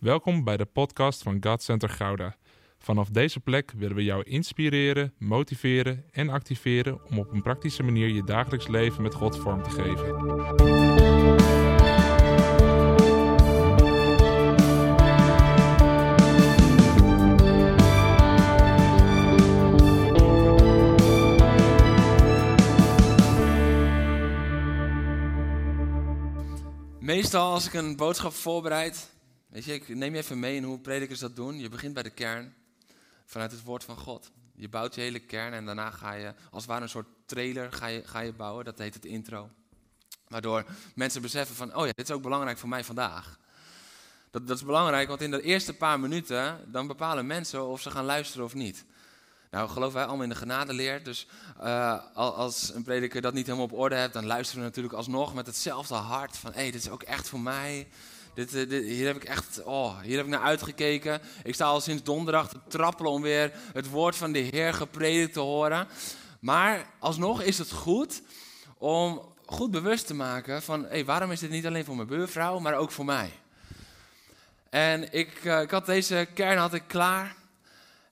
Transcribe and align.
Welkom 0.00 0.44
bij 0.44 0.56
de 0.56 0.64
podcast 0.64 1.22
van 1.22 1.36
God 1.40 1.62
Center 1.62 1.88
Gouda. 1.88 2.36
Vanaf 2.78 3.08
deze 3.08 3.40
plek 3.40 3.72
willen 3.76 3.96
we 3.96 4.04
jou 4.04 4.22
inspireren, 4.22 5.14
motiveren 5.18 6.04
en 6.12 6.28
activeren 6.28 7.00
om 7.10 7.18
op 7.18 7.32
een 7.32 7.42
praktische 7.42 7.82
manier 7.82 8.08
je 8.08 8.24
dagelijks 8.24 8.68
leven 8.68 9.02
met 9.02 9.14
God 9.14 9.36
vorm 9.38 9.62
te 9.62 9.70
geven. 9.70 10.18
Meestal 27.00 27.52
als 27.52 27.66
ik 27.66 27.72
een 27.72 27.96
boodschap 27.96 28.32
voorbereid, 28.32 29.19
weet 29.50 29.64
je, 29.64 29.74
ik 29.74 29.88
neem 29.88 30.12
je 30.12 30.18
even 30.18 30.38
mee 30.38 30.56
in 30.56 30.64
hoe 30.64 30.78
predikers 30.78 31.18
dat 31.18 31.36
doen. 31.36 31.58
Je 31.58 31.68
begint 31.68 31.94
bij 31.94 32.02
de 32.02 32.10
kern, 32.10 32.54
vanuit 33.24 33.50
het 33.50 33.62
woord 33.62 33.84
van 33.84 33.96
God. 33.96 34.30
Je 34.54 34.68
bouwt 34.68 34.94
je 34.94 35.00
hele 35.00 35.18
kern 35.18 35.52
en 35.52 35.64
daarna 35.64 35.90
ga 35.90 36.12
je, 36.12 36.34
als 36.50 36.62
het 36.62 36.70
ware 36.70 36.82
een 36.82 36.88
soort 36.88 37.08
trailer, 37.26 37.72
ga 37.72 37.86
je, 37.86 38.02
ga 38.04 38.20
je 38.20 38.32
bouwen. 38.32 38.64
Dat 38.64 38.78
heet 38.78 38.94
het 38.94 39.04
intro. 39.04 39.50
Waardoor 40.28 40.64
mensen 40.94 41.22
beseffen 41.22 41.56
van, 41.56 41.74
oh 41.74 41.86
ja, 41.86 41.92
dit 41.96 42.08
is 42.08 42.14
ook 42.14 42.22
belangrijk 42.22 42.58
voor 42.58 42.68
mij 42.68 42.84
vandaag. 42.84 43.38
Dat, 44.30 44.46
dat 44.46 44.56
is 44.56 44.64
belangrijk, 44.64 45.08
want 45.08 45.20
in 45.20 45.30
de 45.30 45.42
eerste 45.42 45.74
paar 45.74 46.00
minuten, 46.00 46.72
dan 46.72 46.86
bepalen 46.86 47.26
mensen 47.26 47.66
of 47.66 47.80
ze 47.80 47.90
gaan 47.90 48.04
luisteren 48.04 48.44
of 48.44 48.54
niet. 48.54 48.84
Nou, 49.50 49.68
geloven 49.68 49.94
wij 49.94 50.04
allemaal 50.04 50.22
in 50.22 50.28
de 50.28 50.34
genadeleer. 50.34 51.04
Dus 51.04 51.26
uh, 51.62 51.98
als 52.14 52.74
een 52.74 52.82
prediker 52.82 53.20
dat 53.20 53.34
niet 53.34 53.46
helemaal 53.46 53.66
op 53.66 53.72
orde 53.72 53.94
hebt, 53.94 54.12
dan 54.12 54.26
luisteren 54.26 54.62
we 54.62 54.66
natuurlijk 54.66 54.94
alsnog 54.94 55.34
met 55.34 55.46
hetzelfde 55.46 55.94
hart. 55.94 56.36
Van 56.36 56.52
hé, 56.52 56.60
hey, 56.60 56.70
dit 56.70 56.82
is 56.82 56.90
ook 56.90 57.02
echt 57.02 57.28
voor 57.28 57.40
mij. 57.40 57.88
Dit, 58.34 58.50
dit, 58.50 58.84
hier 58.84 59.06
heb 59.06 59.16
ik 59.16 59.24
echt, 59.24 59.62
oh, 59.62 60.00
hier 60.00 60.16
heb 60.16 60.26
ik 60.26 60.30
naar 60.32 60.42
uitgekeken. 60.42 61.20
Ik 61.42 61.54
sta 61.54 61.64
al 61.64 61.80
sinds 61.80 62.02
donderdag 62.02 62.48
te 62.48 62.58
trappelen 62.68 63.12
om 63.12 63.22
weer 63.22 63.52
het 63.72 63.88
woord 63.88 64.16
van 64.16 64.32
de 64.32 64.38
Heer 64.38 64.74
gepredikt 64.74 65.32
te 65.32 65.40
horen. 65.40 65.88
Maar 66.40 66.86
alsnog 66.98 67.42
is 67.42 67.58
het 67.58 67.72
goed 67.72 68.22
om 68.78 69.34
goed 69.46 69.70
bewust 69.70 70.06
te 70.06 70.14
maken 70.14 70.62
van, 70.62 71.04
waarom 71.04 71.30
is 71.30 71.40
dit 71.40 71.50
niet 71.50 71.66
alleen 71.66 71.84
voor 71.84 71.96
mijn 71.96 72.08
buurvrouw, 72.08 72.58
maar 72.58 72.74
ook 72.74 72.90
voor 72.90 73.04
mij? 73.04 73.30
En 74.70 75.12
ik, 75.12 75.44
uh, 75.44 75.60
ik 75.60 75.70
had 75.70 75.86
deze 75.86 76.28
kern 76.34 76.58
had 76.58 76.74
ik 76.74 76.82
klaar. 76.86 77.38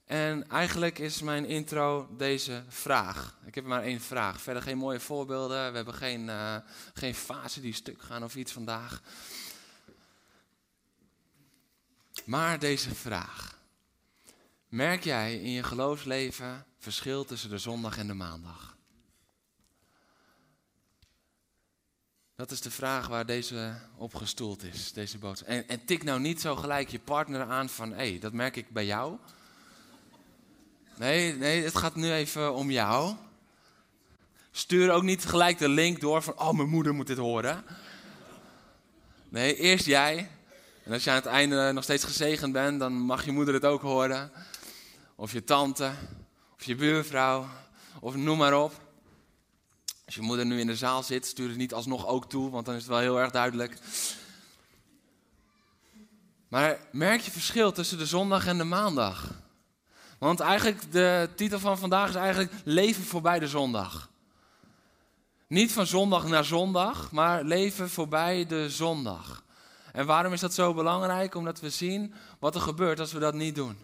En 0.07 0.49
eigenlijk 0.51 0.99
is 0.99 1.23
mijn 1.23 1.47
intro 1.47 2.09
deze 2.17 2.63
vraag. 2.69 3.37
Ik 3.45 3.55
heb 3.55 3.65
maar 3.65 3.83
één 3.83 4.01
vraag. 4.01 4.41
Verder 4.41 4.63
geen 4.63 4.79
mooie 4.79 5.01
voorbeelden. 5.01 5.71
We 5.71 5.77
hebben 5.77 5.95
geen, 5.95 6.27
uh, 6.27 6.57
geen 6.95 7.15
fase 7.15 7.61
die 7.61 7.75
stuk 7.75 8.03
gaan 8.03 8.25
of 8.25 8.37
iets 8.37 8.53
vandaag. 8.53 9.01
Maar 12.29 12.59
deze 12.59 12.95
vraag. 12.95 13.59
Merk 14.69 15.05
jij 15.05 15.35
in 15.35 15.51
je 15.51 15.63
geloofsleven 15.63 16.67
verschil 16.79 17.25
tussen 17.25 17.51
de 17.51 17.59
zondag 17.59 17.99
en 17.99 18.07
de 18.07 18.15
maandag? 18.15 18.77
Dat 22.37 22.51
is 22.51 22.61
de 22.61 22.71
vraag 22.71 23.07
waar 23.07 23.27
deze 23.27 23.75
op 23.97 24.15
gestoeld 24.15 24.63
is, 24.63 24.93
deze 24.93 25.19
boodschap. 25.19 25.49
En, 25.49 25.69
en 25.69 25.85
tik 25.85 26.05
nou 26.05 26.21
niet 26.21 26.41
zo 26.41 26.57
gelijk 26.57 26.89
je 26.89 26.99
partner 26.99 27.43
aan 27.43 27.69
van, 27.69 27.93
hé, 27.93 28.19
dat 28.19 28.33
merk 28.33 28.57
ik 28.57 28.71
bij 28.71 28.87
jou. 28.87 29.17
Nee, 30.97 31.35
nee, 31.35 31.65
het 31.65 31.77
gaat 31.77 31.95
nu 31.95 32.13
even 32.13 32.55
om 32.55 32.71
jou. 32.71 33.17
Stuur 34.51 34.91
ook 34.91 35.03
niet 35.03 35.25
gelijk 35.25 35.59
de 35.59 35.69
link 35.69 36.01
door 36.01 36.23
van, 36.23 36.39
oh, 36.39 36.53
mijn 36.53 36.69
moeder 36.69 36.95
moet 36.95 37.07
dit 37.07 37.19
horen. 37.19 37.65
Nee, 39.29 39.57
eerst 39.57 39.87
jij. 39.87 40.31
En 40.89 40.95
als 40.95 41.05
je 41.05 41.11
aan 41.11 41.17
het 41.17 41.27
einde 41.27 41.73
nog 41.73 41.85
steeds 41.85 42.05
gezegend 42.05 42.53
bent, 42.53 42.79
dan 42.79 42.93
mag 42.93 43.25
je 43.25 43.33
moeder 43.33 43.55
het 43.55 43.65
ook 43.65 43.83
horen. 43.83 44.33
Of 45.15 45.33
je 45.33 45.45
tante, 45.45 45.91
of 46.55 46.65
je 46.65 46.75
buurvrouw, 46.75 47.49
of 48.01 48.17
noem 48.17 48.39
maar 48.39 48.63
op. 48.63 48.73
Als 50.07 50.15
je 50.15 50.21
moeder 50.21 50.47
nu 50.47 50.61
in 50.61 50.67
de 50.67 50.77
zaal 50.77 51.03
zit, 51.03 51.27
stuur 51.27 51.49
het 51.49 51.57
niet 51.57 51.75
alsnog 51.75 52.07
ook 52.07 52.29
toe, 52.29 52.51
want 52.51 52.67
dan 52.67 52.75
is 52.75 52.81
het 52.81 52.91
wel 52.91 52.99
heel 52.99 53.21
erg 53.21 53.31
duidelijk. 53.31 53.79
Maar 56.49 56.79
merk 56.93 57.21
je 57.21 57.31
verschil 57.31 57.73
tussen 57.73 57.99
de 57.99 58.07
zondag 58.07 58.47
en 58.47 58.59
de 58.59 58.65
maandag? 58.65 59.31
Want 60.19 60.41
eigenlijk, 60.41 60.93
de 60.93 61.29
titel 61.35 61.59
van 61.59 61.79
vandaag 61.79 62.09
is 62.09 62.15
eigenlijk 62.15 62.53
leven 62.65 63.05
voorbij 63.05 63.39
de 63.39 63.49
zondag. 63.49 64.11
Niet 65.47 65.73
van 65.73 65.87
zondag 65.87 66.27
naar 66.27 66.45
zondag, 66.45 67.13
maar 67.13 67.45
leven 67.45 67.91
voorbij 67.91 68.47
de 68.47 68.71
zondag. 68.71 69.47
En 69.99 70.07
waarom 70.07 70.33
is 70.33 70.41
dat 70.41 70.55
zo 70.55 70.75
belangrijk? 70.75 71.35
Omdat 71.35 71.61
we 71.61 71.71
zien 71.71 72.15
wat 72.39 72.55
er 72.55 72.61
gebeurt 72.61 73.01
als 73.01 73.13
we 73.13 73.19
dat 73.19 73.35
niet 73.35 73.55
doen. 73.55 73.79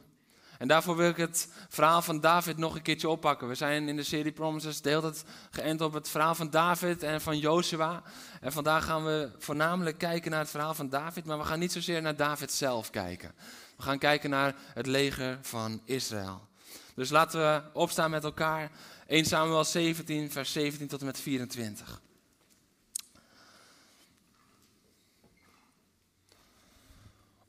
En 0.59 0.69
daarvoor 0.69 0.97
wil 0.97 1.09
ik 1.09 1.17
het 1.17 1.49
verhaal 1.69 2.03
van 2.03 2.21
David 2.21 2.57
nog 2.57 2.75
een 2.75 2.83
keertje 2.83 3.09
oppakken. 3.09 3.49
We 3.49 3.55
zijn 3.55 3.89
in 3.89 3.97
de 3.97 4.03
serie 4.03 4.33
Promises 4.33 4.81
de 4.81 4.89
hele 4.89 5.01
tijd 5.01 5.25
geënt 5.51 5.81
op 5.81 5.93
het 5.93 6.09
verhaal 6.09 6.35
van 6.35 6.51
David 6.51 7.03
en 7.03 7.21
van 7.21 7.39
Joshua. 7.39 8.03
En 8.41 8.53
vandaag 8.53 8.85
gaan 8.85 9.05
we 9.05 9.31
voornamelijk 9.39 9.99
kijken 9.99 10.31
naar 10.31 10.41
het 10.41 10.51
verhaal 10.51 10.75
van 10.75 10.89
David, 10.89 11.25
maar 11.25 11.39
we 11.39 11.45
gaan 11.45 11.59
niet 11.59 11.73
zozeer 11.73 12.03
naar 12.03 12.17
David 12.17 12.53
zelf 12.53 12.91
kijken. 12.91 13.33
We 13.77 13.83
gaan 13.83 13.99
kijken 13.99 14.31
naar 14.31 14.55
het 14.75 14.87
leger 14.87 15.39
van 15.43 15.81
Israël. 15.85 16.49
Dus 16.95 17.11
laten 17.11 17.41
we 17.41 17.63
opstaan 17.73 18.11
met 18.11 18.25
elkaar. 18.25 18.71
1 19.07 19.25
Samuel 19.25 19.65
17, 19.65 20.31
vers 20.31 20.53
17 20.53 20.89
tot 20.89 21.01
en 21.01 21.07
met 21.07 21.21
24. 21.21 22.03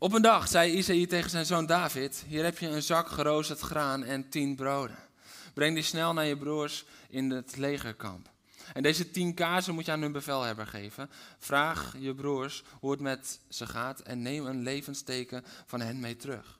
Op 0.05 0.13
een 0.13 0.21
dag 0.21 0.47
zei 0.47 0.71
Isaïe 0.71 1.07
tegen 1.07 1.29
zijn 1.29 1.45
zoon 1.45 1.65
David: 1.65 2.23
Hier 2.27 2.43
heb 2.43 2.57
je 2.57 2.67
een 2.67 2.83
zak 2.83 3.09
geroosterd 3.09 3.59
graan 3.59 4.03
en 4.03 4.29
tien 4.29 4.55
broden. 4.55 4.97
Breng 5.53 5.73
die 5.73 5.83
snel 5.83 6.13
naar 6.13 6.25
je 6.25 6.37
broers 6.37 6.85
in 7.09 7.29
het 7.29 7.57
legerkamp. 7.57 8.29
En 8.73 8.83
deze 8.83 9.11
tien 9.11 9.33
kaarsen 9.33 9.73
moet 9.73 9.85
je 9.85 9.91
aan 9.91 10.01
hun 10.01 10.11
bevelhebber 10.11 10.67
geven. 10.67 11.09
Vraag 11.39 11.95
je 11.99 12.15
broers 12.15 12.63
hoe 12.79 12.91
het 12.91 12.99
met 12.99 13.39
ze 13.49 13.67
gaat 13.67 13.99
en 13.99 14.21
neem 14.21 14.45
een 14.45 14.63
levensteken 14.63 15.43
van 15.65 15.81
hen 15.81 15.99
mee 15.99 16.15
terug. 16.15 16.59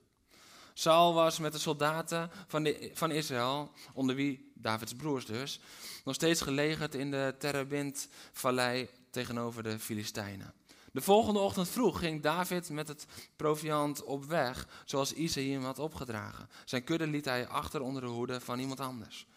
Saul 0.74 1.14
was 1.14 1.40
met 1.40 1.54
de 1.54 1.60
soldaten 1.60 2.30
van, 2.48 2.64
de, 2.64 2.92
van 2.94 3.12
Israël, 3.12 3.72
onder 3.94 4.16
wie 4.16 4.52
Davids 4.54 4.96
broers 4.96 5.26
dus, 5.26 5.60
nog 6.04 6.16
steeds 6.16 6.42
gelegerd 6.42 6.96
in 6.96 7.12
de 7.12 7.36
Terebint-vallei 7.40 8.90
tegenover 9.10 9.64
de 9.64 9.80
Filistijnen. 9.80 10.54
De 10.96 11.02
volgende 11.02 11.40
ochtend 11.40 11.70
vroeg 11.70 12.00
ging 12.00 12.22
David 12.22 12.70
met 12.70 12.88
het 12.88 13.06
proviant 13.36 14.04
op 14.04 14.26
weg, 14.26 14.68
zoals 14.86 15.14
Isaïe 15.14 15.52
hem 15.52 15.64
had 15.64 15.80
opgedragen. 15.80 16.50
Zijn 16.66 16.84
kudde 16.84 17.08
liet 17.08 17.26
hij 17.26 17.48
achter 17.48 17.82
onder 17.82 18.02
de 18.02 18.08
hoede 18.08 18.42
van 18.42 18.60
iemand 18.60 18.80
anders. 18.80 19.28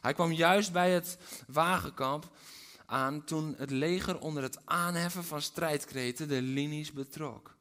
Hij 0.00 0.14
kwam 0.14 0.32
juist 0.32 0.72
bij 0.72 0.90
het 0.90 1.18
wagenkamp 1.46 2.30
aan 2.86 3.24
toen 3.24 3.54
het 3.56 3.70
leger 3.70 4.20
onder 4.20 4.42
het 4.42 4.58
aanheffen 4.64 5.24
van 5.24 5.42
strijdkreten 5.42 6.28
de 6.28 6.42
linies 6.42 6.92
betrok. 6.92 7.56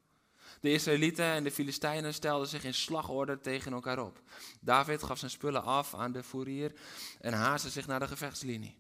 De 0.62 0.72
Israëlieten 0.72 1.26
en 1.26 1.44
de 1.44 1.52
Filistijnen 1.52 2.14
stelden 2.14 2.48
zich 2.48 2.64
in 2.64 2.74
slagorde 2.74 3.40
tegen 3.40 3.74
elkaar 3.74 4.00
op. 4.00 4.22
David 4.62 5.04
gaf 5.04 5.18
zijn 5.20 5.32
spullen 5.32 5.64
af 5.64 5.94
aan 5.94 6.12
de 6.12 6.24
fourier 6.24 6.74
en 7.22 7.34
haastte 7.34 7.70
zich 7.70 7.88
naar 7.88 8.00
de 8.00 8.08
gevechtslinie. 8.08 8.78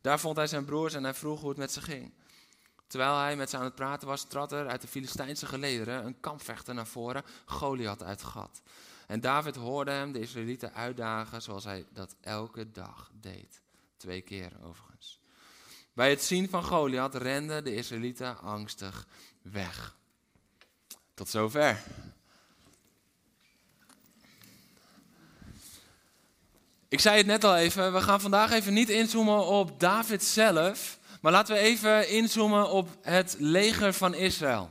Daar 0.00 0.20
vond 0.20 0.36
hij 0.36 0.46
zijn 0.46 0.64
broers 0.64 0.94
en 0.94 1.04
hij 1.04 1.14
vroeg 1.14 1.40
hoe 1.40 1.48
het 1.48 1.58
met 1.58 1.72
ze 1.72 1.80
ging. 1.80 2.12
Terwijl 2.86 3.18
hij 3.18 3.36
met 3.36 3.50
ze 3.50 3.56
aan 3.56 3.64
het 3.64 3.74
praten 3.74 4.08
was, 4.08 4.24
trad 4.24 4.52
er 4.52 4.68
uit 4.68 4.80
de 4.80 4.88
Filistijnse 4.88 5.46
gelederen 5.46 6.06
een 6.06 6.20
kampvechter 6.20 6.74
naar 6.74 6.86
voren, 6.86 7.24
Goliath 7.44 8.02
uit 8.02 8.22
gat. 8.22 8.62
En 9.06 9.20
David 9.20 9.56
hoorde 9.56 9.90
hem 9.90 10.12
de 10.12 10.20
Israëlieten 10.20 10.74
uitdagen 10.74 11.42
zoals 11.42 11.64
hij 11.64 11.86
dat 11.92 12.14
elke 12.20 12.70
dag 12.70 13.10
deed. 13.20 13.60
Twee 13.96 14.20
keer 14.20 14.52
overigens. 14.62 15.20
Bij 15.92 16.10
het 16.10 16.22
zien 16.22 16.48
van 16.48 16.64
Goliath 16.64 17.14
renden 17.14 17.64
de 17.64 17.74
Israëlieten 17.74 18.38
angstig 18.38 19.06
weg. 19.42 19.96
Tot 21.14 21.28
zover. 21.28 21.82
Ik 26.88 27.00
zei 27.00 27.16
het 27.16 27.26
net 27.26 27.44
al 27.44 27.56
even, 27.56 27.92
we 27.92 28.00
gaan 28.00 28.20
vandaag 28.20 28.50
even 28.50 28.72
niet 28.72 28.88
inzoomen 28.88 29.46
op 29.46 29.80
David 29.80 30.24
zelf, 30.24 30.98
maar 31.26 31.34
laten 31.34 31.54
we 31.54 31.60
even 31.60 32.08
inzoomen 32.08 32.70
op 32.70 32.88
het 33.02 33.36
leger 33.38 33.92
van 33.92 34.14
Israël. 34.14 34.70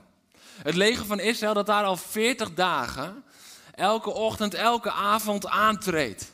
Het 0.63 0.75
leger 0.75 1.05
van 1.05 1.19
Israël 1.19 1.53
dat 1.53 1.65
daar 1.65 1.83
al 1.83 1.97
40 1.97 2.53
dagen, 2.53 3.23
elke 3.73 4.09
ochtend, 4.09 4.53
elke 4.53 4.91
avond 4.91 5.47
aantreedt. 5.47 6.31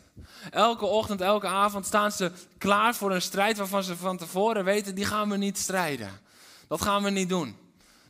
Elke 0.52 0.86
ochtend, 0.86 1.22
elke 1.22 1.48
avond 1.48 1.86
staan 1.86 2.12
ze 2.12 2.32
klaar 2.58 2.96
voor 2.96 3.12
een 3.12 3.22
strijd 3.22 3.58
waarvan 3.58 3.84
ze 3.84 3.96
van 3.96 4.18
tevoren 4.18 4.64
weten, 4.64 4.96
die 4.96 5.06
gaan 5.06 5.30
we 5.30 5.38
niet 5.38 5.58
strijden. 5.58 6.20
Dat 6.68 6.82
gaan 6.82 7.04
we 7.04 7.10
niet 7.10 7.30
doen. 7.30 7.58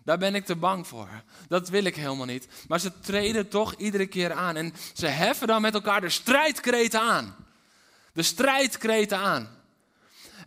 Daar 0.03 0.17
ben 0.17 0.35
ik 0.35 0.45
te 0.45 0.55
bang 0.55 0.87
voor. 0.87 1.09
Dat 1.47 1.69
wil 1.69 1.83
ik 1.83 1.95
helemaal 1.95 2.25
niet. 2.25 2.47
Maar 2.67 2.79
ze 2.79 2.99
treden 2.99 3.49
toch 3.49 3.75
iedere 3.75 4.07
keer 4.07 4.33
aan. 4.33 4.55
En 4.55 4.73
ze 4.93 5.07
heffen 5.07 5.47
dan 5.47 5.61
met 5.61 5.73
elkaar 5.73 6.01
de 6.01 6.09
strijdkreten 6.09 7.01
aan. 7.01 7.35
De 8.13 8.23
strijdkreten 8.23 9.17
aan. 9.17 9.60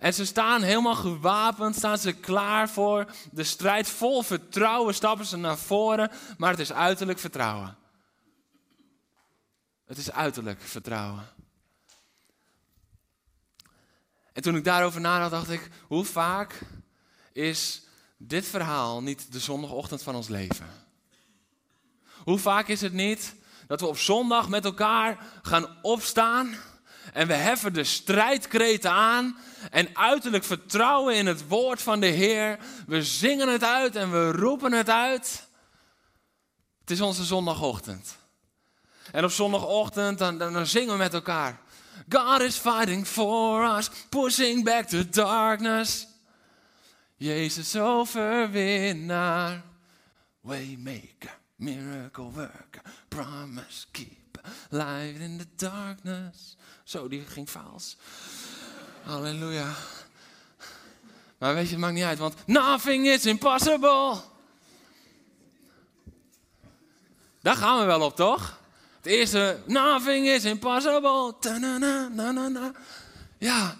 En 0.01 0.15
ze 0.15 0.27
staan 0.27 0.63
helemaal 0.63 0.95
gewapend, 0.95 1.77
staan 1.77 1.99
ze 1.99 2.13
klaar 2.13 2.69
voor 2.69 3.13
de 3.33 3.45
strijd. 3.45 3.89
Vol 3.89 4.23
vertrouwen 4.23 4.95
stappen 4.95 5.27
ze 5.27 5.37
naar 5.37 5.59
voren, 5.59 6.11
maar 6.39 6.51
het 6.51 6.61
is 6.61 6.73
uiterlijk 6.73 7.19
vertrouwen. 7.19 7.77
Het 9.85 9.99
is 9.99 10.13
uiterlijk 10.13 10.61
vertrouwen. 10.61 11.29
En 14.33 14.43
toen 14.43 14.57
ik 14.57 14.65
daarover 14.65 15.01
nadacht, 15.01 15.31
dacht 15.31 15.51
ik, 15.51 15.71
hoe 15.87 16.05
vaak 16.05 16.61
is 17.33 17.83
dit 18.17 18.47
verhaal 18.47 19.03
niet 19.03 19.33
de 19.33 19.39
zondagochtend 19.39 20.03
van 20.03 20.15
ons 20.15 20.29
leven? 20.29 20.67
Hoe 22.25 22.39
vaak 22.39 22.69
is 22.69 22.81
het 22.81 22.93
niet 22.93 23.35
dat 23.67 23.81
we 23.81 23.87
op 23.87 23.99
zondag 23.99 24.49
met 24.49 24.65
elkaar 24.65 25.27
gaan 25.43 25.79
opstaan 25.83 26.55
en 27.13 27.27
we 27.27 27.35
heffen 27.35 27.73
de 27.73 27.85
strijdkreten 27.85 28.91
aan 28.91 29.39
en 29.71 29.89
uiterlijk 29.93 30.45
vertrouwen 30.45 31.15
in 31.15 31.27
het 31.27 31.49
woord 31.49 31.83
van 31.83 32.01
de 32.01 32.07
Heer. 32.07 32.59
We 32.87 33.03
zingen 33.03 33.49
het 33.49 33.65
uit 33.65 33.97
en 33.97 34.11
we 34.11 34.33
roepen 34.33 34.73
het 34.73 34.91
uit. 34.91 35.47
Het 36.81 36.91
is 36.91 37.01
onze 37.01 37.25
zondagochtend. 37.25 38.17
En 39.13 39.25
op 39.25 39.31
zondagochtend 39.31 40.19
dan, 40.19 40.39
dan, 40.39 40.67
zingen 40.67 40.93
we 40.93 40.99
met 40.99 41.15
elkaar. 41.15 41.61
God 42.09 42.41
is 42.41 42.57
fighting 42.57 43.07
for 43.07 43.77
us, 43.77 43.91
pushing 44.09 44.65
back 44.65 44.87
the 44.87 45.09
darkness. 45.09 46.07
Jezus 47.17 47.77
overwinnaar, 47.77 49.63
waymaker, 50.41 51.39
miracle 51.57 52.31
worker, 52.31 52.83
promise 53.09 53.87
keeper, 53.93 54.43
light 54.71 55.21
in 55.21 55.39
the 55.39 55.47
darkness. 55.57 56.57
Zo, 56.85 57.09
die 57.09 57.25
ging 57.29 57.49
faals. 57.49 57.97
Halleluja. 59.03 59.73
Maar 61.39 61.55
weet 61.55 61.65
je, 61.65 61.71
het 61.71 61.81
maakt 61.81 61.95
niet 61.95 62.05
uit, 62.05 62.19
want 62.19 62.35
nothing 62.47 63.07
is 63.07 63.27
impossible. 63.27 64.17
Daar 67.41 67.57
gaan 67.57 67.79
we 67.79 67.85
wel 67.85 68.01
op, 68.01 68.17
toch? 68.17 68.61
Het 68.97 69.07
eerste, 69.07 69.63
nothing 69.67 70.27
is 70.27 70.45
impossible. 70.45 71.35
Ja. 73.39 73.77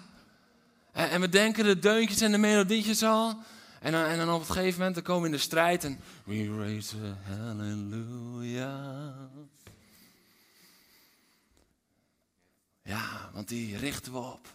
En 0.91 1.21
we 1.21 1.29
denken 1.29 1.63
de 1.63 1.79
deuntjes 1.79 2.21
en 2.21 2.31
de 2.31 2.37
melodietjes 2.37 3.03
al. 3.03 3.37
En 3.79 3.91
dan, 3.91 4.03
en 4.03 4.29
op 4.29 4.39
een 4.39 4.45
gegeven 4.45 4.77
moment 4.77 4.95
dan 4.95 5.03
komen 5.03 5.21
we 5.21 5.27
in 5.27 5.33
de 5.33 5.41
strijd 5.41 5.83
en... 5.83 5.99
We 6.23 6.57
raise 6.57 6.95
a 6.97 7.33
hallelujah. 7.33 9.13
Ja, 12.87 13.29
want 13.33 13.47
die 13.47 13.77
richten 13.77 14.11
we 14.11 14.17
op. 14.17 14.47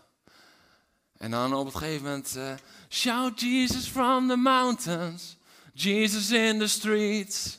En 1.17 1.31
dan 1.31 1.55
op 1.55 1.67
een 1.67 1.73
gegeven 1.73 2.03
moment... 2.03 2.35
Uh, 2.37 2.53
Shout 2.89 3.41
Jesus 3.41 3.87
from 3.87 4.29
the 4.29 4.37
mountains. 4.37 5.37
Jesus 5.73 6.31
in 6.31 6.59
the 6.59 6.67
streets. 6.67 7.59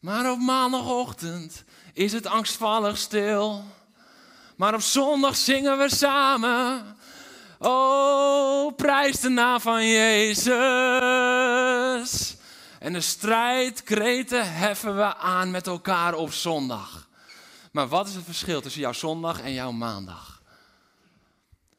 Maar 0.00 0.30
op 0.30 0.38
maandagochtend 0.38 1.64
is 1.92 2.12
het 2.12 2.26
angstvallig 2.26 2.98
stil. 2.98 3.64
Maar 4.56 4.74
op 4.74 4.80
zondag 4.80 5.36
zingen 5.36 5.78
we 5.78 5.94
samen. 5.94 6.96
Oh, 7.58 8.74
prijs 8.76 9.20
de 9.20 9.28
naam 9.28 9.60
van 9.60 9.86
Jezus. 9.88 10.46
En 12.78 12.92
de 12.92 13.00
strijdkreten 13.00 14.54
heffen 14.54 14.96
we 14.96 15.16
aan 15.16 15.50
met 15.50 15.66
elkaar 15.66 16.14
op 16.14 16.32
zondag. 16.32 17.08
Maar 17.74 17.88
wat 17.88 18.08
is 18.08 18.14
het 18.14 18.24
verschil 18.24 18.60
tussen 18.60 18.80
jouw 18.80 18.92
zondag 18.92 19.40
en 19.40 19.52
jouw 19.52 19.72
maandag? 19.72 20.42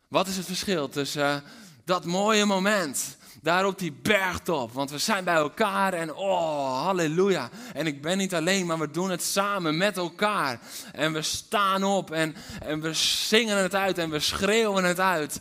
Wat 0.07 0.27
is 0.27 0.37
het 0.37 0.45
verschil 0.45 0.89
tussen 0.89 1.35
uh, 1.35 1.49
dat 1.83 2.05
mooie 2.05 2.45
moment 2.45 3.17
daar 3.41 3.65
op 3.65 3.79
die 3.79 3.91
bergtop. 3.91 4.71
Want 4.71 4.89
we 4.89 4.97
zijn 4.97 5.23
bij 5.23 5.35
elkaar 5.35 5.93
en 5.93 6.13
oh, 6.13 6.81
halleluja. 6.83 7.49
En 7.73 7.87
ik 7.87 8.01
ben 8.01 8.17
niet 8.17 8.33
alleen, 8.33 8.65
maar 8.65 8.79
we 8.79 8.91
doen 8.91 9.09
het 9.09 9.23
samen 9.23 9.77
met 9.77 9.97
elkaar. 9.97 10.59
En 10.91 11.13
we 11.13 11.21
staan 11.21 11.83
op 11.83 12.11
en, 12.11 12.35
en 12.59 12.81
we 12.81 12.93
zingen 12.93 13.57
het 13.57 13.75
uit 13.75 13.97
en 13.97 14.09
we 14.09 14.19
schreeuwen 14.19 14.83
het 14.83 14.99
uit. 14.99 15.39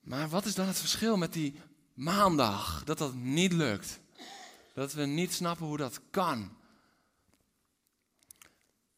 Maar 0.00 0.28
wat 0.28 0.44
is 0.44 0.54
dan 0.54 0.66
het 0.66 0.78
verschil 0.78 1.16
met 1.16 1.32
die 1.32 1.60
maandag? 1.94 2.82
Dat 2.84 2.98
dat 2.98 3.14
niet 3.14 3.52
lukt. 3.52 3.98
Dat 4.74 4.92
we 4.92 5.04
niet 5.04 5.32
snappen 5.32 5.66
hoe 5.66 5.76
dat 5.76 6.00
kan. 6.10 6.62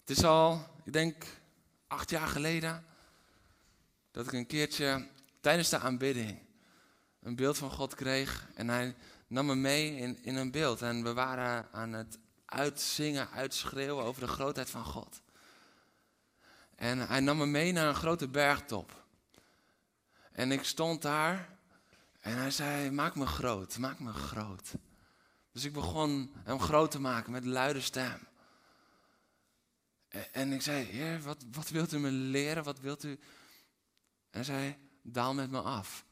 Het 0.07 0.17
is 0.17 0.25
al, 0.25 0.67
ik 0.85 0.93
denk, 0.93 1.25
acht 1.87 2.11
jaar 2.11 2.27
geleden. 2.27 2.85
Dat 4.11 4.27
ik 4.27 4.33
een 4.33 4.47
keertje 4.47 5.09
tijdens 5.41 5.69
de 5.69 5.79
aanbidding 5.79 6.39
een 7.21 7.37
beeld 7.37 7.59
van 7.59 7.71
God 7.71 7.95
kreeg. 7.95 8.49
En 8.55 8.69
hij 8.69 8.95
nam 9.27 9.47
me 9.47 9.55
mee 9.55 9.97
in, 9.97 10.23
in 10.23 10.37
een 10.37 10.51
beeld. 10.51 10.83
En 10.83 11.03
we 11.03 11.13
waren 11.13 11.69
aan 11.73 11.93
het 11.93 12.19
uitzingen, 12.45 13.31
uitschreeuwen 13.31 14.05
over 14.05 14.21
de 14.21 14.29
grootheid 14.29 14.71
van 14.71 14.85
God. 14.85 15.21
En 16.75 17.09
hij 17.09 17.21
nam 17.21 17.37
me 17.37 17.47
mee 17.47 17.73
naar 17.73 17.89
een 17.89 17.95
grote 17.95 18.29
bergtop. 18.29 19.05
En 20.33 20.53
ik 20.53 20.65
stond 20.65 21.03
daar 21.03 21.49
en 22.21 22.37
hij 22.37 22.51
zei: 22.51 22.91
Maak 22.91 23.15
me 23.15 23.27
groot, 23.27 23.79
maak 23.79 23.99
me 23.99 24.13
groot. 24.13 24.71
Dus 25.53 25.65
ik 25.65 25.73
begon 25.73 26.33
hem 26.45 26.61
groot 26.61 26.91
te 26.91 27.01
maken 27.01 27.33
met 27.33 27.45
luide 27.45 27.81
stem. 27.81 28.27
En 30.33 30.53
ik 30.53 30.63
zei: 30.63 30.85
Heer, 30.85 31.23
wat, 31.23 31.45
wat 31.53 31.69
wilt 31.69 31.93
u 31.93 31.99
me 31.99 32.11
leren? 32.11 32.65
Wat 32.65 32.81
wilt 32.81 33.05
u? 33.05 33.11
En 33.11 33.19
hij 34.31 34.45
zei: 34.45 34.77
Daal 35.03 35.35
met 35.35 35.51
me 35.51 35.61
af. 35.61 36.05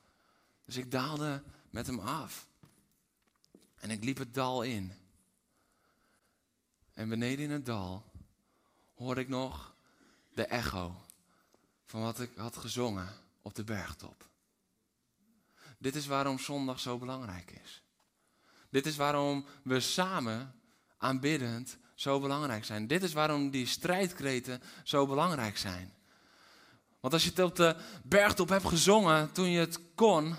Dus 0.65 0.77
ik 0.77 0.91
daalde 0.91 1.43
met 1.71 1.87
hem 1.87 1.99
af. 1.99 2.49
En 3.77 3.91
ik 3.91 4.05
liep 4.05 4.19
het 4.19 4.35
dal 4.35 4.63
in. 4.63 4.93
En 6.93 7.09
beneden 7.09 7.45
in 7.45 7.51
het 7.51 7.67
dal 7.67 8.13
hoorde 8.95 9.21
ik 9.21 9.29
nog 9.29 9.75
de 10.35 10.45
echo 10.45 11.05
van 11.85 12.01
wat 12.01 12.21
ik 12.21 12.31
had 12.37 12.57
gezongen 12.57 13.09
op 13.43 13.55
de 13.55 13.65
bergtop. 13.65 14.29
Dit 15.79 15.95
is 15.95 16.07
waarom 16.07 16.39
zondag 16.39 16.81
zo 16.81 16.99
belangrijk 16.99 17.51
is. 17.51 17.83
Dit 18.71 18.87
is 18.87 18.97
waarom 18.97 19.47
we 19.63 19.81
samen 19.81 20.61
aanbiddend 20.97 21.79
zo 21.95 22.21
belangrijk 22.21 22.65
zijn. 22.65 22.87
Dit 22.87 23.03
is 23.03 23.13
waarom 23.13 23.51
die 23.51 23.67
strijdkreten 23.67 24.63
zo 24.83 25.07
belangrijk 25.07 25.59
zijn. 25.59 25.93
Want 27.01 27.13
als 27.13 27.25
je 27.25 27.31
het 27.31 27.39
op 27.39 27.57
de 27.57 27.77
bergtop 28.03 28.49
hebt 28.49 28.69
gezongen 28.69 29.33
toen 29.33 29.51
je 29.51 29.59
het 29.59 29.79
kon, 29.95 30.35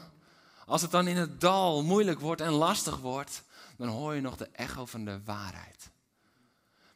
als 0.66 0.82
het 0.82 0.92
dan 0.92 1.08
in 1.08 1.18
het 1.18 1.42
dal 1.42 1.84
moeilijk 1.84 2.20
wordt 2.20 2.42
en 2.42 2.52
lastig 2.52 2.98
wordt, 2.98 3.44
dan 3.78 3.88
hoor 3.88 4.16
je 4.16 4.22
nog 4.22 4.38
de 4.38 4.50
echo 4.52 4.86
van 4.86 5.06
de 5.06 5.24
waarheid. 5.24 5.90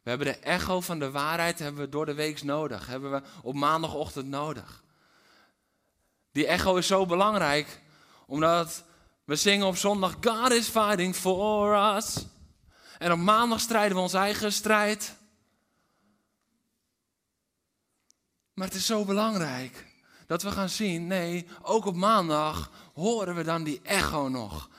We 0.03 0.09
hebben 0.09 0.27
de 0.27 0.39
echo 0.39 0.81
van 0.81 0.99
de 0.99 1.11
waarheid 1.11 1.59
hebben 1.59 1.81
we 1.81 1.89
door 1.89 2.05
de 2.05 2.13
week 2.13 2.43
nodig, 2.43 2.87
hebben 2.87 3.11
we 3.11 3.21
op 3.41 3.55
maandagochtend 3.55 4.27
nodig. 4.27 4.83
Die 6.31 6.47
echo 6.47 6.75
is 6.75 6.87
zo 6.87 7.05
belangrijk, 7.05 7.81
omdat 8.25 8.83
we 9.25 9.35
zingen 9.35 9.67
op 9.67 9.75
zondag, 9.75 10.15
God 10.21 10.51
is 10.51 10.67
fighting 10.67 11.15
for 11.15 11.95
us. 11.95 12.25
En 12.99 13.11
op 13.11 13.19
maandag 13.19 13.59
strijden 13.59 13.97
we 13.97 14.03
onze 14.03 14.17
eigen 14.17 14.53
strijd. 14.53 15.15
Maar 18.53 18.67
het 18.67 18.75
is 18.75 18.85
zo 18.85 19.05
belangrijk 19.05 19.85
dat 20.27 20.41
we 20.41 20.51
gaan 20.51 20.69
zien, 20.69 21.07
nee, 21.07 21.47
ook 21.61 21.85
op 21.85 21.95
maandag 21.95 22.71
horen 22.93 23.35
we 23.35 23.43
dan 23.43 23.63
die 23.63 23.81
echo 23.83 24.27
nog. 24.27 24.69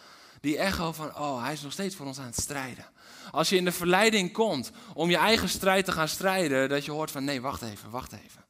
Die 0.41 0.59
echo 0.59 0.93
van, 0.93 1.17
oh, 1.17 1.43
hij 1.43 1.53
is 1.53 1.62
nog 1.62 1.73
steeds 1.73 1.97
voor 1.97 2.07
ons 2.07 2.19
aan 2.19 2.27
het 2.27 2.41
strijden. 2.41 2.85
Als 3.31 3.49
je 3.49 3.57
in 3.57 3.65
de 3.65 3.73
verleiding 3.73 4.33
komt 4.33 4.71
om 4.95 5.11
je 5.11 5.17
eigen 5.17 5.49
strijd 5.49 5.85
te 5.85 5.93
gaan 5.93 6.09
strijden, 6.09 6.69
dat 6.69 6.85
je 6.85 6.91
hoort 6.91 7.11
van, 7.11 7.25
nee, 7.25 7.41
wacht 7.41 7.62
even, 7.62 7.91
wacht 7.91 8.12
even. 8.12 8.45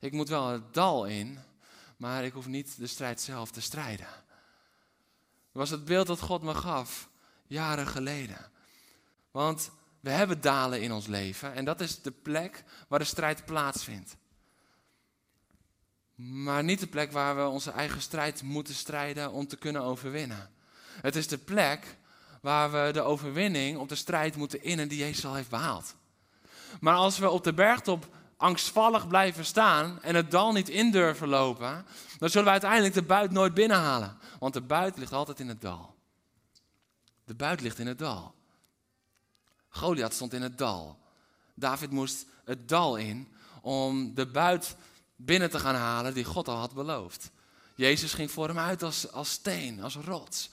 Ik 0.00 0.12
moet 0.12 0.28
wel 0.28 0.48
het 0.48 0.74
dal 0.74 1.04
in, 1.06 1.38
maar 1.96 2.24
ik 2.24 2.32
hoef 2.32 2.46
niet 2.46 2.78
de 2.78 2.86
strijd 2.86 3.20
zelf 3.20 3.50
te 3.50 3.60
strijden. 3.60 4.06
Dat 4.06 5.62
was 5.62 5.70
het 5.70 5.84
beeld 5.84 6.06
dat 6.06 6.20
God 6.20 6.42
me 6.42 6.54
gaf, 6.54 7.08
jaren 7.46 7.86
geleden. 7.86 8.50
Want 9.30 9.70
we 10.00 10.10
hebben 10.10 10.40
dalen 10.40 10.82
in 10.82 10.92
ons 10.92 11.06
leven 11.06 11.54
en 11.54 11.64
dat 11.64 11.80
is 11.80 12.02
de 12.02 12.10
plek 12.10 12.64
waar 12.88 12.98
de 12.98 13.04
strijd 13.04 13.44
plaatsvindt. 13.44 14.16
Maar 16.14 16.64
niet 16.64 16.80
de 16.80 16.86
plek 16.86 17.12
waar 17.12 17.36
we 17.36 17.46
onze 17.46 17.70
eigen 17.70 18.00
strijd 18.00 18.42
moeten 18.42 18.74
strijden 18.74 19.32
om 19.32 19.46
te 19.46 19.56
kunnen 19.56 19.82
overwinnen. 19.82 20.50
Het 21.00 21.16
is 21.16 21.28
de 21.28 21.38
plek 21.38 21.96
waar 22.40 22.72
we 22.72 22.92
de 22.92 23.02
overwinning 23.02 23.78
op 23.78 23.88
de 23.88 23.94
strijd 23.94 24.36
moeten 24.36 24.62
innen 24.62 24.88
die 24.88 24.98
Jezus 24.98 25.26
al 25.26 25.34
heeft 25.34 25.50
behaald. 25.50 25.94
Maar 26.80 26.94
als 26.94 27.18
we 27.18 27.30
op 27.30 27.44
de 27.44 27.54
bergtop 27.54 28.08
angstvallig 28.36 29.08
blijven 29.08 29.44
staan 29.44 30.02
en 30.02 30.14
het 30.14 30.30
dal 30.30 30.52
niet 30.52 30.68
in 30.68 30.90
durven 30.90 31.28
lopen, 31.28 31.86
dan 32.18 32.28
zullen 32.28 32.46
we 32.46 32.52
uiteindelijk 32.52 32.94
de 32.94 33.02
buit 33.02 33.30
nooit 33.30 33.54
binnenhalen. 33.54 34.18
Want 34.38 34.54
de 34.54 34.60
buit 34.60 34.96
ligt 34.96 35.12
altijd 35.12 35.40
in 35.40 35.48
het 35.48 35.60
dal. 35.60 35.94
De 37.24 37.34
buit 37.34 37.60
ligt 37.60 37.78
in 37.78 37.86
het 37.86 37.98
dal. 37.98 38.34
Goliath 39.70 40.14
stond 40.14 40.32
in 40.32 40.42
het 40.42 40.58
dal. 40.58 40.98
David 41.54 41.90
moest 41.90 42.26
het 42.44 42.68
dal 42.68 42.96
in 42.96 43.28
om 43.62 44.14
de 44.14 44.26
buit 44.26 44.76
binnen 45.16 45.50
te 45.50 45.58
gaan 45.58 45.74
halen 45.74 46.14
die 46.14 46.24
God 46.24 46.48
al 46.48 46.56
had 46.56 46.74
beloofd. 46.74 47.30
Jezus 47.74 48.12
ging 48.12 48.30
voor 48.30 48.48
hem 48.48 48.58
uit 48.58 48.82
als, 48.82 49.12
als 49.12 49.30
steen, 49.30 49.82
als 49.82 49.96
rots. 49.96 50.50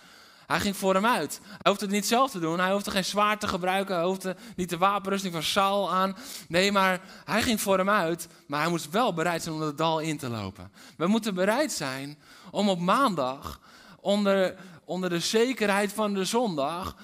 Hij 0.47 0.59
ging 0.59 0.77
voor 0.77 0.93
hem 0.93 1.05
uit. 1.05 1.39
Hij 1.43 1.71
hoefde 1.71 1.85
het 1.85 1.93
niet 1.93 2.07
zelf 2.07 2.31
te 2.31 2.39
doen. 2.39 2.59
Hij 2.59 2.71
hoefde 2.71 2.91
geen 2.91 3.05
zwaard 3.05 3.39
te 3.39 3.47
gebruiken. 3.47 3.95
Hij 3.95 4.05
hoefde 4.05 4.35
niet 4.55 4.69
de 4.69 4.77
wapenrusting 4.77 5.33
van 5.33 5.43
Saul 5.43 5.91
aan. 5.91 6.17
Nee, 6.47 6.71
maar 6.71 7.01
hij 7.25 7.41
ging 7.41 7.61
voor 7.61 7.77
hem 7.77 7.89
uit. 7.89 8.27
Maar 8.47 8.61
hij 8.61 8.69
moest 8.69 8.89
wel 8.89 9.13
bereid 9.13 9.43
zijn 9.43 9.55
om 9.55 9.61
het 9.61 9.77
dal 9.77 9.99
in 9.99 10.17
te 10.17 10.29
lopen. 10.29 10.71
We 10.97 11.07
moeten 11.07 11.35
bereid 11.35 11.71
zijn 11.71 12.17
om 12.51 12.69
op 12.69 12.79
maandag, 12.79 13.59
onder, 14.01 14.55
onder 14.85 15.09
de 15.09 15.19
zekerheid 15.19 15.93
van 15.93 16.13
de 16.13 16.25
zondag, 16.25 16.95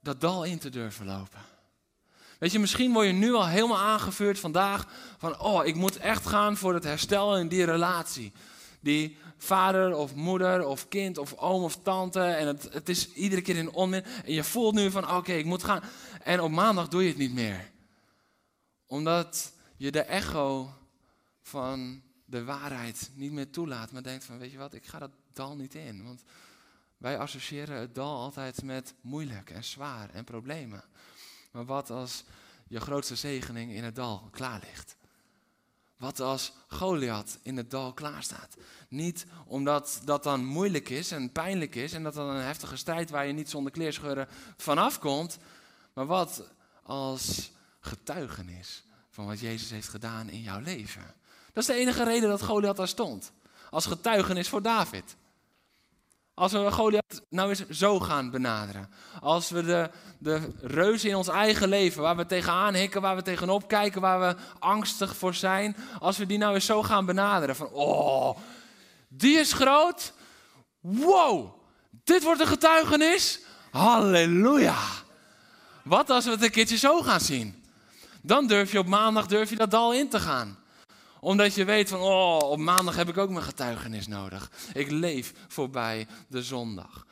dat 0.00 0.20
dal 0.20 0.44
in 0.44 0.58
te 0.58 0.70
durven 0.70 1.06
lopen. 1.06 1.40
Weet 2.38 2.52
je, 2.52 2.58
misschien 2.58 2.92
word 2.92 3.06
je 3.06 3.12
nu 3.12 3.32
al 3.32 3.46
helemaal 3.46 3.78
aangevuurd 3.78 4.38
vandaag 4.38 4.86
van, 5.18 5.40
oh, 5.40 5.66
ik 5.66 5.74
moet 5.74 5.96
echt 5.96 6.26
gaan 6.26 6.56
voor 6.56 6.74
het 6.74 6.84
herstel 6.84 7.38
in 7.38 7.48
die 7.48 7.64
relatie. 7.64 8.32
Die 8.80 9.16
vader 9.36 9.96
of 9.96 10.14
moeder 10.14 10.66
of 10.66 10.88
kind 10.88 11.18
of 11.18 11.34
oom 11.36 11.62
of 11.62 11.76
tante 11.82 12.22
en 12.22 12.46
het, 12.46 12.68
het 12.72 12.88
is 12.88 13.12
iedere 13.12 13.42
keer 13.42 13.56
in 13.56 13.72
onmin. 13.72 14.04
En 14.24 14.32
je 14.32 14.44
voelt 14.44 14.74
nu 14.74 14.90
van, 14.90 15.10
oké, 15.10 15.32
ik 15.32 15.44
moet 15.44 15.64
gaan. 15.64 15.82
En 16.22 16.40
op 16.40 16.50
maandag 16.50 16.88
doe 16.88 17.02
je 17.02 17.08
het 17.08 17.18
niet 17.18 17.34
meer. 17.34 17.70
Omdat 18.86 19.52
je 19.76 19.90
de 19.90 20.02
echo 20.02 20.74
van 21.42 22.02
de 22.24 22.44
waarheid 22.44 23.10
niet 23.14 23.32
meer 23.32 23.50
toelaat, 23.50 23.92
maar 23.92 24.02
denkt 24.02 24.24
van, 24.24 24.38
weet 24.38 24.52
je 24.52 24.58
wat, 24.58 24.74
ik 24.74 24.86
ga 24.86 24.98
dat 24.98 25.10
dal 25.32 25.56
niet 25.56 25.74
in. 25.74 26.04
Want 26.04 26.22
wij 27.00 27.18
associëren 27.18 27.76
het 27.76 27.94
dal 27.94 28.16
altijd 28.16 28.62
met 28.62 28.94
moeilijk 29.00 29.50
en 29.50 29.64
zwaar 29.64 30.10
en 30.10 30.24
problemen. 30.24 30.84
Maar 31.50 31.64
wat 31.64 31.90
als 31.90 32.24
je 32.68 32.80
grootste 32.80 33.16
zegening 33.16 33.72
in 33.72 33.84
het 33.84 33.94
dal 33.94 34.28
klaar 34.30 34.60
ligt? 34.66 34.96
Wat 35.96 36.20
als 36.20 36.52
Goliath 36.68 37.38
in 37.42 37.56
het 37.56 37.70
dal 37.70 37.92
klaar 37.92 38.22
staat? 38.22 38.56
Niet 38.88 39.26
omdat 39.46 40.00
dat 40.04 40.22
dan 40.22 40.44
moeilijk 40.44 40.88
is 40.88 41.10
en 41.10 41.32
pijnlijk 41.32 41.74
is 41.74 41.92
en 41.92 42.02
dat 42.02 42.14
dan 42.14 42.28
een 42.28 42.42
heftige 42.42 42.76
strijd 42.76 43.10
waar 43.10 43.26
je 43.26 43.32
niet 43.32 43.50
zonder 43.50 43.72
kleerscheuren 43.72 44.28
vanaf 44.56 44.98
komt. 44.98 45.38
Maar 45.92 46.06
wat 46.06 46.42
als 46.82 47.50
getuigenis 47.80 48.84
van 49.10 49.26
wat 49.26 49.40
Jezus 49.40 49.70
heeft 49.70 49.88
gedaan 49.88 50.28
in 50.28 50.42
jouw 50.42 50.60
leven? 50.60 51.14
Dat 51.52 51.62
is 51.62 51.66
de 51.66 51.80
enige 51.80 52.04
reden 52.04 52.28
dat 52.28 52.42
Goliath 52.42 52.76
daar 52.76 52.88
stond. 52.88 53.32
Als 53.70 53.86
getuigenis 53.86 54.48
voor 54.48 54.62
David. 54.62 55.16
Als 56.40 56.52
we 56.52 56.70
Goliath 56.70 57.22
nou 57.30 57.48
eens 57.48 57.68
zo 57.68 58.00
gaan 58.00 58.30
benaderen. 58.30 58.90
Als 59.20 59.50
we 59.50 59.64
de, 59.64 59.90
de 60.18 60.52
reuzen 60.60 61.08
in 61.08 61.16
ons 61.16 61.28
eigen 61.28 61.68
leven, 61.68 62.02
waar 62.02 62.16
we 62.16 62.26
tegenaan 62.26 62.74
hikken, 62.74 63.00
waar 63.00 63.16
we 63.16 63.22
tegenop 63.22 63.68
kijken, 63.68 64.00
waar 64.00 64.20
we 64.20 64.42
angstig 64.58 65.16
voor 65.16 65.34
zijn. 65.34 65.76
Als 65.98 66.18
we 66.18 66.26
die 66.26 66.38
nou 66.38 66.54
eens 66.54 66.64
zo 66.64 66.82
gaan 66.82 67.06
benaderen. 67.06 67.56
Van, 67.56 67.66
oh, 67.66 68.36
die 69.08 69.38
is 69.38 69.52
groot. 69.52 70.12
Wow, 70.80 71.54
dit 72.04 72.22
wordt 72.22 72.40
een 72.40 72.46
getuigenis. 72.46 73.40
Halleluja. 73.70 74.78
Wat 75.84 76.10
als 76.10 76.24
we 76.24 76.30
het 76.30 76.42
een 76.42 76.50
keertje 76.50 76.76
zo 76.76 77.02
gaan 77.02 77.20
zien? 77.20 77.64
Dan 78.22 78.46
durf 78.46 78.72
je 78.72 78.78
op 78.78 78.86
maandag 78.86 79.26
durf 79.26 79.50
je 79.50 79.56
dat 79.56 79.70
dal 79.70 79.94
in 79.94 80.08
te 80.08 80.20
gaan 80.20 80.59
omdat 81.20 81.54
je 81.54 81.64
weet 81.64 81.88
van, 81.88 82.00
oh, 82.00 82.38
op 82.38 82.58
maandag 82.58 82.96
heb 82.96 83.08
ik 83.08 83.18
ook 83.18 83.30
mijn 83.30 83.44
getuigenis 83.44 84.06
nodig. 84.06 84.50
Ik 84.72 84.90
leef 84.90 85.32
voorbij 85.48 86.06
de 86.28 86.42
zondag. 86.42 87.06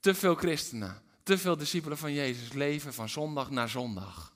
Te 0.00 0.14
veel 0.14 0.34
christenen, 0.34 1.02
te 1.22 1.38
veel 1.38 1.56
discipelen 1.56 1.98
van 1.98 2.12
Jezus 2.12 2.52
leven 2.52 2.94
van 2.94 3.08
zondag 3.08 3.50
naar 3.50 3.68
zondag. 3.68 4.34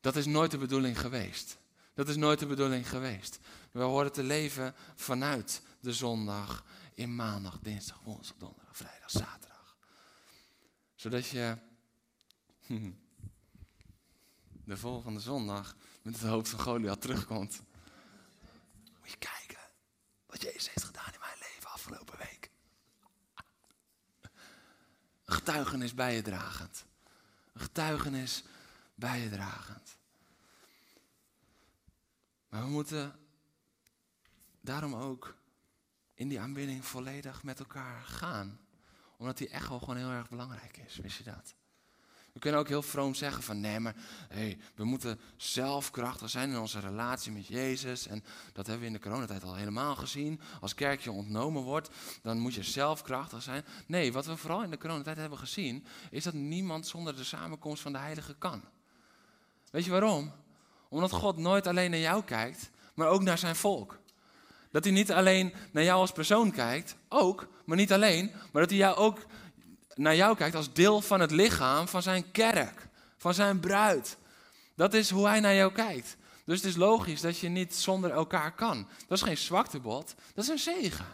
Dat 0.00 0.16
is 0.16 0.26
nooit 0.26 0.50
de 0.50 0.58
bedoeling 0.58 1.00
geweest. 1.00 1.56
Dat 1.94 2.08
is 2.08 2.16
nooit 2.16 2.38
de 2.38 2.46
bedoeling 2.46 2.88
geweest. 2.88 3.38
We 3.72 3.82
horen 3.82 4.12
te 4.12 4.22
leven 4.22 4.74
vanuit 4.94 5.62
de 5.80 5.92
zondag 5.92 6.64
in 6.94 7.14
maandag, 7.14 7.58
dinsdag, 7.62 8.00
woensdag, 8.04 8.36
donderdag, 8.36 8.76
vrijdag, 8.76 9.10
zaterdag. 9.10 9.76
Zodat 10.94 11.28
je 11.28 11.56
de 14.64 14.76
volgende 14.76 15.20
zondag 15.20 15.76
met 16.02 16.20
het 16.20 16.30
hoofd 16.30 16.48
van 16.48 16.60
Goliath 16.60 17.00
terugkomt 17.00 17.62
je 19.10 19.16
kijken 19.16 19.70
wat 20.26 20.42
Jezus 20.42 20.66
heeft 20.66 20.84
gedaan 20.84 21.12
in 21.12 21.20
mijn 21.20 21.38
leven 21.38 21.70
afgelopen 21.70 22.18
week. 22.18 22.50
Een 25.24 25.34
getuigenis 25.34 25.94
bijdragend. 25.94 26.84
Een 27.52 27.60
getuigenis 27.60 28.44
bijdragend. 28.94 29.96
Maar 32.48 32.62
we 32.62 32.68
moeten 32.68 33.18
daarom 34.60 34.94
ook 34.94 35.36
in 36.14 36.28
die 36.28 36.40
aanbidding 36.40 36.84
volledig 36.84 37.42
met 37.42 37.58
elkaar 37.58 38.02
gaan. 38.02 38.60
Omdat 39.16 39.38
die 39.38 39.48
echo 39.48 39.78
gewoon 39.78 39.96
heel 39.96 40.10
erg 40.10 40.28
belangrijk 40.28 40.76
is. 40.76 40.96
Wist 40.96 41.18
je 41.18 41.24
dat? 41.24 41.54
We 42.38 42.44
kunnen 42.44 42.62
ook 42.62 42.68
heel 42.68 42.82
vroom 42.82 43.14
zeggen 43.14 43.42
van 43.42 43.60
nee, 43.60 43.80
maar 43.80 43.94
hey, 44.28 44.58
we 44.74 44.84
moeten 44.84 45.20
zelf 45.36 45.90
krachtig 45.90 46.30
zijn 46.30 46.50
in 46.50 46.58
onze 46.58 46.80
relatie 46.80 47.32
met 47.32 47.46
Jezus. 47.46 48.06
En 48.06 48.24
dat 48.52 48.66
hebben 48.66 48.80
we 48.80 48.86
in 48.86 48.92
de 48.92 49.08
coronatijd 49.08 49.42
al 49.42 49.54
helemaal 49.54 49.96
gezien. 49.96 50.40
Als 50.60 50.74
kerkje 50.74 51.10
ontnomen 51.10 51.62
wordt, 51.62 51.90
dan 52.22 52.38
moet 52.38 52.54
je 52.54 52.62
zelf 52.62 53.02
krachtig 53.02 53.42
zijn. 53.42 53.64
Nee, 53.86 54.12
wat 54.12 54.26
we 54.26 54.36
vooral 54.36 54.62
in 54.62 54.70
de 54.70 54.78
coronatijd 54.78 55.16
hebben 55.16 55.38
gezien, 55.38 55.84
is 56.10 56.24
dat 56.24 56.34
niemand 56.34 56.86
zonder 56.86 57.16
de 57.16 57.24
samenkomst 57.24 57.82
van 57.82 57.92
de 57.92 57.98
Heilige 57.98 58.34
kan. 58.34 58.62
Weet 59.70 59.84
je 59.84 59.90
waarom? 59.90 60.32
Omdat 60.88 61.10
God 61.10 61.36
nooit 61.36 61.66
alleen 61.66 61.90
naar 61.90 62.00
jou 62.00 62.24
kijkt, 62.24 62.70
maar 62.94 63.08
ook 63.08 63.22
naar 63.22 63.38
zijn 63.38 63.56
volk. 63.56 63.98
Dat 64.70 64.84
hij 64.84 64.92
niet 64.92 65.12
alleen 65.12 65.54
naar 65.72 65.84
jou 65.84 66.00
als 66.00 66.12
persoon 66.12 66.50
kijkt, 66.50 66.96
ook, 67.08 67.48
maar 67.64 67.76
niet 67.76 67.92
alleen, 67.92 68.30
maar 68.52 68.62
dat 68.62 68.70
hij 68.70 68.78
jou 68.78 68.96
ook 68.96 69.26
naar 69.98 70.16
jou 70.16 70.36
kijkt 70.36 70.56
als 70.56 70.72
deel 70.72 71.00
van 71.00 71.20
het 71.20 71.30
lichaam 71.30 71.88
van 71.88 72.02
zijn 72.02 72.30
kerk, 72.30 72.88
van 73.16 73.34
zijn 73.34 73.60
bruid. 73.60 74.16
Dat 74.74 74.94
is 74.94 75.10
hoe 75.10 75.26
hij 75.26 75.40
naar 75.40 75.54
jou 75.54 75.72
kijkt. 75.72 76.16
Dus 76.44 76.56
het 76.56 76.66
is 76.66 76.76
logisch 76.76 77.20
dat 77.20 77.38
je 77.38 77.48
niet 77.48 77.74
zonder 77.74 78.10
elkaar 78.10 78.52
kan. 78.52 78.88
Dat 79.08 79.18
is 79.18 79.24
geen 79.24 79.38
zwaktebod, 79.38 80.14
dat 80.34 80.44
is 80.44 80.50
een 80.50 80.58
zegen. 80.58 81.06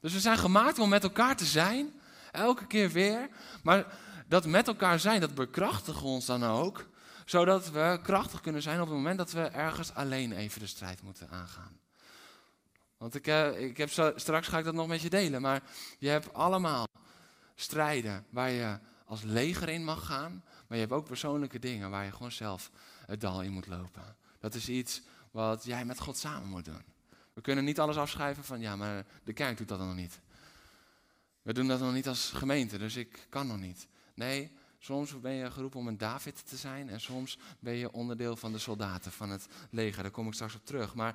Dus 0.00 0.12
we 0.12 0.20
zijn 0.20 0.38
gemaakt 0.38 0.78
om 0.78 0.88
met 0.88 1.02
elkaar 1.02 1.36
te 1.36 1.44
zijn, 1.44 1.92
elke 2.32 2.66
keer 2.66 2.90
weer. 2.90 3.28
Maar 3.62 3.86
dat 4.28 4.46
met 4.46 4.68
elkaar 4.68 5.00
zijn, 5.00 5.20
dat 5.20 5.34
bekrachtigt 5.34 6.02
ons 6.02 6.26
dan 6.26 6.44
ook. 6.44 6.86
Zodat 7.24 7.70
we 7.70 8.00
krachtig 8.02 8.40
kunnen 8.40 8.62
zijn 8.62 8.80
op 8.80 8.86
het 8.86 8.96
moment 8.96 9.18
dat 9.18 9.32
we 9.32 9.40
ergens 9.40 9.94
alleen 9.94 10.32
even 10.32 10.60
de 10.60 10.66
strijd 10.66 11.02
moeten 11.02 11.28
aangaan. 11.30 11.80
Want 12.96 13.14
ik, 13.14 13.26
eh, 13.26 13.60
ik 13.60 13.76
heb 13.76 13.90
straks 14.16 14.48
ga 14.48 14.58
ik 14.58 14.64
dat 14.64 14.74
nog 14.74 14.86
met 14.86 15.02
je 15.02 15.10
delen. 15.10 15.40
Maar 15.40 15.62
je 15.98 16.08
hebt 16.08 16.34
allemaal 16.34 16.86
strijden 17.54 18.26
waar 18.30 18.50
je 18.50 18.78
als 19.04 19.22
leger 19.22 19.68
in 19.68 19.84
mag 19.84 20.06
gaan. 20.06 20.44
Maar 20.66 20.78
je 20.78 20.84
hebt 20.84 20.92
ook 20.92 21.06
persoonlijke 21.06 21.58
dingen 21.58 21.90
waar 21.90 22.04
je 22.04 22.12
gewoon 22.12 22.32
zelf 22.32 22.70
het 23.06 23.20
dal 23.20 23.42
in 23.42 23.52
moet 23.52 23.66
lopen. 23.66 24.16
Dat 24.38 24.54
is 24.54 24.68
iets 24.68 25.02
wat 25.30 25.64
jij 25.64 25.84
met 25.84 26.00
God 26.00 26.16
samen 26.16 26.48
moet 26.48 26.64
doen. 26.64 26.82
We 27.32 27.40
kunnen 27.40 27.64
niet 27.64 27.80
alles 27.80 27.96
afschrijven 27.96 28.44
van 28.44 28.60
ja, 28.60 28.76
maar 28.76 29.06
de 29.24 29.32
kerk 29.32 29.56
doet 29.56 29.68
dat 29.68 29.78
nog 29.78 29.94
niet. 29.94 30.20
We 31.42 31.52
doen 31.52 31.68
dat 31.68 31.80
nog 31.80 31.92
niet 31.92 32.08
als 32.08 32.30
gemeente, 32.30 32.78
dus 32.78 32.96
ik 32.96 33.26
kan 33.28 33.46
nog 33.46 33.58
niet. 33.58 33.86
Nee, 34.14 34.52
soms 34.78 35.20
ben 35.20 35.32
je 35.32 35.50
geroepen 35.50 35.80
om 35.80 35.88
een 35.88 35.98
David 35.98 36.48
te 36.48 36.56
zijn 36.56 36.88
en 36.88 37.00
soms 37.00 37.38
ben 37.58 37.74
je 37.74 37.92
onderdeel 37.92 38.36
van 38.36 38.52
de 38.52 38.58
soldaten 38.58 39.12
van 39.12 39.30
het 39.30 39.46
leger. 39.70 40.02
Daar 40.02 40.12
kom 40.12 40.26
ik 40.26 40.32
straks 40.32 40.54
op 40.54 40.66
terug. 40.66 40.94
Maar 40.94 41.14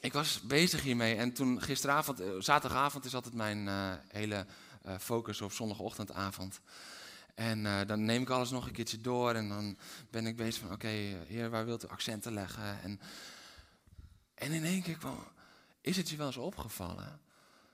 ik 0.00 0.12
was 0.12 0.40
bezig 0.40 0.82
hiermee 0.82 1.16
en 1.16 1.32
toen 1.32 1.62
gisteravond, 1.62 2.20
eh, 2.20 2.28
zaterdagavond 2.38 3.04
is 3.04 3.14
altijd 3.14 3.34
mijn 3.34 3.66
uh, 3.66 3.92
hele 4.08 4.46
uh, 4.86 4.98
focus 4.98 5.40
op 5.40 5.52
zondagochtendavond. 5.52 6.60
En 7.34 7.86
dan 7.86 8.04
neem 8.04 8.22
ik 8.22 8.28
alles 8.28 8.50
nog 8.50 8.66
een 8.66 8.72
keertje 8.72 9.00
door 9.00 9.34
en 9.34 9.48
dan 9.48 9.78
ben 10.10 10.26
ik 10.26 10.36
bezig 10.36 10.62
van, 10.62 10.72
oké, 10.72 10.88
heer, 11.26 11.50
waar 11.50 11.64
wilt 11.64 11.84
u 11.84 11.88
accenten 11.88 12.32
leggen? 12.32 12.82
En, 12.82 13.00
en 14.34 14.52
in 14.52 14.64
één 14.64 14.82
keer 14.82 14.96
kwam, 14.96 15.18
is 15.80 15.96
het 15.96 16.08
je 16.08 16.16
wel 16.16 16.26
eens 16.26 16.36
opgevallen 16.36 17.20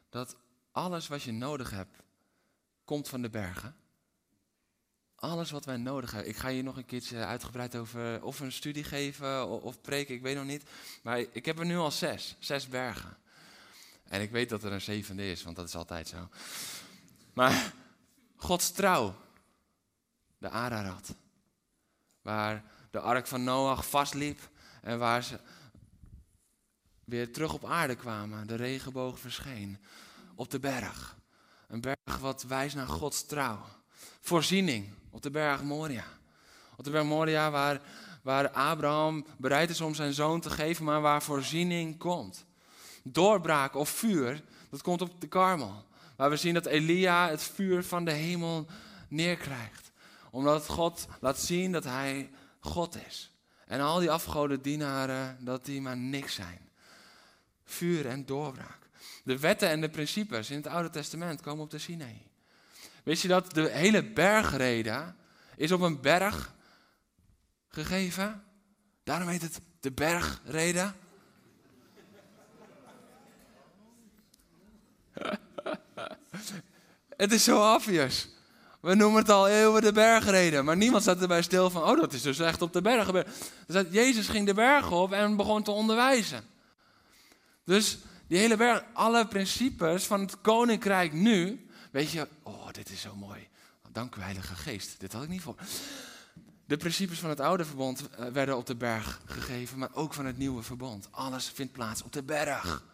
dat 0.08 0.36
alles 0.72 1.08
wat 1.08 1.22
je 1.22 1.32
nodig 1.32 1.70
hebt, 1.70 1.96
komt 2.84 3.08
van 3.08 3.22
de 3.22 3.30
bergen? 3.30 3.76
Alles 5.16 5.50
wat 5.50 5.64
wij 5.64 5.76
nodig 5.76 6.10
hebben. 6.10 6.30
Ik 6.30 6.36
ga 6.36 6.48
je 6.48 6.62
nog 6.62 6.76
een 6.76 6.86
keertje 6.86 7.24
uitgebreid 7.24 7.76
over 7.76 8.22
of 8.22 8.40
een 8.40 8.52
studie 8.52 8.84
geven 8.84 9.48
of, 9.48 9.62
of 9.62 9.80
preken, 9.80 10.14
ik 10.14 10.22
weet 10.22 10.36
nog 10.36 10.44
niet. 10.44 10.62
Maar 11.02 11.18
ik 11.18 11.44
heb 11.44 11.58
er 11.58 11.66
nu 11.66 11.76
al 11.76 11.90
zes, 11.90 12.36
zes 12.38 12.68
bergen. 12.68 13.16
En 14.04 14.20
ik 14.20 14.30
weet 14.30 14.48
dat 14.48 14.64
er 14.64 14.72
een 14.72 14.80
zevende 14.80 15.30
is, 15.30 15.42
want 15.42 15.56
dat 15.56 15.68
is 15.68 15.74
altijd 15.74 16.08
zo. 16.08 16.28
Maar 17.32 17.72
Gods 18.36 18.70
trouw, 18.70 19.16
de 20.38 20.48
Ararat, 20.48 21.14
waar 22.22 22.64
de 22.90 23.00
ark 23.00 23.26
van 23.26 23.44
Noach 23.44 23.88
vastliep 23.88 24.48
en 24.82 24.98
waar 24.98 25.22
ze 25.22 25.40
weer 27.04 27.32
terug 27.32 27.52
op 27.52 27.64
aarde 27.64 27.94
kwamen, 27.94 28.46
de 28.46 28.54
regenboog 28.54 29.18
verscheen 29.18 29.78
op 30.34 30.50
de 30.50 30.58
berg. 30.58 31.16
Een 31.68 31.80
berg 31.80 32.18
wat 32.20 32.42
wijst 32.42 32.74
naar 32.74 32.86
Gods 32.86 33.26
trouw. 33.26 33.64
Voorziening, 34.20 34.88
op 35.10 35.22
de 35.22 35.30
berg 35.30 35.62
Moria. 35.62 36.04
Op 36.76 36.84
de 36.84 36.90
berg 36.90 37.04
Moria 37.04 37.50
waar, 37.50 37.80
waar 38.22 38.50
Abraham 38.50 39.26
bereid 39.36 39.70
is 39.70 39.80
om 39.80 39.94
zijn 39.94 40.12
zoon 40.12 40.40
te 40.40 40.50
geven, 40.50 40.84
maar 40.84 41.00
waar 41.00 41.22
voorziening 41.22 41.98
komt. 41.98 42.44
doorbraak 43.02 43.74
of 43.74 43.88
vuur, 43.88 44.42
dat 44.70 44.82
komt 44.82 45.00
op 45.00 45.20
de 45.20 45.28
karmel. 45.28 45.84
Waar 46.16 46.30
we 46.30 46.36
zien 46.36 46.54
dat 46.54 46.66
Elia 46.66 47.28
het 47.28 47.42
vuur 47.42 47.84
van 47.84 48.04
de 48.04 48.12
hemel 48.12 48.66
neerkrijgt. 49.08 49.90
Omdat 50.30 50.66
God 50.66 51.06
laat 51.20 51.38
zien 51.38 51.72
dat 51.72 51.84
hij 51.84 52.30
God 52.60 52.96
is. 53.06 53.30
En 53.66 53.80
al 53.80 53.98
die 53.98 54.10
afgoden 54.10 54.62
dienaren, 54.62 55.38
dat 55.40 55.64
die 55.64 55.80
maar 55.80 55.96
niks 55.96 56.34
zijn. 56.34 56.68
Vuur 57.64 58.06
en 58.06 58.26
doorbraak. 58.26 58.88
De 59.24 59.38
wetten 59.38 59.68
en 59.68 59.80
de 59.80 59.88
principes 59.88 60.50
in 60.50 60.56
het 60.56 60.66
Oude 60.66 60.90
Testament 60.90 61.40
komen 61.40 61.64
op 61.64 61.70
de 61.70 61.78
Sinai. 61.78 62.26
Wist 63.06 63.22
je 63.22 63.28
dat 63.28 63.54
de 63.54 63.70
hele 63.70 64.04
bergreden 64.04 65.16
is 65.56 65.72
op 65.72 65.80
een 65.80 66.00
berg 66.00 66.54
gegeven? 67.68 68.44
Daarom 69.04 69.28
heet 69.28 69.42
het 69.42 69.60
de 69.80 69.92
bergreden. 69.92 70.94
het 77.16 77.32
is 77.32 77.44
zo 77.44 77.74
obvious. 77.74 78.28
We 78.80 78.94
noemen 78.94 79.20
het 79.20 79.30
al 79.30 79.48
eeuwen 79.48 79.82
de 79.82 79.92
bergreden. 79.92 80.64
Maar 80.64 80.76
niemand 80.76 81.02
staat 81.02 81.20
erbij 81.20 81.42
stil 81.42 81.70
van, 81.70 81.82
oh 81.82 82.00
dat 82.00 82.12
is 82.12 82.22
dus 82.22 82.38
echt 82.38 82.62
op 82.62 82.72
de 82.72 82.82
berg 82.82 83.04
gebeurd. 83.04 83.28
Dus 83.66 83.84
Jezus 83.90 84.28
ging 84.28 84.46
de 84.46 84.54
berg 84.54 84.90
op 84.90 85.12
en 85.12 85.36
begon 85.36 85.62
te 85.62 85.70
onderwijzen. 85.70 86.44
Dus 87.64 87.98
die 88.28 88.38
hele 88.38 88.56
berg, 88.56 88.84
alle 88.92 89.26
principes 89.26 90.04
van 90.04 90.20
het 90.20 90.40
koninkrijk 90.40 91.12
nu. 91.12 91.66
Weet 91.90 92.10
je, 92.10 92.28
oh 92.42 92.65
dit 92.76 92.90
is 92.90 93.00
zo 93.00 93.14
mooi. 93.14 93.48
Dank 93.92 94.16
Geest, 94.40 95.00
dit 95.00 95.12
had 95.12 95.22
ik 95.22 95.28
niet 95.28 95.42
voor. 95.42 95.56
De 96.64 96.76
principes 96.76 97.18
van 97.18 97.30
het 97.30 97.40
oude 97.40 97.64
verbond 97.64 98.08
eh, 98.10 98.26
werden 98.26 98.56
op 98.56 98.66
de 98.66 98.74
berg 98.74 99.20
gegeven, 99.26 99.78
maar 99.78 99.94
ook 99.94 100.14
van 100.14 100.26
het 100.26 100.38
nieuwe 100.38 100.62
verbond. 100.62 101.08
Alles 101.10 101.48
vindt 101.48 101.72
plaats 101.72 102.02
op 102.02 102.12
de 102.12 102.22
berg. 102.22 102.84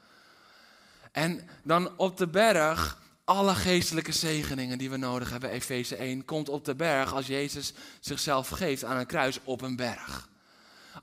En 1.13 1.49
dan 1.63 1.99
op 1.99 2.17
de 2.17 2.29
berg 2.29 3.01
alle 3.25 3.55
geestelijke 3.55 4.13
zegeningen 4.13 4.79
die 4.79 4.91
we 4.91 4.97
nodig 4.97 5.31
hebben, 5.31 5.51
Efeze 5.51 5.97
1, 5.97 6.25
komt 6.25 6.49
op 6.49 6.65
de 6.65 6.75
berg 6.75 7.15
als 7.15 7.27
Jezus 7.27 7.73
zichzelf 8.01 8.49
geeft 8.49 8.85
aan 8.85 8.97
een 8.97 9.07
kruis 9.07 9.39
op 9.45 9.61
een 9.61 9.77
berg. 9.77 10.29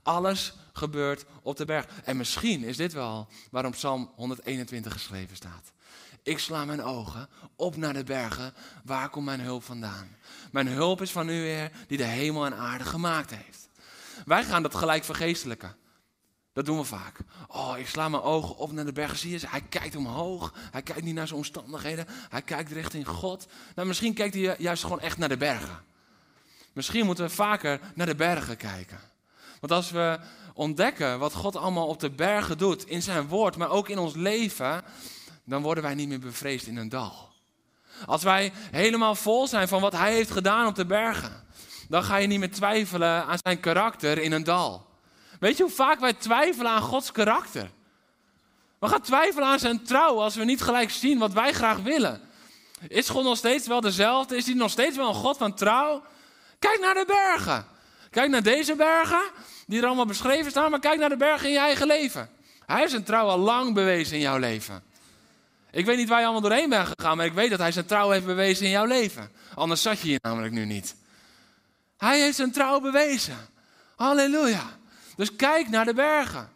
Alles 0.04 0.54
gebeurt 0.74 1.26
op 1.42 1.58
de 1.58 1.66
berg. 1.66 1.86
En 2.04 2.18
misschien 2.18 2.64
is 2.64 2.78
dit 2.78 2.94
wel 2.94 3.28
waarom 3.52 3.72
Psalm 3.72 4.12
121 4.16 4.94
geschreven 4.94 5.36
staat. 5.36 5.72
Ik 6.24 6.40
sla 6.40 6.66
mijn 6.66 6.84
ogen 6.84 7.30
op 7.56 7.76
naar 7.76 7.94
de 7.94 8.04
bergen. 8.04 8.54
Waar 8.84 9.10
komt 9.10 9.26
mijn 9.26 9.40
hulp 9.40 9.64
vandaan? 9.64 10.16
Mijn 10.52 10.68
hulp 10.68 11.02
is 11.02 11.12
van 11.12 11.30
u, 11.30 11.34
Heer, 11.34 11.72
die 11.88 11.98
de 11.98 12.04
hemel 12.04 12.46
en 12.46 12.56
aarde 12.56 12.84
gemaakt 12.84 13.30
heeft. 13.30 13.70
Wij 14.26 14.44
gaan 14.44 14.64
dat 14.64 14.76
gelijk 14.76 15.04
vergeestelijken. 15.04 15.76
Dat 16.54 16.66
doen 16.66 16.78
we 16.78 16.84
vaak. 16.84 17.20
Oh, 17.48 17.78
ik 17.78 17.88
sla 17.88 18.10
mijn 18.10 18.24
ogen 18.24 18.58
op 18.58 18.72
naar 18.72 18.86
de 18.86 18.92
bergen. 18.92 19.18
Zie 19.18 19.40
je, 19.40 19.48
hij 19.48 19.62
kijkt 19.62 19.96
omhoog. 19.96 20.54
Hij 20.72 20.82
kijkt 20.82 21.04
niet 21.04 21.16
naar 21.16 21.28
zijn 21.28 21.40
omstandigheden. 21.40 22.06
Hij 22.30 22.42
kijkt 22.42 22.72
richting 22.72 23.08
God. 23.08 23.48
Nou, 23.76 23.88
misschien 23.88 24.14
kijkt 24.14 24.34
hij 24.34 24.56
juist 24.58 24.84
gewoon 24.84 25.00
echt 25.00 25.18
naar 25.18 25.30
de 25.30 25.38
bergen. 25.38 25.84
Misschien 26.74 27.06
moeten 27.06 27.26
we 27.26 27.32
vaker 27.32 27.80
naar 27.96 28.06
de 28.06 28.16
bergen 28.16 28.58
kijken. 28.58 29.00
Want 29.60 29.72
als 29.72 29.92
we 29.92 30.20
ontdekken 30.54 31.20
wat 31.20 31.34
God 31.34 31.56
allemaal 31.56 31.88
op 31.88 32.00
de 32.00 32.10
bergen 32.10 32.58
doet, 32.58 32.88
in 32.88 33.02
zijn 33.02 33.28
woord, 33.28 33.58
maar 33.58 33.70
ook 33.70 33.90
in 33.90 33.98
ons 33.98 34.16
leven, 34.16 34.84
dan 35.50 35.62
worden 35.62 35.84
wij 35.84 35.96
niet 35.96 36.08
meer 36.08 36.20
bevreesd 36.20 36.68
in 36.68 36.78
een 36.78 36.90
dal. 36.90 37.30
Als 38.06 38.24
wij 38.24 38.52
helemaal 38.72 39.16
vol 39.16 39.48
zijn 39.48 39.68
van 39.68 39.82
wat 39.82 39.94
hij 39.94 40.14
heeft 40.14 40.32
gedaan 40.32 40.68
op 40.68 40.76
de 40.76 40.86
bergen, 40.86 41.48
dan 41.88 42.04
ga 42.04 42.18
je 42.18 42.28
niet 42.28 42.40
meer 42.40 42.52
twijfelen 42.52 43.26
aan 43.26 43.38
zijn 43.44 43.60
karakter 43.60 44.18
in 44.18 44.32
een 44.32 44.44
dal. 44.44 44.88
Weet 45.40 45.58
je 45.58 45.64
hoe 45.64 45.72
vaak 45.72 46.00
wij 46.00 46.14
twijfelen 46.14 46.72
aan 46.72 46.82
Gods 46.82 47.12
karakter? 47.12 47.72
We 48.80 48.88
gaan 48.88 49.02
twijfelen 49.02 49.48
aan 49.48 49.60
zijn 49.60 49.84
trouw 49.84 50.22
als 50.22 50.36
we 50.36 50.44
niet 50.44 50.62
gelijk 50.62 50.90
zien 50.90 51.20
wat 51.20 51.34
wij 51.34 51.54
graag 51.54 51.78
willen. 51.78 52.22
Is 52.88 53.10
God 53.10 53.24
nog 53.24 53.38
steeds 53.38 53.68
wel 53.68 53.82
dezelfde? 53.82 54.36
Is 54.36 54.46
hij 54.46 54.56
nog 54.56 54.72
steeds 54.72 54.96
wel 54.96 55.08
een 55.08 55.14
God 55.14 55.38
van 55.38 55.54
trouw? 55.54 56.04
Kijk 56.60 56.80
naar 56.80 56.94
de 56.94 57.04
bergen. 57.08 57.66
Kijk 58.10 58.30
naar 58.30 58.44
deze 58.44 58.76
bergen, 58.76 59.22
die 59.68 59.80
er 59.80 59.86
allemaal 59.86 60.06
beschreven 60.06 60.52
staan, 60.52 60.72
maar 60.72 60.80
kijk 60.80 61.00
naar 61.00 61.10
de 61.10 61.18
bergen 61.18 61.48
in 61.48 61.54
je 61.54 61.60
eigen 61.60 61.88
leven. 61.88 62.30
Hij 62.66 62.80
heeft 62.80 62.92
zijn 62.92 63.04
trouw 63.04 63.28
al 63.28 63.38
lang 63.38 63.74
bewezen 63.74 64.16
in 64.16 64.22
jouw 64.22 64.38
leven. 64.38 64.84
Ik 65.72 65.86
weet 65.86 65.98
niet 65.98 66.10
waar 66.10 66.20
je 66.20 66.26
allemaal 66.26 66.50
doorheen 66.50 66.70
bent 66.70 66.88
gegaan, 66.88 67.18
maar 67.18 67.26
ik 67.26 67.34
weet 67.34 67.50
dat 67.50 67.60
hij 67.60 67.72
zijn 67.72 67.86
trouw 67.86 68.10
heeft 68.10 68.26
bewezen 68.26 68.66
in 68.66 68.72
jouw 68.72 68.86
leven. 68.86 69.32
Anders 69.54 69.82
zat 69.82 70.00
je 70.00 70.08
hier 70.08 70.20
namelijk 70.22 70.54
nu 70.54 70.66
niet. 70.66 70.96
Hij 71.98 72.20
heeft 72.20 72.36
zijn 72.36 72.52
trouw 72.52 72.80
bewezen. 72.80 73.38
Halleluja. 73.96 74.78
Dus 75.16 75.36
kijk 75.36 75.70
naar 75.70 75.86
de 75.86 75.94
bergen. 75.94 76.50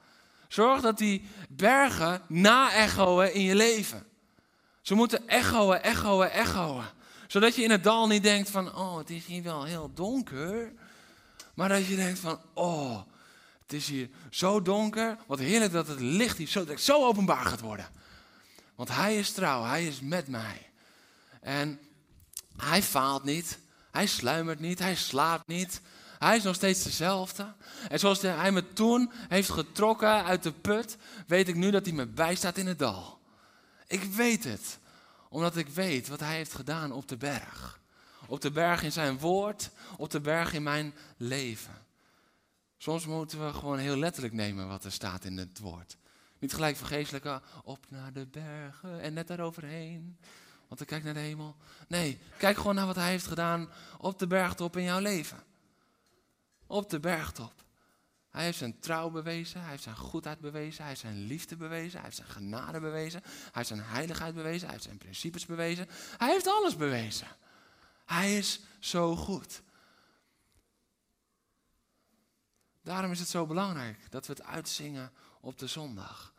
Zorg 0.47 0.81
dat 0.81 0.97
die 0.97 1.25
bergen 1.49 2.21
na-echoen 2.27 3.25
in 3.25 3.41
je 3.41 3.55
leven. 3.55 4.05
Ze 4.81 4.95
moeten 4.95 5.27
echoen, 5.27 5.75
echoen, 5.75 6.25
echoen. 6.25 6.83
Zodat 7.27 7.55
je 7.55 7.63
in 7.63 7.71
het 7.71 7.83
dal 7.83 8.07
niet 8.07 8.23
denkt 8.23 8.49
van, 8.49 8.75
oh, 8.75 8.97
het 8.97 9.09
is 9.09 9.25
hier 9.25 9.43
wel 9.43 9.63
heel 9.63 9.91
donker. 9.93 10.73
Maar 11.53 11.69
dat 11.69 11.85
je 11.85 11.95
denkt 11.95 12.19
van, 12.19 12.39
oh, 12.53 13.01
het 13.61 13.73
is 13.73 13.87
hier 13.87 14.09
zo 14.29 14.61
donker. 14.61 15.17
Wat 15.27 15.39
heerlijk 15.39 15.71
dat 15.71 15.87
het 15.87 15.99
licht 15.99 16.37
hier 16.37 16.47
zo, 16.47 16.65
zo 16.77 17.05
openbaar 17.05 17.45
gaat 17.45 17.61
worden. 17.61 17.87
Want 18.75 18.89
hij 18.89 19.17
is 19.17 19.31
trouw, 19.31 19.63
hij 19.63 19.87
is 19.87 20.01
met 20.01 20.27
mij. 20.27 20.69
En 21.41 21.79
hij 22.57 22.83
faalt 22.83 23.23
niet, 23.23 23.59
hij 23.91 24.07
sluimert 24.07 24.59
niet, 24.59 24.79
hij 24.79 24.95
slaapt 24.95 25.47
niet. 25.47 25.81
Hij 26.19 26.37
is 26.37 26.43
nog 26.43 26.55
steeds 26.55 26.83
dezelfde. 26.83 27.53
En 27.89 27.99
zoals 27.99 28.21
hij 28.21 28.51
me 28.51 28.73
toen 28.73 29.11
heeft 29.27 29.49
getrokken 29.49 30.23
uit 30.23 30.43
de 30.43 30.51
put, 30.51 30.97
weet 31.27 31.47
ik 31.47 31.55
nu 31.55 31.71
dat 31.71 31.85
hij 31.85 31.95
me 31.95 32.05
bijstaat 32.05 32.57
in 32.57 32.67
het 32.67 32.79
dal. 32.79 33.19
Ik 33.87 34.03
weet 34.03 34.43
het, 34.43 34.79
omdat 35.29 35.57
ik 35.57 35.67
weet 35.67 36.07
wat 36.07 36.19
hij 36.19 36.35
heeft 36.35 36.53
gedaan 36.53 36.91
op 36.91 37.07
de 37.07 37.17
berg. 37.17 37.79
Op 38.27 38.41
de 38.41 38.51
berg 38.51 38.83
in 38.83 38.91
zijn 38.91 39.19
woord, 39.19 39.69
op 39.97 40.09
de 40.09 40.19
berg 40.19 40.53
in 40.53 40.63
mijn 40.63 40.93
leven. 41.17 41.85
Soms 42.77 43.05
moeten 43.05 43.45
we 43.45 43.53
gewoon 43.53 43.77
heel 43.77 43.97
letterlijk 43.97 44.33
nemen 44.33 44.67
wat 44.67 44.83
er 44.83 44.91
staat 44.91 45.25
in 45.25 45.37
het 45.37 45.59
woord. 45.59 45.97
Niet 46.43 46.53
gelijk 46.53 46.77
vergeestelijke, 46.77 47.41
op 47.63 47.85
naar 47.89 48.13
de 48.13 48.25
bergen 48.25 49.01
en 49.01 49.13
net 49.13 49.27
daaroverheen. 49.27 50.17
Want 50.67 50.81
ik 50.81 50.87
kijk 50.87 51.03
naar 51.03 51.13
de 51.13 51.19
hemel. 51.19 51.55
Nee, 51.87 52.19
kijk 52.37 52.57
gewoon 52.57 52.75
naar 52.75 52.85
wat 52.85 52.95
hij 52.95 53.09
heeft 53.09 53.27
gedaan 53.27 53.69
op 53.97 54.19
de 54.19 54.27
bergtop 54.27 54.77
in 54.77 54.83
jouw 54.83 54.99
leven 54.99 55.43
op 56.73 56.89
de 56.89 56.99
bergtop. 56.99 57.53
Hij 58.29 58.43
heeft 58.43 58.57
zijn 58.57 58.79
trouw 58.79 59.09
bewezen, 59.09 59.61
hij 59.61 59.69
heeft 59.69 59.83
zijn 59.83 59.95
goedheid 59.95 60.39
bewezen, 60.39 60.79
hij 60.79 60.87
heeft 60.87 60.99
zijn 60.99 61.25
liefde 61.25 61.55
bewezen, 61.55 61.93
hij 61.93 62.03
heeft 62.03 62.15
zijn 62.15 62.27
genade 62.27 62.79
bewezen, 62.79 63.21
hij 63.23 63.51
heeft 63.51 63.67
zijn 63.67 63.81
heiligheid 63.81 64.35
bewezen, 64.35 64.61
hij 64.61 64.71
heeft 64.71 64.83
zijn 64.83 64.97
principes 64.97 65.45
bewezen. 65.45 65.87
Hij 66.17 66.31
heeft 66.31 66.47
alles 66.47 66.75
bewezen. 66.75 67.27
Hij 68.05 68.37
is 68.37 68.59
zo 68.79 69.15
goed. 69.15 69.61
Daarom 72.81 73.11
is 73.11 73.19
het 73.19 73.29
zo 73.29 73.45
belangrijk 73.45 74.11
dat 74.11 74.27
we 74.27 74.33
het 74.33 74.43
uitzingen 74.43 75.11
op 75.39 75.59
de 75.59 75.67
zondag. 75.67 76.32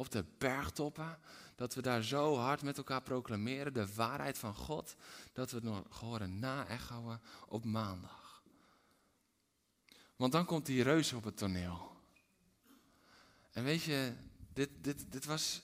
Op 0.00 0.10
de 0.10 0.24
bergtoppen, 0.38 1.18
dat 1.54 1.74
we 1.74 1.82
daar 1.82 2.02
zo 2.02 2.36
hard 2.36 2.62
met 2.62 2.76
elkaar 2.76 3.02
proclameren, 3.02 3.72
de 3.72 3.94
waarheid 3.94 4.38
van 4.38 4.54
God, 4.54 4.94
dat 5.32 5.50
we 5.50 5.56
het 5.56 5.64
nog 5.64 5.98
horen 5.98 6.38
na-echoen 6.38 7.18
op 7.48 7.64
maandag. 7.64 8.42
Want 10.16 10.32
dan 10.32 10.44
komt 10.44 10.66
die 10.66 10.82
reus 10.82 11.12
op 11.12 11.24
het 11.24 11.36
toneel. 11.36 11.96
En 13.50 13.64
weet 13.64 13.82
je, 13.82 14.12
dit, 14.52 14.70
dit, 14.80 15.12
dit 15.12 15.24
was. 15.24 15.62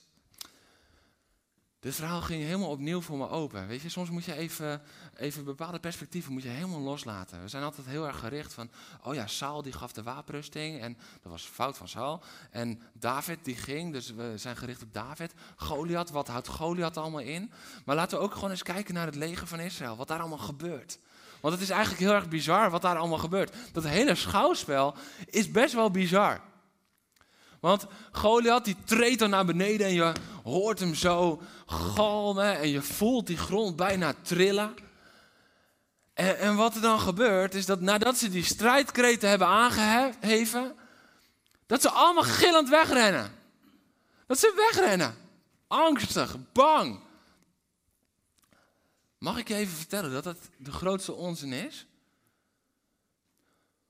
Dit 1.87 1.95
verhaal 1.95 2.21
ging 2.21 2.43
helemaal 2.43 2.69
opnieuw 2.69 3.01
voor 3.01 3.17
me 3.17 3.29
open. 3.29 3.67
Weet 3.67 3.81
je, 3.81 3.89
soms 3.89 4.09
moet 4.09 4.25
je 4.25 4.33
even, 4.33 4.81
even 5.15 5.43
bepaalde 5.43 5.79
perspectieven 5.79 6.33
moet 6.33 6.43
je 6.43 6.49
helemaal 6.49 6.79
loslaten. 6.79 7.41
We 7.41 7.47
zijn 7.47 7.63
altijd 7.63 7.87
heel 7.87 8.07
erg 8.07 8.19
gericht 8.19 8.53
van, 8.53 8.69
oh 9.03 9.13
ja, 9.13 9.27
Saul 9.27 9.61
die 9.61 9.73
gaf 9.73 9.91
de 9.91 10.03
wapenrusting 10.03 10.81
en 10.81 10.97
dat 11.21 11.31
was 11.31 11.43
fout 11.43 11.77
van 11.77 11.87
Saul. 11.87 12.23
En 12.51 12.81
David 12.93 13.45
die 13.45 13.55
ging, 13.55 13.93
dus 13.93 14.11
we 14.11 14.33
zijn 14.35 14.57
gericht 14.57 14.83
op 14.83 14.93
David. 14.93 15.33
Goliath, 15.55 16.09
wat 16.09 16.27
houdt 16.27 16.47
Goliath 16.47 16.97
allemaal 16.97 17.19
in? 17.19 17.51
Maar 17.85 17.95
laten 17.95 18.17
we 18.17 18.23
ook 18.23 18.33
gewoon 18.33 18.51
eens 18.51 18.63
kijken 18.63 18.93
naar 18.93 19.05
het 19.05 19.15
leger 19.15 19.47
van 19.47 19.59
Israël, 19.59 19.95
wat 19.95 20.07
daar 20.07 20.19
allemaal 20.19 20.37
gebeurt. 20.37 20.99
Want 21.41 21.53
het 21.53 21.63
is 21.63 21.69
eigenlijk 21.69 22.01
heel 22.01 22.13
erg 22.13 22.29
bizar 22.29 22.69
wat 22.69 22.81
daar 22.81 22.97
allemaal 22.97 23.17
gebeurt. 23.17 23.55
Dat 23.71 23.83
hele 23.83 24.15
schouwspel 24.15 24.95
is 25.25 25.51
best 25.51 25.73
wel 25.73 25.91
bizar. 25.91 26.41
Want 27.59 27.85
Goliath 28.11 28.65
die 28.65 28.75
treedt 28.83 29.19
dan 29.19 29.29
naar 29.29 29.45
beneden 29.45 29.87
en 29.87 29.93
je 29.93 30.13
hoort 30.43 30.79
hem 30.79 30.95
zo 30.95 31.41
galmen 31.65 32.57
en 32.57 32.69
je 32.69 32.81
voelt 32.81 33.27
die 33.27 33.37
grond 33.37 33.75
bijna 33.75 34.13
trillen. 34.21 34.75
En, 36.13 36.39
en 36.39 36.55
wat 36.55 36.75
er 36.75 36.81
dan 36.81 36.99
gebeurt 36.99 37.55
is 37.55 37.65
dat 37.65 37.81
nadat 37.81 38.17
ze 38.17 38.29
die 38.29 38.43
strijdkreten 38.43 39.29
hebben 39.29 39.47
aangeheven, 39.47 40.75
dat 41.65 41.81
ze 41.81 41.89
allemaal 41.89 42.23
gillend 42.23 42.69
wegrennen. 42.69 43.31
Dat 44.27 44.39
ze 44.39 44.53
wegrennen. 44.55 45.15
Angstig, 45.67 46.35
bang. 46.53 46.99
Mag 49.17 49.37
ik 49.37 49.47
je 49.47 49.55
even 49.55 49.77
vertellen 49.77 50.11
dat 50.11 50.25
het 50.25 50.49
de 50.57 50.71
grootste 50.71 51.13
onzin 51.13 51.53
is? 51.53 51.85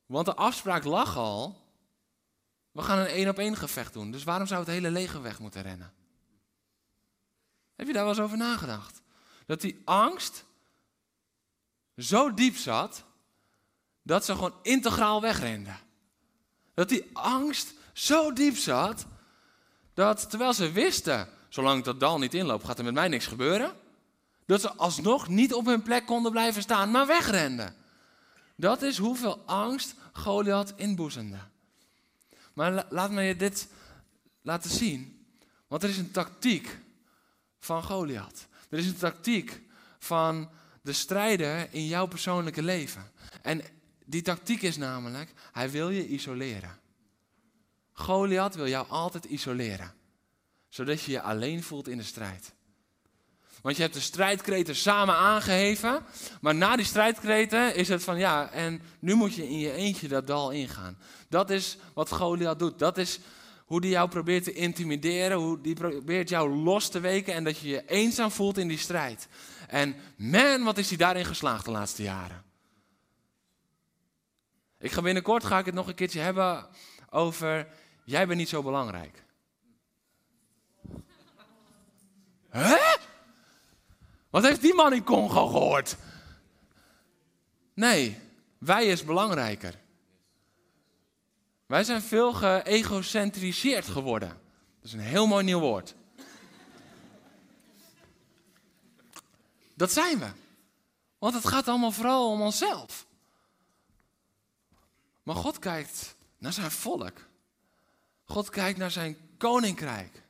Want 0.05 0.25
de 0.25 0.35
afspraak 0.35 0.83
lag 0.83 1.17
al. 1.17 1.66
We 2.77 2.83
gaan 2.83 2.99
een 2.99 3.05
één 3.05 3.29
op 3.29 3.37
één 3.37 3.55
gevecht 3.55 3.93
doen. 3.93 4.11
Dus 4.11 4.23
waarom 4.23 4.47
zou 4.47 4.59
het 4.59 4.69
hele 4.69 4.91
leger 4.91 5.21
weg 5.21 5.39
moeten 5.39 5.61
rennen? 5.61 5.93
Heb 7.75 7.87
je 7.87 7.93
daar 7.93 8.03
wel 8.03 8.11
eens 8.11 8.21
over 8.21 8.37
nagedacht? 8.37 9.01
Dat 9.45 9.61
die 9.61 9.81
angst 9.85 10.43
zo 11.97 12.33
diep 12.33 12.55
zat 12.55 13.03
dat 14.01 14.25
ze 14.25 14.33
gewoon 14.33 14.53
integraal 14.61 15.21
wegrenden. 15.21 15.79
Dat 16.73 16.89
die 16.89 17.09
angst 17.13 17.73
zo 17.93 18.33
diep 18.33 18.55
zat 18.55 19.05
dat 19.93 20.29
terwijl 20.29 20.53
ze 20.53 20.71
wisten, 20.71 21.29
zolang 21.49 21.83
dat 21.83 21.99
dal 21.99 22.19
niet 22.19 22.33
inloop, 22.33 22.63
gaat 22.63 22.77
er 22.77 22.83
met 22.83 22.93
mij 22.93 23.07
niks 23.07 23.25
gebeuren. 23.25 23.73
Dat 24.45 24.61
ze 24.61 24.73
alsnog 24.73 25.27
niet 25.27 25.53
op 25.53 25.65
hun 25.65 25.81
plek 25.81 26.05
konden 26.05 26.31
blijven 26.31 26.61
staan, 26.61 26.91
maar 26.91 27.07
wegrenden. 27.07 27.75
Dat 28.55 28.81
is 28.81 28.97
hoeveel 28.97 29.43
angst 29.45 29.95
Goliath 30.13 30.73
inboezemde. 30.75 31.39
Maar 32.57 32.85
laat 32.89 33.11
me 33.11 33.21
je 33.21 33.35
dit 33.35 33.67
laten 34.41 34.69
zien. 34.69 35.27
Want 35.67 35.83
er 35.83 35.89
is 35.89 35.97
een 35.97 36.11
tactiek 36.11 36.79
van 37.59 37.83
Goliath. 37.83 38.47
Er 38.69 38.77
is 38.77 38.87
een 38.87 38.97
tactiek 38.97 39.61
van 39.99 40.49
de 40.81 40.93
strijder 40.93 41.73
in 41.73 41.87
jouw 41.87 42.05
persoonlijke 42.05 42.63
leven. 42.63 43.11
En 43.41 43.61
die 44.05 44.21
tactiek 44.21 44.61
is 44.61 44.77
namelijk, 44.77 45.33
hij 45.51 45.71
wil 45.71 45.89
je 45.89 46.07
isoleren. 46.07 46.79
Goliath 47.91 48.55
wil 48.55 48.67
jou 48.67 48.87
altijd 48.89 49.25
isoleren. 49.25 49.93
Zodat 50.69 51.01
je 51.01 51.11
je 51.11 51.21
alleen 51.21 51.63
voelt 51.63 51.87
in 51.87 51.97
de 51.97 52.03
strijd. 52.03 52.53
Want 53.61 53.75
je 53.75 53.81
hebt 53.81 53.93
de 53.93 53.99
strijdkreten 53.99 54.75
samen 54.75 55.15
aangeheven. 55.15 56.05
Maar 56.41 56.55
na 56.55 56.75
die 56.75 56.85
strijdkreten 56.85 57.75
is 57.75 57.87
het 57.87 58.03
van 58.03 58.17
ja, 58.17 58.49
en 58.51 58.81
nu 58.99 59.13
moet 59.13 59.35
je 59.35 59.49
in 59.49 59.59
je 59.59 59.71
eentje 59.71 60.07
dat 60.07 60.27
dal 60.27 60.51
ingaan. 60.51 60.97
Dat 61.29 61.49
is 61.49 61.77
wat 61.93 62.11
Goliath 62.11 62.59
doet. 62.59 62.79
Dat 62.79 62.97
is 62.97 63.19
hoe 63.65 63.81
die 63.81 63.89
jou 63.89 64.09
probeert 64.09 64.43
te 64.43 64.53
intimideren. 64.53 65.37
Hoe 65.37 65.61
die 65.61 65.75
probeert 65.75 66.29
jou 66.29 66.49
los 66.49 66.89
te 66.89 66.99
weken. 66.99 67.33
En 67.33 67.43
dat 67.43 67.59
je 67.59 67.67
je 67.67 67.83
eenzaam 67.87 68.31
voelt 68.31 68.57
in 68.57 68.67
die 68.67 68.77
strijd. 68.77 69.27
En 69.67 69.95
man, 70.17 70.63
wat 70.63 70.77
is 70.77 70.87
hij 70.87 70.97
daarin 70.97 71.25
geslaagd 71.25 71.65
de 71.65 71.71
laatste 71.71 72.03
jaren. 72.03 72.43
Ik 74.79 74.91
ga 74.91 75.01
binnenkort 75.01 75.45
ga 75.45 75.59
ik 75.59 75.65
het 75.65 75.73
nog 75.73 75.87
een 75.87 75.95
keertje 75.95 76.19
hebben 76.19 76.67
over 77.09 77.67
jij 78.03 78.27
bent 78.27 78.39
niet 78.39 78.49
zo 78.49 78.63
belangrijk. 78.63 79.23
Hè? 82.49 82.77
Wat 84.29 84.43
heeft 84.43 84.61
die 84.61 84.73
man 84.73 84.93
in 84.93 85.03
Congo 85.03 85.47
gehoord? 85.47 85.95
Nee, 87.73 88.19
wij 88.57 88.85
is 88.85 89.03
belangrijker. 89.03 89.79
Wij 91.65 91.83
zijn 91.83 92.01
veel 92.01 92.33
geëgocentriseerd 92.33 93.87
geworden. 93.87 94.29
Dat 94.29 94.85
is 94.85 94.93
een 94.93 94.99
heel 94.99 95.27
mooi 95.27 95.43
nieuw 95.43 95.59
woord. 95.59 95.95
Dat 99.73 99.91
zijn 99.91 100.19
we. 100.19 100.29
Want 101.19 101.33
het 101.33 101.47
gaat 101.47 101.67
allemaal 101.67 101.91
vooral 101.91 102.31
om 102.31 102.41
onszelf. 102.41 103.05
Maar 105.23 105.35
God 105.35 105.59
kijkt 105.59 106.15
naar 106.37 106.53
zijn 106.53 106.71
volk. 106.71 107.17
God 108.25 108.49
kijkt 108.49 108.79
naar 108.79 108.91
zijn 108.91 109.17
koninkrijk. 109.37 110.23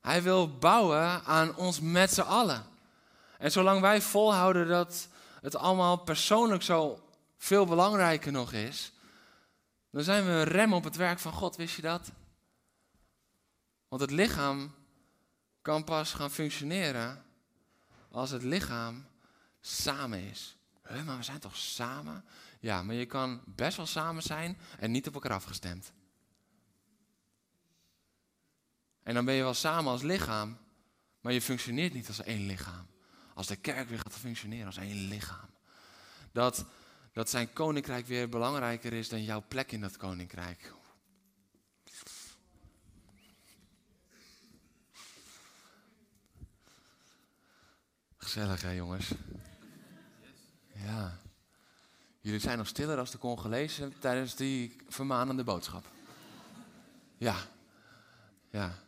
Hij 0.00 0.22
wil 0.22 0.58
bouwen 0.58 1.24
aan 1.24 1.56
ons 1.56 1.80
met 1.80 2.12
z'n 2.12 2.20
allen. 2.20 2.71
En 3.42 3.52
zolang 3.52 3.80
wij 3.80 4.02
volhouden 4.02 4.68
dat 4.68 5.08
het 5.40 5.56
allemaal 5.56 5.96
persoonlijk 5.96 6.62
zo 6.62 7.08
veel 7.38 7.66
belangrijker 7.66 8.32
nog 8.32 8.52
is, 8.52 8.92
dan 9.90 10.02
zijn 10.02 10.24
we 10.24 10.30
een 10.30 10.44
rem 10.44 10.72
op 10.72 10.84
het 10.84 10.96
werk 10.96 11.18
van 11.18 11.32
God, 11.32 11.56
wist 11.56 11.76
je 11.76 11.82
dat? 11.82 12.12
Want 13.88 14.00
het 14.00 14.10
lichaam 14.10 14.74
kan 15.62 15.84
pas 15.84 16.12
gaan 16.12 16.30
functioneren 16.30 17.24
als 18.10 18.30
het 18.30 18.42
lichaam 18.42 19.06
samen 19.60 20.18
is. 20.18 20.56
Huh, 20.88 21.02
maar 21.02 21.16
we 21.16 21.22
zijn 21.22 21.40
toch 21.40 21.56
samen? 21.56 22.24
Ja, 22.60 22.82
maar 22.82 22.94
je 22.94 23.06
kan 23.06 23.42
best 23.46 23.76
wel 23.76 23.86
samen 23.86 24.22
zijn 24.22 24.58
en 24.78 24.90
niet 24.90 25.06
op 25.06 25.14
elkaar 25.14 25.32
afgestemd. 25.32 25.92
En 29.02 29.14
dan 29.14 29.24
ben 29.24 29.34
je 29.34 29.42
wel 29.42 29.54
samen 29.54 29.92
als 29.92 30.02
lichaam, 30.02 30.58
maar 31.20 31.32
je 31.32 31.42
functioneert 31.42 31.92
niet 31.92 32.08
als 32.08 32.22
één 32.22 32.46
lichaam. 32.46 32.90
Als 33.34 33.46
de 33.46 33.56
kerk 33.56 33.88
weer 33.88 33.98
gaat 33.98 34.12
functioneren 34.12 34.66
als 34.66 34.76
één 34.76 35.08
lichaam. 35.08 35.50
Dat, 36.32 36.64
dat 37.12 37.30
zijn 37.30 37.52
koninkrijk 37.52 38.06
weer 38.06 38.28
belangrijker 38.28 38.92
is 38.92 39.08
dan 39.08 39.22
jouw 39.22 39.44
plek 39.48 39.72
in 39.72 39.80
dat 39.80 39.96
koninkrijk. 39.96 40.72
Gezellig 48.16 48.62
hè 48.62 48.70
jongens? 48.70 49.10
Ja. 50.74 51.18
Jullie 52.20 52.40
zijn 52.40 52.58
nog 52.58 52.66
stiller 52.66 52.98
als 52.98 53.10
de 53.10 53.18
Congolezen 53.18 53.98
tijdens 53.98 54.34
die 54.34 54.76
vermanende 54.88 55.44
boodschap. 55.44 55.86
Ja. 57.18 57.36
Ja. 58.50 58.81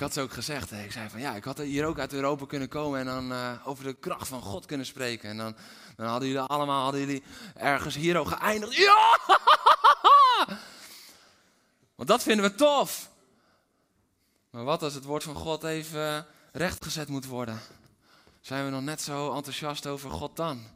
Ik 0.00 0.06
had 0.06 0.14
ze 0.14 0.20
ook 0.20 0.32
gezegd. 0.32 0.72
Ik 0.72 0.92
zei 0.92 1.08
van 1.08 1.20
ja, 1.20 1.34
ik 1.34 1.44
had 1.44 1.58
hier 1.58 1.86
ook 1.86 1.98
uit 1.98 2.12
Europa 2.12 2.46
kunnen 2.46 2.68
komen 2.68 3.00
en 3.00 3.06
dan 3.06 3.32
uh, 3.32 3.52
over 3.64 3.84
de 3.84 3.92
kracht 3.92 4.28
van 4.28 4.42
God 4.42 4.66
kunnen 4.66 4.86
spreken. 4.86 5.30
En 5.30 5.36
dan, 5.36 5.56
dan 5.96 6.06
hadden 6.06 6.28
jullie 6.28 6.42
allemaal 6.42 6.82
hadden 6.82 7.00
jullie 7.00 7.22
ergens 7.54 7.94
hier 7.94 8.18
ook 8.18 8.28
geëindigd. 8.28 8.74
Ja! 8.74 9.18
Want 11.96 12.08
dat 12.08 12.22
vinden 12.22 12.50
we 12.50 12.54
tof. 12.54 13.10
Maar 14.50 14.64
wat 14.64 14.82
als 14.82 14.94
het 14.94 15.04
woord 15.04 15.22
van 15.22 15.34
God 15.34 15.64
even 15.64 16.26
rechtgezet 16.52 17.08
moet 17.08 17.26
worden? 17.26 17.60
Zijn 18.40 18.64
we 18.64 18.70
nog 18.70 18.82
net 18.82 19.02
zo 19.02 19.34
enthousiast 19.34 19.86
over 19.86 20.10
God 20.10 20.36
dan? 20.36 20.66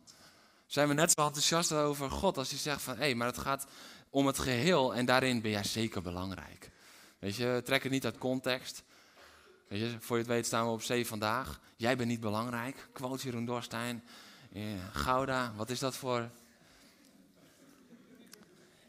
Zijn 0.67 0.89
we 0.89 0.95
net 0.95 1.13
zo 1.17 1.27
enthousiast 1.27 1.73
over 1.73 2.11
God 2.11 2.39
als 2.39 2.51
hij 2.51 2.59
zegt 2.59 2.83
van 2.83 2.95
hé, 2.95 3.01
hey, 3.01 3.15
maar 3.15 3.27
het 3.27 3.39
gaat 3.39 3.67
om 4.11 4.27
het 4.27 4.39
geheel 4.39 4.95
en 4.95 5.05
daarin 5.05 5.41
ben 5.41 5.51
jij 5.51 5.65
zeker 5.65 6.03
belangrijk. 6.03 6.71
Weet 7.19 7.37
je, 7.37 7.63
trek 7.65 7.83
het 7.83 7.93
niet 7.93 8.05
uit 8.05 8.19
context. 8.19 8.83
Voor 9.69 10.17
je 10.17 10.23
het 10.23 10.27
weet 10.27 10.47
staan 10.47 10.65
we 10.65 10.73
op 10.73 10.83
zee 10.83 11.07
vandaag. 11.07 11.61
Jij 11.77 11.97
bent 11.97 12.09
niet 12.09 12.21
belangrijk. 12.21 12.89
Quote 12.93 13.25
Jeroen 13.25 13.45
Dorstein. 13.45 14.05
Gouda, 14.93 15.53
wat 15.57 15.71
is 15.71 15.79
dat 15.79 15.97
voor... 15.97 16.31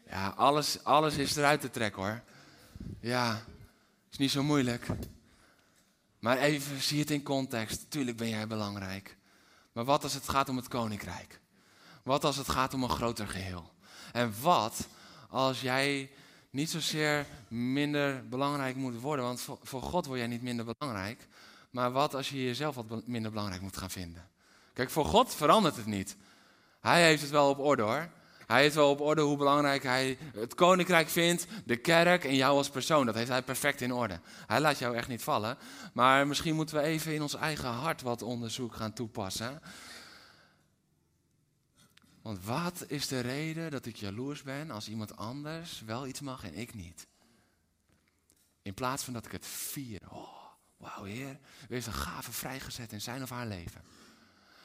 Ja, 0.08 0.28
alles, 0.28 0.84
alles 0.84 1.16
is 1.16 1.36
eruit 1.36 1.60
te 1.60 1.70
trekken 1.70 2.02
hoor. 2.02 2.22
Ja, 3.00 3.44
is 4.10 4.18
niet 4.18 4.30
zo 4.30 4.42
moeilijk. 4.42 4.86
Maar 6.18 6.38
even, 6.38 6.82
zie 6.82 7.00
het 7.00 7.10
in 7.10 7.22
context. 7.22 7.90
Tuurlijk 7.90 8.16
ben 8.16 8.28
jij 8.28 8.46
belangrijk. 8.46 9.16
Maar 9.72 9.84
wat 9.84 10.02
als 10.02 10.14
het 10.14 10.28
gaat 10.28 10.48
om 10.48 10.56
het 10.56 10.68
koninkrijk? 10.68 11.40
Wat 12.02 12.24
als 12.24 12.36
het 12.36 12.48
gaat 12.48 12.74
om 12.74 12.82
een 12.82 12.90
groter 12.90 13.28
geheel? 13.28 13.72
En 14.12 14.34
wat 14.40 14.86
als 15.28 15.60
jij 15.60 16.10
niet 16.56 16.70
zozeer 16.70 17.26
minder 17.48 18.28
belangrijk 18.28 18.76
moet 18.76 19.00
worden, 19.00 19.24
want 19.24 19.40
voor, 19.40 19.58
voor 19.62 19.82
God 19.82 20.06
word 20.06 20.18
jij 20.18 20.28
niet 20.28 20.42
minder 20.42 20.64
belangrijk. 20.78 21.28
Maar 21.70 21.92
wat 21.92 22.14
als 22.14 22.28
je 22.28 22.44
jezelf 22.44 22.74
wat 22.74 23.06
minder 23.06 23.30
belangrijk 23.30 23.62
moet 23.62 23.76
gaan 23.76 23.90
vinden? 23.90 24.28
Kijk, 24.72 24.90
voor 24.90 25.04
God 25.04 25.34
verandert 25.34 25.76
het 25.76 25.86
niet. 25.86 26.16
Hij 26.80 27.04
heeft 27.04 27.22
het 27.22 27.30
wel 27.30 27.48
op 27.48 27.58
orde 27.58 27.82
hoor. 27.82 28.08
Hij 28.46 28.60
heeft 28.60 28.74
wel 28.74 28.90
op 28.90 29.00
orde 29.00 29.22
hoe 29.22 29.36
belangrijk 29.36 29.82
hij 29.82 30.18
het 30.34 30.54
koninkrijk 30.54 31.08
vindt, 31.08 31.46
de 31.64 31.76
kerk 31.76 32.24
en 32.24 32.34
jou 32.34 32.56
als 32.56 32.68
persoon. 32.68 33.06
Dat 33.06 33.14
heeft 33.14 33.28
hij 33.28 33.42
perfect 33.42 33.80
in 33.80 33.92
orde. 33.92 34.20
Hij 34.46 34.60
laat 34.60 34.78
jou 34.78 34.96
echt 34.96 35.08
niet 35.08 35.22
vallen. 35.22 35.56
Maar 35.92 36.26
misschien 36.26 36.54
moeten 36.54 36.76
we 36.76 36.82
even 36.82 37.14
in 37.14 37.22
ons 37.22 37.34
eigen 37.34 37.68
hart 37.68 38.02
wat 38.02 38.22
onderzoek 38.22 38.74
gaan 38.74 38.92
toepassen. 38.92 39.60
Want 42.26 42.44
wat 42.44 42.84
is 42.86 43.08
de 43.08 43.20
reden 43.20 43.70
dat 43.70 43.86
ik 43.86 43.96
jaloers 43.96 44.42
ben 44.42 44.70
als 44.70 44.88
iemand 44.88 45.16
anders 45.16 45.80
wel 45.80 46.06
iets 46.06 46.20
mag 46.20 46.44
en 46.44 46.54
ik 46.54 46.74
niet? 46.74 47.06
In 48.62 48.74
plaats 48.74 49.04
van 49.04 49.12
dat 49.12 49.26
ik 49.26 49.32
het 49.32 49.46
vier. 49.46 50.00
Oh, 50.10 50.44
wauw 50.76 51.04
Heer, 51.04 51.38
heeft 51.68 51.86
een 51.86 51.92
gave 51.92 52.32
vrijgezet 52.32 52.92
in 52.92 53.00
zijn 53.00 53.22
of 53.22 53.30
haar 53.30 53.46
leven. 53.46 53.82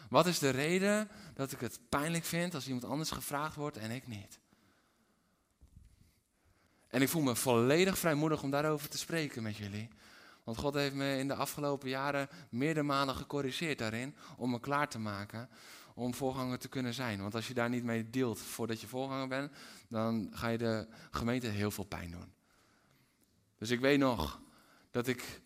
Wat 0.10 0.28
is 0.28 0.39
de 0.39 0.50
reden 0.50 1.10
dat 1.34 1.52
ik 1.52 1.60
het 1.60 1.80
pijnlijk 1.89 2.26
vind 2.26 2.56
als 2.56 2.65
iemand 2.65 2.86
anders 2.86 3.12
gevraagd 3.12 3.56
wordt 3.56 3.78
en 3.78 3.91
ik 3.91 4.08
niet? 4.08 4.39
En 6.88 7.02
ik 7.02 7.10
voel 7.10 7.21
me 7.21 7.36
volledig 7.36 7.97
vrijmoedig 7.97 8.43
om 8.43 8.52
daarover 8.52 8.89
te 8.89 8.97
spreken 8.97 9.43
met 9.43 9.58
jullie. 9.58 9.89
Want 10.43 10.58
God 10.58 10.74
heeft 10.74 10.95
me 10.95 11.17
in 11.17 11.28
de 11.28 11.36
afgelopen 11.36 11.89
jaren 11.89 12.30
meerdere 12.50 12.86
malen 12.86 13.15
gecorrigeerd 13.15 13.78
daarin 13.78 14.15
om 14.38 14.50
me 14.50 14.60
klaar 14.60 14.89
te 14.89 15.00
maken 15.00 15.50
om 15.95 16.13
voorganger 16.13 16.60
te 16.60 16.69
kunnen 16.69 16.93
zijn. 16.93 17.21
Want 17.21 17.36
als 17.36 17.47
je 17.47 17.54
daar 17.54 17.69
niet 17.69 17.84
mee 17.84 18.10
deelt 18.10 18.39
voordat 18.39 18.82
je 18.82 18.88
voorganger 18.88 19.27
bent, 19.27 19.51
dan 19.88 20.30
ga 20.32 20.47
je 20.47 20.58
de 20.58 20.88
gemeente 21.12 21.47
heel 21.47 21.71
veel 21.71 21.84
pijn 21.84 22.12
doen. 22.12 22.34
Dus 23.58 23.69
ik 23.69 23.80
weet 23.80 23.99
nog 23.99 24.41
dat 24.91 25.08
ik 25.08 25.41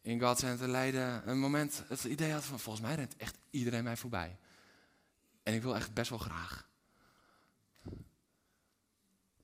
in 0.00 0.20
God 0.20 0.38
Center 0.38 0.68
Leiden 0.68 1.28
een 1.28 1.38
moment 1.38 1.82
het 1.88 2.04
idee 2.04 2.32
had 2.32 2.44
van 2.44 2.60
volgens 2.60 2.86
mij 2.86 2.94
rent 2.94 3.16
echt 3.16 3.38
iedereen 3.50 3.84
mij 3.84 3.96
voorbij. 3.96 4.38
En 5.42 5.54
ik 5.54 5.62
wil 5.62 5.76
echt 5.76 5.94
best 5.94 6.10
wel 6.10 6.18
graag. 6.18 6.68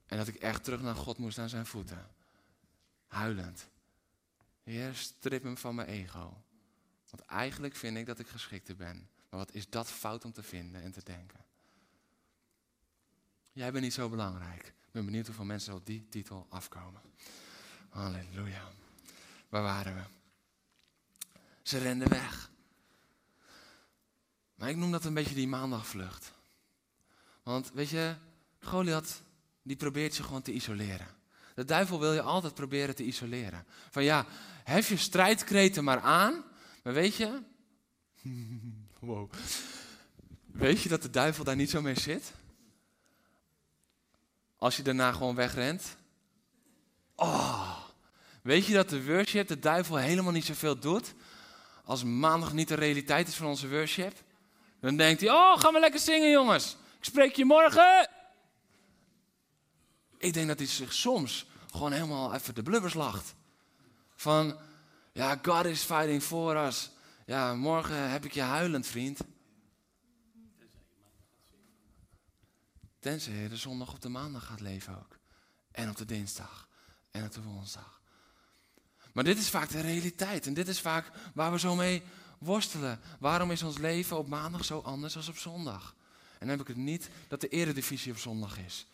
En 0.07 0.17
dat 0.17 0.29
ik 0.29 0.35
echt 0.35 0.65
terug 0.65 0.83
naar 0.83 0.95
God 0.95 1.19
moest 1.19 1.39
aan 1.39 1.49
zijn 1.49 1.67
voeten. 1.67 2.11
Huilend. 3.07 3.69
Heer, 4.63 4.95
strip 4.95 5.43
hem 5.43 5.57
van 5.59 5.75
mijn 5.75 5.89
ego. 5.89 6.45
Want 7.11 7.23
eigenlijk 7.23 7.77
vind 7.77 7.97
ik 7.97 8.07
dat 8.07 8.19
ik 8.19 8.27
geschikter 8.27 8.77
ben. 8.77 9.09
Maar 9.35 9.45
wat 9.45 9.55
is 9.55 9.69
dat 9.69 9.91
fout 9.91 10.25
om 10.25 10.33
te 10.33 10.43
vinden 10.43 10.83
en 10.83 10.93
te 10.93 11.01
denken? 11.05 11.45
Jij 13.53 13.73
bent 13.73 13.85
niet 13.85 13.93
zo 13.93 14.09
belangrijk. 14.09 14.67
Ik 14.67 14.93
ben 14.93 15.05
benieuwd 15.05 15.27
hoeveel 15.27 15.45
mensen 15.45 15.75
op 15.75 15.87
die 15.87 16.09
titel 16.09 16.47
afkomen. 16.49 17.01
Halleluja. 17.89 18.71
Waar 19.49 19.63
waren 19.63 19.95
we? 19.95 20.03
Ze 21.63 21.79
renden 21.79 22.09
weg. 22.09 22.51
Maar 24.55 24.69
ik 24.69 24.77
noem 24.77 24.93
dat 24.93 25.05
een 25.05 25.15
beetje 25.15 25.35
die 25.35 25.49
maandagvlucht. 25.49 26.33
Want 27.43 27.73
weet 27.73 27.89
je, 27.89 28.15
Goliath 28.61 29.23
die 29.63 29.77
probeert 29.77 30.17
je 30.17 30.23
gewoon 30.23 30.43
te 30.43 30.53
isoleren. 30.53 31.09
De 31.55 31.65
duivel 31.65 32.01
wil 32.01 32.13
je 32.13 32.23
altijd 32.23 32.55
proberen 32.55 32.95
te 32.95 33.05
isoleren. 33.05 33.67
Van 33.91 34.05
ja, 34.05 34.27
hef 34.65 34.89
je 34.89 34.97
strijdkreten 34.97 35.85
maar 35.85 36.01
aan. 36.01 36.45
Maar 36.83 36.93
weet 36.93 37.15
je, 37.15 37.43
Weet 40.53 40.83
je 40.83 40.89
dat 40.89 41.03
de 41.03 41.11
duivel 41.11 41.45
daar 41.45 41.57
niet 41.57 41.71
zo 41.71 41.81
mee 41.83 42.01
zit? 42.01 42.33
Als 44.57 44.77
je 44.77 44.83
daarna 44.83 45.13
gewoon 45.13 45.35
wegrent. 45.35 45.97
Oh, 47.17 47.79
weet 48.43 48.67
je 48.67 48.73
dat 48.73 48.89
de 48.89 49.05
worship 49.05 49.49
de 49.49 49.59
duivel 49.59 49.97
helemaal 49.97 50.33
niet 50.33 50.45
zoveel 50.45 50.79
doet? 50.79 51.15
Als 51.85 52.05
maandag 52.05 52.53
niet 52.53 52.69
de 52.69 52.75
realiteit 52.75 53.29
is 53.29 53.35
van 53.35 53.47
onze 53.47 53.69
worship. 53.69 54.23
Dan 54.81 54.97
denkt 54.97 55.21
hij, 55.21 55.31
oh, 55.31 55.59
gaan 55.61 55.73
we 55.73 55.81
lekker 55.81 56.01
zingen 56.01 56.31
jongens. 56.31 56.77
Ik 56.99 57.05
spreek 57.05 57.37
je 57.37 57.45
morgen. 57.45 58.09
Ik 60.19 60.33
denk 60.33 60.49
dat 60.49 60.59
hij 60.59 60.69
zich 60.69 60.93
soms 60.93 61.47
gewoon 61.71 61.93
helemaal 61.93 62.35
even 62.35 62.55
de 62.55 62.63
blubbers 62.63 62.95
lacht. 62.95 63.35
Van, 64.17 64.59
ja, 65.13 65.39
God 65.43 65.65
is 65.65 65.83
fighting 65.83 66.23
for 66.23 66.57
us. 66.57 66.91
Ja, 67.27 67.55
morgen 67.55 68.11
heb 68.11 68.25
ik 68.25 68.33
je 68.33 68.41
huilend, 68.41 68.87
vriend. 68.87 69.21
Tenzij 72.99 73.35
je 73.35 73.49
de 73.49 73.57
zondag 73.57 73.93
op 73.93 74.01
de 74.01 74.09
maandag 74.09 74.47
gaat 74.47 74.61
leven 74.61 74.99
ook. 74.99 75.19
En 75.71 75.89
op 75.91 75.97
de 75.97 76.05
dinsdag. 76.05 76.69
En 77.11 77.25
op 77.25 77.33
de 77.33 77.43
woensdag. 77.43 78.01
Maar 79.13 79.25
dit 79.25 79.39
is 79.39 79.51
vaak 79.51 79.69
de 79.69 79.81
realiteit. 79.81 80.47
En 80.47 80.55
dit 80.55 80.69
is 80.69 80.81
vaak 80.81 81.11
waar 81.35 81.53
we 81.53 81.59
zo 81.59 81.75
mee 81.75 82.03
worstelen. 82.39 83.01
Waarom 83.19 83.51
is 83.51 83.63
ons 83.63 83.79
leven 83.79 84.19
op 84.19 84.29
maandag 84.29 84.65
zo 84.65 84.81
anders 84.81 85.13
dan 85.13 85.29
op 85.29 85.37
zondag? 85.37 85.95
En 86.33 86.39
dan 86.39 86.49
heb 86.49 86.61
ik 86.61 86.67
het 86.67 86.77
niet 86.77 87.11
dat 87.29 87.41
de 87.41 87.49
eredivisie 87.49 88.13
op 88.13 88.19
zondag 88.19 88.59
is. 88.59 88.87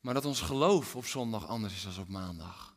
Maar 0.00 0.14
dat 0.14 0.24
ons 0.24 0.40
geloof 0.40 0.96
op 0.96 1.06
zondag 1.06 1.46
anders 1.46 1.74
is 1.74 1.82
dan 1.82 2.02
op 2.02 2.08
maandag. 2.08 2.75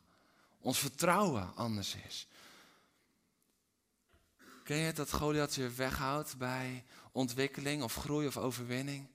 Ons 0.60 0.78
vertrouwen 0.78 1.56
anders 1.56 1.96
is. 2.06 2.28
Ken 4.64 4.76
je 4.76 4.84
het 4.84 4.96
dat 4.96 5.12
Goliath 5.12 5.54
je 5.54 5.70
weghoudt 5.70 6.36
bij 6.38 6.84
ontwikkeling 7.12 7.82
of 7.82 7.94
groei 7.94 8.26
of 8.26 8.36
overwinning? 8.36 9.08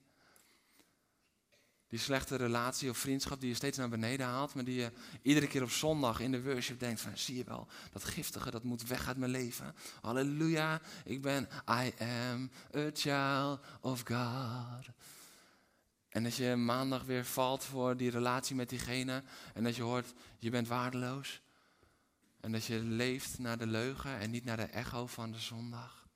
Die 1.88 1.98
slechte 1.98 2.36
relatie 2.36 2.90
of 2.90 2.98
vriendschap 2.98 3.40
die 3.40 3.48
je 3.48 3.54
steeds 3.54 3.78
naar 3.78 3.88
beneden 3.88 4.26
haalt, 4.26 4.54
maar 4.54 4.64
die 4.64 4.80
je 4.80 4.92
iedere 5.22 5.46
keer 5.46 5.62
op 5.62 5.70
zondag 5.70 6.20
in 6.20 6.30
de 6.30 6.42
worship 6.42 6.80
denkt 6.80 7.00
van, 7.00 7.18
zie 7.18 7.36
je 7.36 7.44
wel, 7.44 7.68
dat 7.92 8.04
giftige, 8.04 8.50
dat 8.50 8.62
moet 8.62 8.86
weg 8.86 9.06
uit 9.06 9.16
mijn 9.16 9.30
leven. 9.30 9.74
Halleluja, 10.00 10.80
ik 11.04 11.22
ben, 11.22 11.48
I 11.70 11.92
am 11.98 12.50
a 12.74 12.90
child 12.92 13.60
of 13.80 14.02
God. 14.04 14.86
En 16.16 16.22
dat 16.22 16.36
je 16.36 16.56
maandag 16.56 17.04
weer 17.04 17.24
valt 17.24 17.64
voor 17.64 17.96
die 17.96 18.10
relatie 18.10 18.56
met 18.56 18.68
diegene 18.68 19.22
en 19.54 19.64
dat 19.64 19.76
je 19.76 19.82
hoort, 19.82 20.12
je 20.38 20.50
bent 20.50 20.68
waardeloos. 20.68 21.40
En 22.40 22.52
dat 22.52 22.64
je 22.64 22.78
leeft 22.78 23.38
naar 23.38 23.58
de 23.58 23.66
leugen 23.66 24.18
en 24.18 24.30
niet 24.30 24.44
naar 24.44 24.56
de 24.56 24.62
echo 24.62 25.06
van 25.06 25.32
de 25.32 25.38
zondag. 25.38 26.08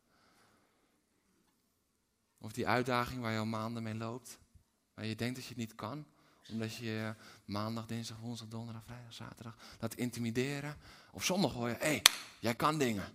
Of 2.39 2.53
die 2.53 2.69
uitdaging 2.69 3.21
waar 3.21 3.33
je 3.33 3.39
al 3.39 3.45
maanden 3.45 3.83
mee 3.83 3.95
loopt. 3.95 4.39
Waar 4.95 5.07
je 5.07 5.17
denkt 5.17 5.35
dat 5.35 5.45
je 5.45 5.51
het 5.51 5.59
niet 5.59 5.75
kan. 5.75 6.07
Omdat 6.49 6.75
je 6.75 7.15
maandag, 7.45 7.87
dinsdag, 7.87 8.19
woensdag, 8.19 8.49
donderdag, 8.49 8.85
vrijdag, 8.85 9.15
zaterdag 9.15 9.57
laat 9.81 9.95
intimideren. 9.95 10.77
Of 11.13 11.25
zondag 11.25 11.53
hoor 11.53 11.69
je, 11.69 11.75
hé, 11.75 11.87
hey, 11.87 12.03
jij 12.39 12.55
kan 12.55 12.79
dingen. 12.79 13.13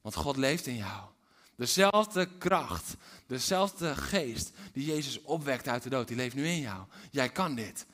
Want 0.00 0.14
God 0.14 0.36
leeft 0.36 0.66
in 0.66 0.76
jou. 0.76 1.10
Dezelfde 1.58 2.38
kracht, 2.38 2.96
dezelfde 3.26 3.96
geest 3.96 4.50
die 4.72 4.84
Jezus 4.84 5.22
opwekt 5.22 5.68
uit 5.68 5.82
de 5.82 5.88
dood, 5.88 6.08
die 6.08 6.16
leeft 6.16 6.34
nu 6.34 6.46
in 6.46 6.60
jou. 6.60 6.86
Jij 7.10 7.28
kan 7.28 7.54
dit. 7.54 7.86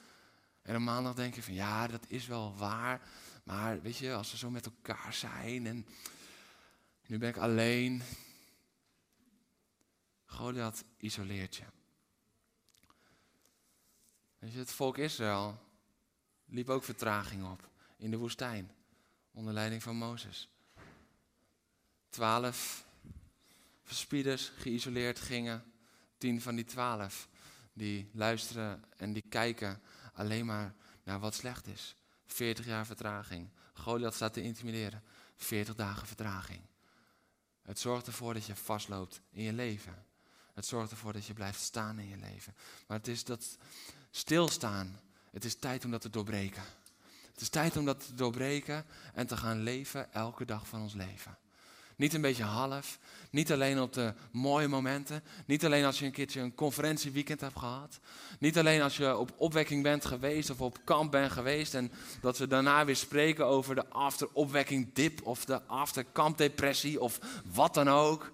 En 0.62 0.76
op 0.76 0.82
maandag 0.82 1.14
denk 1.14 1.34
je 1.34 1.42
van 1.42 1.54
ja, 1.54 1.86
dat 1.86 2.04
is 2.08 2.26
wel 2.26 2.56
waar. 2.56 3.00
Maar 3.44 3.82
weet 3.82 3.96
je, 3.96 4.14
als 4.14 4.30
we 4.30 4.36
zo 4.36 4.50
met 4.50 4.66
elkaar 4.66 5.14
zijn 5.14 5.66
en 5.66 5.86
nu 7.06 7.18
ben 7.18 7.28
ik 7.28 7.36
alleen. 7.36 8.02
Goliath 10.24 10.84
isoleert 10.98 11.56
je. 11.56 11.64
Weet 14.38 14.52
je, 14.52 14.58
het 14.58 14.72
volk 14.72 14.98
Israël 14.98 15.58
liep 16.46 16.68
ook 16.68 16.84
vertraging 16.84 17.50
op 17.50 17.68
in 17.96 18.10
de 18.10 18.16
woestijn 18.16 18.70
onder 19.32 19.52
leiding 19.52 19.82
van 19.82 19.96
Mozes. 19.96 20.48
Twaalf 22.08 22.84
verspieders 23.84 24.52
geïsoleerd 24.56 25.20
gingen. 25.20 25.64
Tien 26.18 26.40
van 26.40 26.54
die 26.54 26.64
twaalf 26.64 27.28
die 27.74 28.10
luisteren 28.12 28.84
en 28.96 29.12
die 29.12 29.24
kijken 29.28 29.82
alleen 30.12 30.46
maar 30.46 30.74
naar 31.02 31.20
wat 31.20 31.34
slecht 31.34 31.66
is. 31.66 31.96
40 32.26 32.66
jaar 32.66 32.86
vertraging. 32.86 33.48
Goliath 33.72 34.14
staat 34.14 34.32
te 34.32 34.42
intimideren. 34.42 35.02
40 35.36 35.74
dagen 35.74 36.06
vertraging. 36.06 36.60
Het 37.62 37.78
zorgt 37.78 38.06
ervoor 38.06 38.34
dat 38.34 38.46
je 38.46 38.56
vastloopt 38.56 39.20
in 39.30 39.42
je 39.42 39.52
leven. 39.52 40.06
Het 40.54 40.66
zorgt 40.66 40.90
ervoor 40.90 41.12
dat 41.12 41.26
je 41.26 41.32
blijft 41.32 41.60
staan 41.60 41.98
in 41.98 42.08
je 42.08 42.16
leven. 42.16 42.54
Maar 42.86 42.98
het 42.98 43.08
is 43.08 43.24
dat 43.24 43.56
stilstaan. 44.10 45.00
Het 45.30 45.44
is 45.44 45.54
tijd 45.54 45.84
om 45.84 45.90
dat 45.90 46.00
te 46.00 46.10
doorbreken. 46.10 46.62
Het 47.32 47.40
is 47.40 47.48
tijd 47.48 47.76
om 47.76 47.84
dat 47.84 48.06
te 48.06 48.14
doorbreken 48.14 48.86
en 49.14 49.26
te 49.26 49.36
gaan 49.36 49.62
leven 49.62 50.12
elke 50.12 50.44
dag 50.44 50.68
van 50.68 50.80
ons 50.80 50.94
leven. 50.94 51.38
Niet 51.96 52.14
een 52.14 52.20
beetje 52.20 52.44
half. 52.44 52.98
Niet 53.30 53.52
alleen 53.52 53.80
op 53.80 53.92
de 53.92 54.12
mooie 54.30 54.68
momenten. 54.68 55.22
Niet 55.46 55.64
alleen 55.64 55.84
als 55.84 55.98
je 55.98 56.04
een 56.04 56.12
keertje 56.12 56.40
een 56.40 56.54
conferentieweekend 56.54 57.40
hebt 57.40 57.58
gehad. 57.58 57.98
Niet 58.38 58.58
alleen 58.58 58.82
als 58.82 58.96
je 58.96 59.16
op 59.16 59.32
opwekking 59.36 59.82
bent 59.82 60.04
geweest 60.04 60.50
of 60.50 60.60
op 60.60 60.78
kamp 60.84 61.10
bent 61.10 61.32
geweest. 61.32 61.74
En 61.74 61.92
dat 62.20 62.38
we 62.38 62.46
daarna 62.46 62.84
weer 62.84 62.96
spreken 62.96 63.46
over 63.46 63.74
de 63.74 63.88
after-opwekking 63.88 64.92
dip 64.92 65.26
of 65.26 65.44
de 65.44 65.62
after-kamp 65.62 66.38
depressie 66.38 67.00
of 67.00 67.18
wat 67.52 67.74
dan 67.74 67.88
ook. 67.88 68.32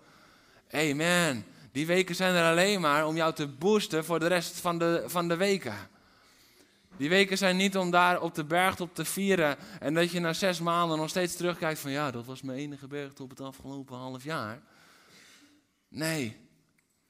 Amen. 0.71 1.45
Die 1.73 1.87
weken 1.87 2.15
zijn 2.15 2.35
er 2.35 2.51
alleen 2.51 2.81
maar 2.81 3.07
om 3.07 3.17
jou 3.17 3.35
te 3.35 3.47
boosten 3.47 4.05
voor 4.05 4.19
de 4.19 4.27
rest 4.27 4.61
van 4.61 4.79
de, 4.79 5.05
van 5.07 5.29
de 5.29 5.37
weken. 5.37 5.75
Die 6.97 7.09
weken 7.09 7.39
zijn 7.39 7.57
niet 7.57 7.77
om 7.77 7.91
daar 7.91 8.21
op 8.21 8.35
de 8.35 8.45
bergtop 8.45 8.95
te 8.95 9.05
vieren 9.05 9.57
en 9.81 9.95
dat 9.95 10.11
je 10.11 10.21
na 10.21 10.33
zes 10.33 10.61
maanden 10.61 10.99
nog 10.99 11.09
steeds 11.09 11.37
terugkijkt 11.37 11.81
van 11.81 11.91
ja, 11.91 12.11
dat 12.11 12.27
was 12.27 12.43
mijn 12.43 12.59
enige 12.59 12.87
bergtop 12.87 13.31
het 13.31 13.41
afgelopen 13.41 13.97
half 13.97 14.25
jaar. 14.25 14.61
Nee. 15.89 16.37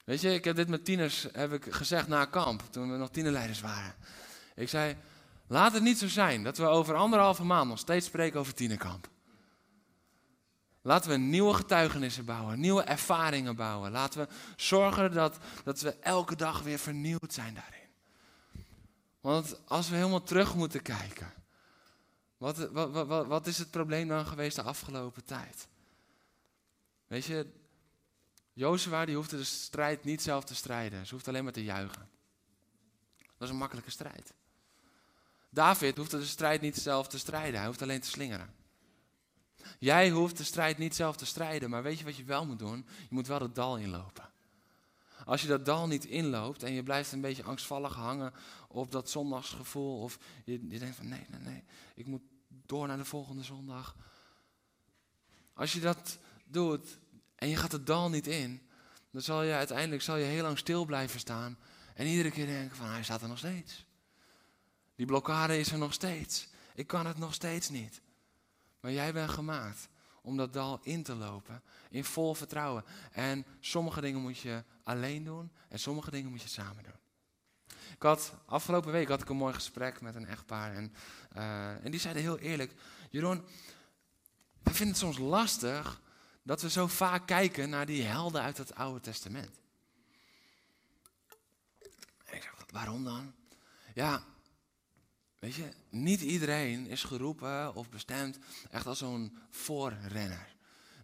Weet 0.05 0.21
je, 0.21 0.35
ik 0.35 0.45
heb 0.45 0.57
dit 0.57 0.69
met 0.69 0.85
tieners 0.85 1.27
heb 1.33 1.53
ik 1.53 1.66
gezegd 1.71 2.09
na 2.09 2.25
kamp, 2.25 2.62
toen 2.71 2.93
we 2.93 2.97
nog 2.97 3.11
tienerleiders 3.11 3.61
waren. 3.61 3.95
Ik 4.55 4.69
zei, 4.69 4.97
laat 5.47 5.73
het 5.73 5.83
niet 5.83 5.99
zo 5.99 6.09
zijn 6.09 6.43
dat 6.43 6.59
we 6.59 6.64
over 6.64 6.95
anderhalve 6.95 7.45
maand 7.45 7.69
nog 7.69 7.79
steeds 7.79 8.07
spreken 8.07 8.40
over 8.40 8.55
tienerkamp. 8.55 9.09
Laten 10.83 11.11
we 11.11 11.16
nieuwe 11.16 11.55
getuigenissen 11.55 12.25
bouwen, 12.25 12.61
nieuwe 12.61 12.83
ervaringen 12.83 13.57
bouwen. 13.57 13.90
Laten 13.90 14.21
we 14.21 14.29
zorgen 14.57 15.12
dat, 15.12 15.38
dat 15.64 15.81
we 15.81 15.97
elke 16.01 16.37
dag 16.37 16.62
weer 16.62 16.79
vernieuwd 16.79 17.33
zijn 17.33 17.55
daarin. 17.55 17.80
Want 19.21 19.69
als 19.69 19.89
we 19.89 19.97
helemaal 19.97 20.23
terug 20.23 20.55
moeten 20.55 20.83
kijken, 20.83 21.33
wat, 22.37 22.57
wat, 22.57 23.07
wat, 23.07 23.27
wat 23.27 23.47
is 23.47 23.59
het 23.59 23.71
probleem 23.71 24.09
dan 24.09 24.27
geweest 24.27 24.57
de 24.57 24.63
afgelopen 24.63 25.25
tijd? 25.25 25.69
Weet 27.07 27.25
je, 27.25 27.47
Jozua 28.53 29.05
die 29.05 29.17
hoefde 29.17 29.37
de 29.37 29.45
strijd 29.45 30.05
niet 30.05 30.23
zelf 30.23 30.45
te 30.45 30.55
strijden, 30.55 31.07
ze 31.07 31.15
hoeft 31.15 31.29
alleen 31.29 31.45
maar 31.45 31.53
te 31.53 31.65
juichen. 31.65 32.09
Dat 33.17 33.49
is 33.49 33.49
een 33.49 33.57
makkelijke 33.57 33.91
strijd. 33.91 34.33
David 35.51 35.97
hoefde 35.97 36.19
de 36.19 36.25
strijd 36.25 36.61
niet 36.61 36.77
zelf 36.77 37.09
te 37.09 37.19
strijden, 37.19 37.59
hij 37.59 37.67
hoeft 37.67 37.83
alleen 37.83 38.01
te 38.01 38.09
slingeren. 38.09 38.55
Jij 39.79 40.11
hoeft 40.11 40.37
de 40.37 40.45
strijd 40.45 40.79
niet 40.79 40.95
zelf 40.95 41.17
te 41.17 41.27
strijden, 41.27 41.71
maar 41.71 41.83
weet 41.83 41.99
je 41.99 42.05
wat 42.05 42.17
je 42.17 42.25
wel 42.25 42.47
moet 42.47 42.59
doen? 42.59 42.87
Je 42.99 43.15
moet 43.15 43.27
wel 43.27 43.41
het 43.41 43.55
dal 43.55 43.79
inlopen. 43.79 44.30
Als 45.25 45.43
je 45.43 45.49
dat 45.49 45.65
dal 45.65 45.87
niet 45.87 46.05
inloopt 46.05 46.63
en 46.63 46.73
je 46.73 46.83
blijft 46.83 47.13
een 47.13 47.21
beetje 47.21 47.43
angstvallig 47.43 47.95
hangen 47.95 48.33
op 48.69 48.91
dat 48.91 49.11
zondagsgevoel. 49.11 50.01
Of 50.01 50.19
je, 50.45 50.67
je 50.69 50.79
denkt 50.79 50.97
van 50.97 51.09
nee, 51.09 51.27
nee, 51.29 51.41
nee, 51.41 51.65
ik 51.95 52.07
moet 52.07 52.23
door 52.49 52.87
naar 52.87 52.97
de 52.97 53.05
volgende 53.05 53.43
zondag. 53.43 53.97
Als 55.55 55.73
je 55.73 55.81
dat 55.81 56.19
doet 56.45 56.99
en 57.35 57.49
je 57.49 57.57
gaat 57.57 57.73
het 57.73 57.87
dal 57.87 58.09
niet 58.09 58.27
in, 58.27 58.63
dan 59.11 59.23
zal 59.23 59.43
je 59.43 59.53
uiteindelijk 59.53 60.03
zal 60.03 60.17
je 60.17 60.25
heel 60.25 60.43
lang 60.43 60.59
stil 60.59 60.85
blijven 60.85 61.21
staan. 61.21 61.59
En 61.95 62.07
iedere 62.07 62.31
keer 62.31 62.47
denken 62.47 62.77
van 62.77 62.87
hij 62.87 63.03
staat 63.03 63.23
er 63.23 63.29
nog 63.29 63.39
steeds. 63.39 63.85
Die 64.97 65.07
blokkade 65.07 65.59
is 65.59 65.73
er 65.73 65.79
nog 65.79 65.93
steeds. 65.93 66.49
Ik 66.75 66.87
kan 66.87 67.07
het 67.07 67.19
nog 67.19 67.35
steeds 67.35 67.69
niet. 67.69 68.01
Maar 68.81 68.93
jij 68.93 69.13
bent 69.13 69.31
gemaakt 69.31 69.89
om 70.23 70.37
dat 70.37 70.53
dal 70.53 70.81
in 70.83 71.03
te 71.03 71.15
lopen 71.15 71.63
in 71.91 72.05
vol 72.05 72.35
vertrouwen. 72.35 72.85
En 73.13 73.47
sommige 73.61 74.01
dingen 74.01 74.21
moet 74.21 74.39
je 74.39 74.65
alleen 74.83 75.25
doen 75.25 75.53
en 75.69 75.79
sommige 75.79 76.11
dingen 76.11 76.31
moet 76.31 76.43
je 76.43 76.49
samen 76.49 76.83
doen. 76.85 76.99
Ik 77.95 78.03
had, 78.03 78.35
afgelopen 78.47 78.93
week 78.93 79.09
had 79.09 79.23
ik 79.23 79.29
een 79.29 79.37
mooi 79.37 79.55
gesprek 79.55 80.01
met 80.01 80.15
een 80.15 80.27
echtpaar 80.27 80.73
en, 80.73 80.95
uh, 81.37 81.85
en 81.85 81.91
die 81.91 82.01
zeiden 82.01 82.23
heel 82.23 82.39
eerlijk, 82.39 82.75
Jeroen, 83.11 83.45
we 84.63 84.75
vinden 84.75 84.89
het 84.89 84.97
soms 84.97 85.19
lastig 85.19 86.01
dat 86.43 86.63
we 86.63 86.71
zo 86.71 86.87
vaak 86.87 87.27
kijken 87.27 87.71
naar 87.71 87.87
die 87.87 88.03
helden 88.03 88.43
uit 88.43 88.59
het 88.59 88.75
Oude 88.75 89.01
Testament. 89.01 89.61
En 92.25 92.37
ik 92.37 92.43
zeg, 92.43 92.55
waarom 92.73 93.05
dan? 93.05 93.35
Ja, 93.95 94.23
weet 95.40 95.55
je, 95.55 95.68
niet 95.88 96.20
iedereen 96.20 96.87
is 96.87 97.03
geroepen 97.03 97.74
of 97.74 97.88
bestemd 97.88 98.38
echt 98.70 98.87
als 98.87 98.98
zo'n 98.98 99.37
voorrenner. 99.50 100.55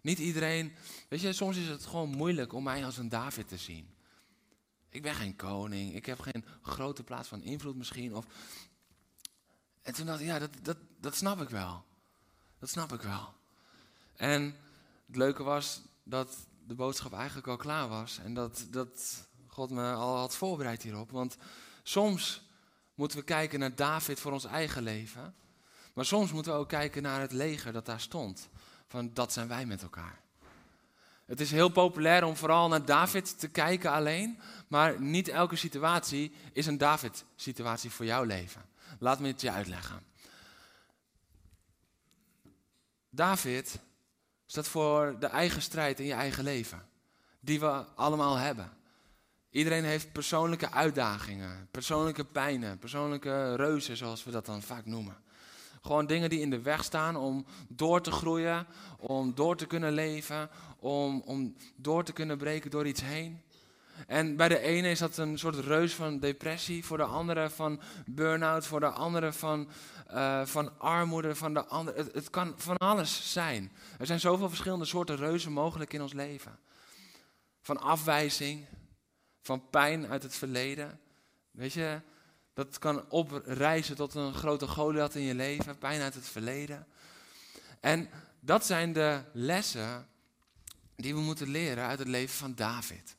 Niet 0.01 0.19
iedereen, 0.19 0.73
weet 1.09 1.21
je, 1.21 1.33
soms 1.33 1.57
is 1.57 1.67
het 1.67 1.85
gewoon 1.85 2.09
moeilijk 2.09 2.53
om 2.53 2.63
mij 2.63 2.85
als 2.85 2.97
een 2.97 3.09
David 3.09 3.47
te 3.47 3.57
zien. 3.57 3.95
Ik 4.89 5.01
ben 5.01 5.15
geen 5.15 5.35
koning, 5.35 5.95
ik 5.95 6.05
heb 6.05 6.19
geen 6.19 6.45
grote 6.61 7.03
plaats 7.03 7.27
van 7.27 7.43
invloed 7.43 7.75
misschien. 7.75 8.15
Of... 8.15 8.25
En 9.81 9.93
toen 9.93 10.05
dacht 10.05 10.19
ik, 10.19 10.25
ja, 10.25 10.39
dat, 10.39 10.51
dat, 10.61 10.77
dat 10.99 11.15
snap 11.15 11.41
ik 11.41 11.49
wel. 11.49 11.85
Dat 12.59 12.69
snap 12.69 12.93
ik 12.93 13.01
wel. 13.01 13.33
En 14.15 14.55
het 15.07 15.15
leuke 15.15 15.43
was 15.43 15.81
dat 16.03 16.47
de 16.67 16.75
boodschap 16.75 17.13
eigenlijk 17.13 17.47
al 17.47 17.57
klaar 17.57 17.87
was. 17.87 18.19
En 18.19 18.33
dat, 18.33 18.67
dat 18.69 19.27
God 19.47 19.69
me 19.69 19.93
al 19.93 20.17
had 20.17 20.35
voorbereid 20.35 20.81
hierop. 20.83 21.11
Want 21.11 21.37
soms 21.83 22.46
moeten 22.97 23.17
we 23.17 23.23
kijken 23.23 23.59
naar 23.59 23.75
David 23.75 24.19
voor 24.19 24.31
ons 24.31 24.45
eigen 24.45 24.83
leven. 24.83 25.35
Maar 25.93 26.05
soms 26.05 26.31
moeten 26.31 26.51
we 26.51 26.57
ook 26.57 26.69
kijken 26.69 27.01
naar 27.01 27.21
het 27.21 27.31
leger 27.31 27.73
dat 27.73 27.85
daar 27.85 28.01
stond. 28.01 28.49
Van 28.87 29.13
dat 29.13 29.33
zijn 29.33 29.47
wij 29.47 29.65
met 29.65 29.81
elkaar. 29.81 30.21
Het 31.25 31.39
is 31.39 31.51
heel 31.51 31.69
populair 31.69 32.23
om 32.23 32.35
vooral 32.35 32.67
naar 32.67 32.85
David 32.85 33.39
te 33.39 33.47
kijken 33.47 33.91
alleen. 33.91 34.39
Maar 34.67 35.01
niet 35.01 35.27
elke 35.27 35.55
situatie 35.55 36.31
is 36.53 36.65
een 36.65 36.77
David-situatie 36.77 37.89
voor 37.89 38.05
jouw 38.05 38.23
leven. 38.23 38.65
Laat 38.99 39.19
me 39.19 39.27
het 39.27 39.41
je 39.41 39.51
uitleggen. 39.51 40.03
David 43.09 43.79
staat 44.45 44.67
voor 44.67 45.15
de 45.19 45.27
eigen 45.27 45.61
strijd 45.61 45.99
in 45.99 46.05
je 46.05 46.13
eigen 46.13 46.43
leven. 46.43 46.87
Die 47.39 47.59
we 47.59 47.85
allemaal 47.95 48.35
hebben. 48.35 48.76
Iedereen 49.57 49.83
heeft 49.83 50.11
persoonlijke 50.11 50.71
uitdagingen, 50.71 51.67
persoonlijke 51.71 52.25
pijnen, 52.25 52.77
persoonlijke 52.77 53.55
reuzen, 53.55 53.97
zoals 53.97 54.23
we 54.23 54.31
dat 54.31 54.45
dan 54.45 54.61
vaak 54.61 54.85
noemen. 54.85 55.17
Gewoon 55.81 56.05
dingen 56.05 56.29
die 56.29 56.39
in 56.39 56.49
de 56.49 56.61
weg 56.61 56.83
staan 56.83 57.15
om 57.15 57.45
door 57.67 58.01
te 58.01 58.11
groeien, 58.11 58.67
om 58.97 59.35
door 59.35 59.55
te 59.55 59.65
kunnen 59.65 59.93
leven, 59.93 60.49
om, 60.79 61.21
om 61.25 61.55
door 61.75 62.03
te 62.03 62.13
kunnen 62.13 62.37
breken 62.37 62.71
door 62.71 62.87
iets 62.87 63.01
heen. 63.01 63.41
En 64.07 64.35
bij 64.35 64.47
de 64.47 64.59
ene 64.59 64.89
is 64.89 64.99
dat 64.99 65.17
een 65.17 65.39
soort 65.39 65.55
reus 65.55 65.93
van 65.93 66.19
depressie, 66.19 66.85
voor 66.85 66.97
de 66.97 67.03
andere 67.03 67.49
van 67.49 67.79
burn-out, 68.05 68.65
voor 68.65 68.79
de 68.79 68.89
andere 68.89 69.33
van, 69.33 69.67
uh, 70.11 70.45
van 70.45 70.79
armoede, 70.79 71.35
van 71.35 71.53
de 71.53 71.65
andere. 71.65 72.09
Het 72.13 72.29
kan 72.29 72.53
van 72.57 72.77
alles 72.77 73.31
zijn. 73.31 73.71
Er 73.99 74.05
zijn 74.05 74.19
zoveel 74.19 74.49
verschillende 74.49 74.85
soorten 74.85 75.15
reuzen 75.15 75.51
mogelijk 75.51 75.93
in 75.93 76.01
ons 76.01 76.13
leven. 76.13 76.59
Van 77.61 77.81
afwijzing, 77.81 78.65
van 79.47 79.69
pijn 79.69 80.07
uit 80.07 80.23
het 80.23 80.35
verleden. 80.35 80.99
Weet 81.51 81.73
je, 81.73 82.01
dat 82.53 82.79
kan 82.79 83.09
oprijzen 83.09 83.95
tot 83.95 84.13
een 84.13 84.33
grote 84.33 84.67
Goliath 84.67 85.15
in 85.15 85.21
je 85.21 85.35
leven, 85.35 85.77
pijn 85.77 86.01
uit 86.01 86.13
het 86.13 86.27
verleden. 86.27 86.87
En 87.79 88.09
dat 88.39 88.65
zijn 88.65 88.93
de 88.93 89.23
lessen 89.33 90.07
die 90.95 91.13
we 91.15 91.21
moeten 91.21 91.49
leren 91.49 91.85
uit 91.85 91.99
het 91.99 92.07
leven 92.07 92.35
van 92.35 92.55
David. 92.55 93.15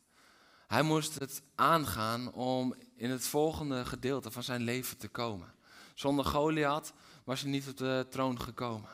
Hij 0.67 0.83
moest 0.83 1.19
het 1.19 1.43
aangaan 1.55 2.33
om 2.33 2.75
in 2.97 3.11
het 3.11 3.27
volgende 3.27 3.85
gedeelte 3.85 4.31
van 4.31 4.43
zijn 4.43 4.63
leven 4.63 4.99
te 4.99 5.09
komen. 5.09 5.55
Zonder 5.95 6.25
Goliath 6.25 6.93
was 7.25 7.41
hij 7.41 7.51
niet 7.51 7.69
op 7.69 7.77
de 7.77 8.07
troon 8.11 8.41
gekomen. 8.41 8.91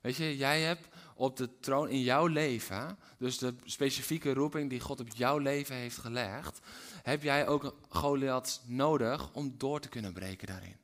Weet 0.00 0.16
je, 0.16 0.36
jij 0.36 0.62
hebt 0.62 0.88
op 1.16 1.36
de 1.36 1.58
troon 1.60 1.88
in 1.88 2.00
jouw 2.00 2.26
leven, 2.26 2.98
dus 3.18 3.38
de 3.38 3.54
specifieke 3.64 4.32
roeping 4.32 4.70
die 4.70 4.80
God 4.80 5.00
op 5.00 5.08
jouw 5.14 5.38
leven 5.38 5.74
heeft 5.74 5.98
gelegd, 5.98 6.60
heb 7.02 7.22
jij 7.22 7.48
ook 7.48 7.74
Goliath 7.88 8.60
nodig 8.66 9.32
om 9.32 9.54
door 9.56 9.80
te 9.80 9.88
kunnen 9.88 10.12
breken 10.12 10.46
daarin. 10.46 10.76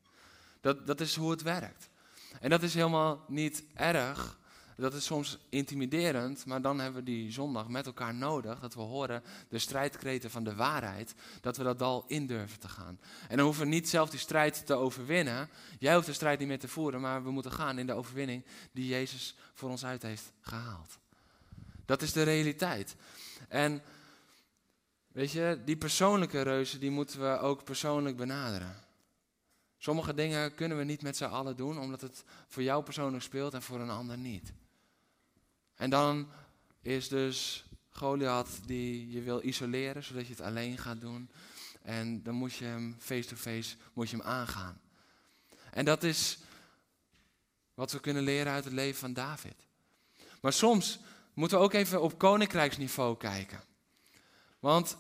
Dat, 0.60 0.86
dat 0.86 1.00
is 1.00 1.16
hoe 1.16 1.30
het 1.30 1.42
werkt. 1.42 1.88
En 2.40 2.50
dat 2.50 2.62
is 2.62 2.74
helemaal 2.74 3.24
niet 3.28 3.64
erg 3.74 4.38
dat 4.82 4.94
is 4.94 5.04
soms 5.04 5.38
intimiderend, 5.48 6.46
maar 6.46 6.62
dan 6.62 6.78
hebben 6.78 7.04
we 7.04 7.10
die 7.10 7.32
zondag 7.32 7.68
met 7.68 7.86
elkaar 7.86 8.14
nodig. 8.14 8.60
Dat 8.60 8.74
we 8.74 8.80
horen 8.80 9.22
de 9.48 9.58
strijdkreten 9.58 10.30
van 10.30 10.44
de 10.44 10.54
waarheid. 10.54 11.14
Dat 11.40 11.56
we 11.56 11.62
dat 11.62 11.78
dal 11.78 12.04
in 12.06 12.26
durven 12.26 12.60
te 12.60 12.68
gaan. 12.68 12.98
En 13.28 13.36
dan 13.36 13.44
hoeven 13.44 13.64
we 13.64 13.68
niet 13.68 13.88
zelf 13.88 14.10
die 14.10 14.18
strijd 14.18 14.66
te 14.66 14.74
overwinnen. 14.74 15.48
Jij 15.78 15.94
hoeft 15.94 16.06
de 16.06 16.12
strijd 16.12 16.38
niet 16.38 16.48
meer 16.48 16.58
te 16.58 16.68
voeren, 16.68 17.00
maar 17.00 17.24
we 17.24 17.30
moeten 17.30 17.52
gaan 17.52 17.78
in 17.78 17.86
de 17.86 17.92
overwinning 17.92 18.44
die 18.72 18.86
Jezus 18.86 19.36
voor 19.54 19.70
ons 19.70 19.84
uit 19.84 20.02
heeft 20.02 20.32
gehaald. 20.40 20.98
Dat 21.84 22.02
is 22.02 22.12
de 22.12 22.22
realiteit. 22.22 22.96
En 23.48 23.82
weet 25.08 25.30
je, 25.30 25.60
die 25.64 25.76
persoonlijke 25.76 26.42
reuzen, 26.42 26.80
die 26.80 26.90
moeten 26.90 27.20
we 27.20 27.38
ook 27.38 27.64
persoonlijk 27.64 28.16
benaderen. 28.16 28.76
Sommige 29.78 30.14
dingen 30.14 30.54
kunnen 30.54 30.78
we 30.78 30.84
niet 30.84 31.02
met 31.02 31.16
z'n 31.16 31.24
allen 31.24 31.56
doen, 31.56 31.78
omdat 31.78 32.00
het 32.00 32.24
voor 32.48 32.62
jou 32.62 32.82
persoonlijk 32.82 33.22
speelt 33.22 33.54
en 33.54 33.62
voor 33.62 33.80
een 33.80 33.90
ander 33.90 34.18
niet. 34.18 34.52
En 35.82 35.90
dan 35.90 36.28
is 36.82 37.08
dus 37.08 37.64
Goliath 37.90 38.58
die 38.66 39.10
je 39.10 39.22
wil 39.22 39.44
isoleren, 39.44 40.04
zodat 40.04 40.26
je 40.26 40.32
het 40.32 40.42
alleen 40.42 40.78
gaat 40.78 41.00
doen. 41.00 41.30
En 41.82 42.22
dan 42.22 42.34
moet 42.34 42.54
je 42.54 42.64
hem 42.64 42.96
face-to-face 42.98 43.76
moet 43.92 44.10
je 44.10 44.16
hem 44.16 44.26
aangaan. 44.26 44.80
En 45.70 45.84
dat 45.84 46.02
is 46.02 46.38
wat 47.74 47.92
we 47.92 48.00
kunnen 48.00 48.22
leren 48.22 48.52
uit 48.52 48.64
het 48.64 48.72
leven 48.72 48.98
van 48.98 49.12
David. 49.12 49.54
Maar 50.40 50.52
soms 50.52 50.98
moeten 51.34 51.58
we 51.58 51.64
ook 51.64 51.72
even 51.72 52.02
op 52.02 52.18
koninkrijksniveau 52.18 53.16
kijken. 53.16 53.60
Want 54.58 54.96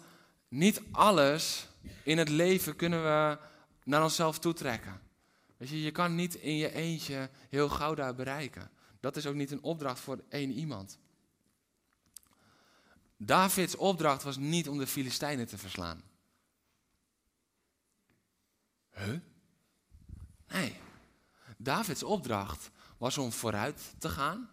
niet 0.48 0.82
alles 0.90 1.66
in 2.02 2.18
het 2.18 2.28
leven 2.28 2.76
kunnen 2.76 3.02
we 3.02 3.38
naar 3.84 4.02
onszelf 4.02 4.38
toetrekken. 4.38 5.00
Weet 5.56 5.68
je, 5.68 5.82
je 5.82 5.90
kan 5.90 6.14
niet 6.14 6.34
in 6.34 6.56
je 6.56 6.72
eentje 6.72 7.30
heel 7.48 7.68
Gouda 7.68 8.12
bereiken. 8.12 8.70
Dat 9.02 9.16
is 9.16 9.26
ook 9.26 9.34
niet 9.34 9.50
een 9.50 9.62
opdracht 9.62 10.00
voor 10.00 10.24
één 10.28 10.50
iemand. 10.50 10.98
Davids 13.16 13.76
opdracht 13.76 14.22
was 14.22 14.36
niet 14.36 14.68
om 14.68 14.78
de 14.78 14.86
Filistijnen 14.86 15.46
te 15.46 15.58
verslaan. 15.58 16.02
Huh? 18.90 19.18
Nee. 20.48 20.76
Davids 21.56 22.02
opdracht 22.02 22.70
was 22.98 23.18
om 23.18 23.32
vooruit 23.32 23.94
te 23.98 24.08
gaan 24.08 24.50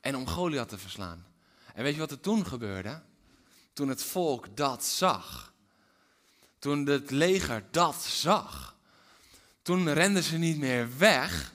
en 0.00 0.16
om 0.16 0.26
Goliath 0.26 0.68
te 0.68 0.78
verslaan. 0.78 1.26
En 1.74 1.82
weet 1.82 1.94
je 1.94 2.00
wat 2.00 2.10
er 2.10 2.20
toen 2.20 2.46
gebeurde? 2.46 3.02
Toen 3.72 3.88
het 3.88 4.02
volk 4.02 4.56
dat 4.56 4.84
zag. 4.84 5.54
Toen 6.58 6.86
het 6.86 7.10
leger 7.10 7.64
dat 7.70 8.02
zag. 8.02 8.76
Toen 9.62 9.92
renden 9.92 10.22
ze 10.22 10.36
niet 10.36 10.58
meer 10.58 10.98
weg, 10.98 11.54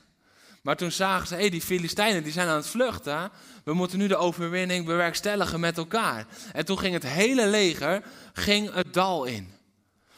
maar 0.68 0.76
toen 0.76 0.92
zagen 0.92 1.28
ze, 1.28 1.34
hé, 1.34 1.40
hey, 1.40 1.50
die 1.50 1.62
Filistijnen 1.62 2.24
die 2.24 2.32
zijn 2.32 2.48
aan 2.48 2.56
het 2.56 2.68
vluchten. 2.68 3.32
We 3.64 3.74
moeten 3.74 3.98
nu 3.98 4.08
de 4.08 4.16
overwinning 4.16 4.86
bewerkstelligen 4.86 5.60
met 5.60 5.78
elkaar. 5.78 6.26
En 6.54 6.66
toen 6.66 6.80
ging 6.80 6.94
het 6.94 7.04
hele 7.04 7.48
leger 7.48 8.04
ging 8.34 8.74
het 8.74 8.94
dal 8.94 9.26
in. 9.26 9.54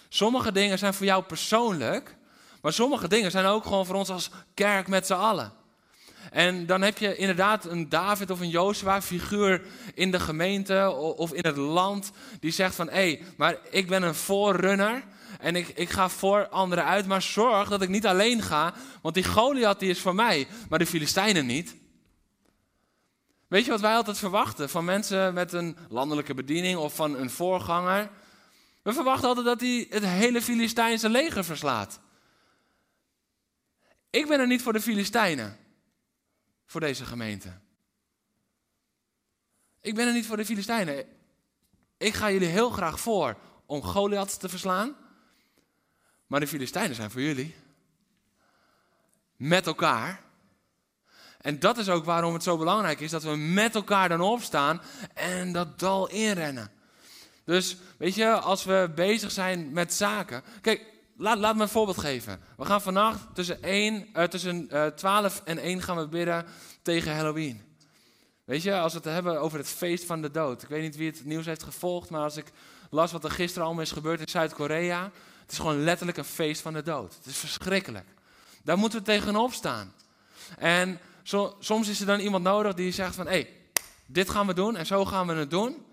Sommige 0.08 0.52
dingen 0.52 0.78
zijn 0.78 0.94
voor 0.94 1.06
jou 1.06 1.24
persoonlijk, 1.24 2.16
maar 2.62 2.74
sommige 2.74 3.08
dingen 3.08 3.32
zijn 3.32 3.46
ook 3.46 3.64
gewoon 3.64 3.86
voor 3.86 3.96
ons 3.96 4.10
als 4.10 4.30
kerk 4.54 4.88
met 4.88 5.06
z'n 5.06 5.14
allen. 5.14 5.54
En 6.32 6.66
dan 6.66 6.82
heb 6.82 6.98
je 6.98 7.16
inderdaad 7.16 7.66
een 7.66 7.90
David 7.90 8.30
of 8.30 8.40
een 8.40 8.50
Jozua 8.50 9.02
figuur 9.02 9.62
in 9.94 10.12
de 10.12 10.20
gemeente 10.20 10.92
of 10.96 11.34
in 11.34 11.46
het 11.46 11.58
land 11.58 12.12
die 12.40 12.52
zegt 12.52 12.76
van 12.76 12.88
hé, 12.88 12.94
hey, 12.94 13.24
maar 13.38 13.58
ik 13.70 13.88
ben 13.88 14.04
een 14.04 14.16
voorrunner. 14.16 15.04
En 15.40 15.56
ik, 15.56 15.68
ik 15.68 15.90
ga 15.90 16.10
voor 16.10 16.48
anderen 16.48 16.86
uit, 16.86 17.06
maar 17.06 17.22
zorg 17.22 17.70
dat 17.70 17.82
ik 17.82 17.90
niet 17.90 18.06
alleen 18.06 18.42
ga, 18.42 18.74
want 19.02 19.16
die 19.16 19.24
Goliath 19.24 19.80
die 19.80 19.90
is 19.90 20.02
voor 20.02 20.16
mij, 20.16 20.48
maar 20.70 20.80
de 20.80 20.86
Filistijnen 20.86 21.46
niet. 21.46 21.76
Weet 23.48 23.66
je 23.66 23.72
wat 23.72 23.80
wij 23.80 23.96
altijd 23.96 24.18
verwachten 24.18 24.70
van 24.70 24.86
mensen 24.86 25.34
met 25.34 25.54
een 25.54 25.78
landelijke 25.90 26.34
bediening 26.34 26.78
of 26.78 26.96
van 26.96 27.16
een 27.16 27.30
voorganger? 27.30 28.10
We 28.82 28.94
verwachten 28.94 29.28
altijd 29.28 29.46
dat 29.46 29.60
hij 29.60 29.88
het 29.90 30.04
hele 30.04 30.42
Filistijnse 30.42 31.10
leger 31.10 31.44
verslaat. 31.44 32.00
Ik 34.10 34.28
ben 34.28 34.40
er 34.40 34.48
niet 34.48 34.62
voor 34.62 34.74
de 34.74 34.82
Filistijnen, 34.82 35.58
voor 36.66 36.82
deze 36.82 37.06
gemeente. 37.06 37.60
Ik 39.82 39.96
ben 39.96 40.08
er 40.08 40.14
niet 40.14 40.26
voor 40.26 40.38
de 40.38 40.46
Filistijnen. 40.46 41.06
Ik 41.98 42.14
ga 42.14 42.32
jullie 42.32 42.48
heel 42.48 42.70
graag 42.70 43.00
voor 43.00 43.38
om 43.66 43.84
Goliath 43.84 44.40
te 44.40 44.50
verslaan. 44.50 44.96
Maar 46.30 46.40
de 46.40 46.48
Filistijnen 46.48 46.96
zijn 46.96 47.12
voor 47.12 47.22
jullie. 47.22 47.56
met 49.36 49.68
elkaar. 49.68 50.22
En 51.42 51.60
dat 51.60 51.78
is 51.78 51.90
ook 51.90 52.06
waarom 52.06 52.34
het 52.34 52.44
zo 52.44 52.58
belangrijk 52.58 53.00
is 53.00 53.12
dat 53.12 53.24
we 53.24 53.36
met 53.36 53.76
elkaar 53.76 54.10
dan 54.10 54.22
opstaan 54.22 54.82
en 55.14 55.52
dat 55.52 55.80
dal 55.80 56.10
inrennen. 56.10 56.72
Dus 57.46 57.78
weet 57.98 58.16
je, 58.16 58.32
als 58.32 58.64
we 58.64 58.92
bezig 58.96 59.32
zijn 59.32 59.72
met 59.72 59.94
zaken. 59.94 60.44
Kijk, 60.62 60.86
laat, 61.18 61.38
laat 61.38 61.56
me 61.56 61.62
een 61.62 61.70
voorbeeld 61.70 62.00
geven. 62.00 62.40
We 62.58 62.66
gaan 62.66 62.82
vannacht 62.82 63.20
tussen, 63.34 63.64
1, 63.64 64.08
uh, 64.14 64.24
tussen 64.24 64.68
uh, 64.72 64.86
12 64.86 65.42
en 65.46 65.58
1 65.58 65.82
gaan 65.82 65.98
we 65.98 66.08
bidden 66.08 66.46
tegen 66.82 67.16
Halloween. 67.16 67.62
Weet 68.46 68.64
je, 68.64 68.80
als 68.80 68.94
we 68.94 69.00
het 69.00 69.14
hebben 69.14 69.42
over 69.42 69.58
het 69.58 69.70
feest 69.70 70.06
van 70.06 70.22
de 70.22 70.32
dood. 70.32 70.64
Ik 70.64 70.70
weet 70.70 70.82
niet 70.82 70.96
wie 70.96 71.10
het 71.10 71.26
nieuws 71.26 71.46
heeft 71.46 71.64
gevolgd, 71.64 72.10
maar 72.10 72.22
als 72.22 72.38
ik 72.38 72.52
las 72.90 73.12
wat 73.12 73.24
er 73.24 73.32
gisteren 73.32 73.66
allemaal 73.66 73.84
is 73.84 73.92
gebeurd 73.92 74.20
in 74.20 74.28
Zuid-Korea. 74.28 75.12
Het 75.50 75.58
is 75.58 75.64
gewoon 75.64 75.84
letterlijk 75.84 76.18
een 76.18 76.26
feest 76.26 76.62
van 76.62 76.74
de 76.74 76.82
dood. 76.82 77.16
Het 77.16 77.26
is 77.26 77.38
verschrikkelijk. 77.38 78.08
Daar 78.64 78.78
moeten 78.78 79.00
we 79.00 79.06
tegenop 79.06 79.54
staan. 79.54 79.94
En 80.58 81.00
zo, 81.24 81.56
soms 81.60 81.88
is 81.88 82.00
er 82.00 82.06
dan 82.06 82.20
iemand 82.20 82.44
nodig 82.44 82.74
die 82.74 82.92
zegt 82.92 83.16
van, 83.16 83.26
hé, 83.26 83.32
hey, 83.32 83.54
dit 84.06 84.30
gaan 84.30 84.48
we 84.48 84.54
doen 84.54 84.76
en 84.76 84.86
zo 84.86 85.06
gaan 85.06 85.28
we 85.28 85.34
het 85.34 85.50
doen. 85.50 85.86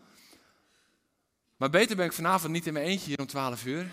Maar 1.57 1.71
beter 1.71 1.97
ben 1.97 2.07
ik 2.07 2.13
vanavond 2.13 2.53
niet 2.53 2.67
in 2.67 2.73
mijn 2.73 2.85
eentje 2.85 3.07
hier 3.07 3.19
om 3.19 3.27
12 3.27 3.65
uur. 3.65 3.85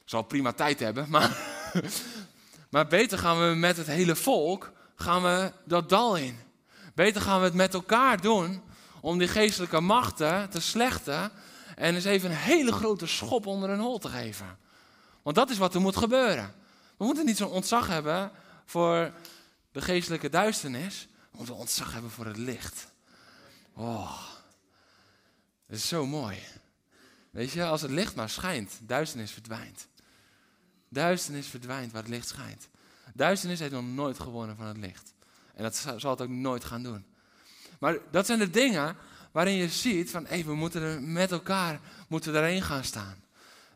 Ik 0.00 0.04
zal 0.04 0.22
prima 0.22 0.52
tijd 0.52 0.80
hebben, 0.80 1.10
maar, 1.10 1.36
maar 2.70 2.86
beter 2.86 3.18
gaan 3.18 3.48
we 3.48 3.54
met 3.54 3.76
het 3.76 3.86
hele 3.86 4.16
volk 4.16 4.72
gaan 4.94 5.22
we 5.22 5.52
dat 5.64 5.88
dal 5.88 6.16
in. 6.16 6.38
Beter 6.94 7.20
gaan 7.20 7.38
we 7.38 7.44
het 7.44 7.54
met 7.54 7.74
elkaar 7.74 8.20
doen 8.20 8.62
om 9.00 9.18
die 9.18 9.28
geestelijke 9.28 9.80
machten 9.80 10.50
te 10.50 10.60
slechten 10.60 11.32
en 11.76 11.94
eens 11.94 12.04
even 12.04 12.30
een 12.30 12.36
hele 12.36 12.72
grote 12.72 13.06
schop 13.06 13.46
onder 13.46 13.70
een 13.70 13.80
hol 13.80 13.98
te 13.98 14.08
geven. 14.08 14.58
Want 15.22 15.36
dat 15.36 15.50
is 15.50 15.58
wat 15.58 15.74
er 15.74 15.80
moet 15.80 15.96
gebeuren. 15.96 16.54
We 16.96 17.04
moeten 17.04 17.26
niet 17.26 17.36
zo'n 17.36 17.50
ontzag 17.50 17.86
hebben 17.86 18.30
voor 18.64 19.12
de 19.72 19.80
geestelijke 19.80 20.28
duisternis. 20.28 21.08
We 21.30 21.36
moeten 21.36 21.54
ontzag 21.54 21.92
hebben 21.92 22.10
voor 22.10 22.26
het 22.26 22.36
licht. 22.36 22.86
Oh, 23.74 24.20
dat 25.66 25.76
is 25.76 25.88
zo 25.88 26.06
mooi. 26.06 26.38
Weet 27.30 27.50
je, 27.50 27.64
als 27.64 27.82
het 27.82 27.90
licht 27.90 28.14
maar 28.14 28.30
schijnt, 28.30 28.78
duisternis 28.82 29.30
verdwijnt. 29.30 29.88
Duisternis 30.88 31.46
verdwijnt 31.46 31.92
waar 31.92 32.02
het 32.02 32.10
licht 32.10 32.28
schijnt. 32.28 32.68
Duisternis 33.14 33.58
heeft 33.58 33.72
nog 33.72 33.84
nooit 33.84 34.20
gewonnen 34.20 34.56
van 34.56 34.66
het 34.66 34.76
licht. 34.76 35.14
En 35.54 35.62
dat 35.62 35.76
zal 35.96 36.10
het 36.10 36.20
ook 36.20 36.28
nooit 36.28 36.64
gaan 36.64 36.82
doen. 36.82 37.06
Maar 37.78 37.98
dat 38.10 38.26
zijn 38.26 38.38
de 38.38 38.50
dingen 38.50 38.96
waarin 39.36 39.56
je 39.56 39.68
ziet 39.68 40.10
van, 40.10 40.26
hé, 40.26 40.44
we 40.44 40.54
moeten 40.54 40.82
er 40.82 41.02
met 41.02 41.32
elkaar 41.32 41.80
moeten 42.08 42.34
erheen 42.34 42.62
gaan 42.62 42.84
staan. 42.84 43.24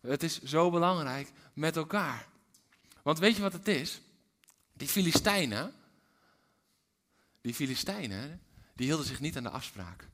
Het 0.00 0.22
is 0.22 0.42
zo 0.42 0.70
belangrijk 0.70 1.32
met 1.52 1.76
elkaar. 1.76 2.26
Want 3.02 3.18
weet 3.18 3.36
je 3.36 3.42
wat 3.42 3.52
het 3.52 3.68
is? 3.68 4.00
Die 4.72 4.88
Filistijnen, 4.88 5.72
die 7.40 7.54
Filistijnen, 7.54 8.40
die 8.74 8.86
hielden 8.86 9.06
zich 9.06 9.20
niet 9.20 9.36
aan 9.36 9.42
de 9.42 9.50
afspraak. 9.50 10.08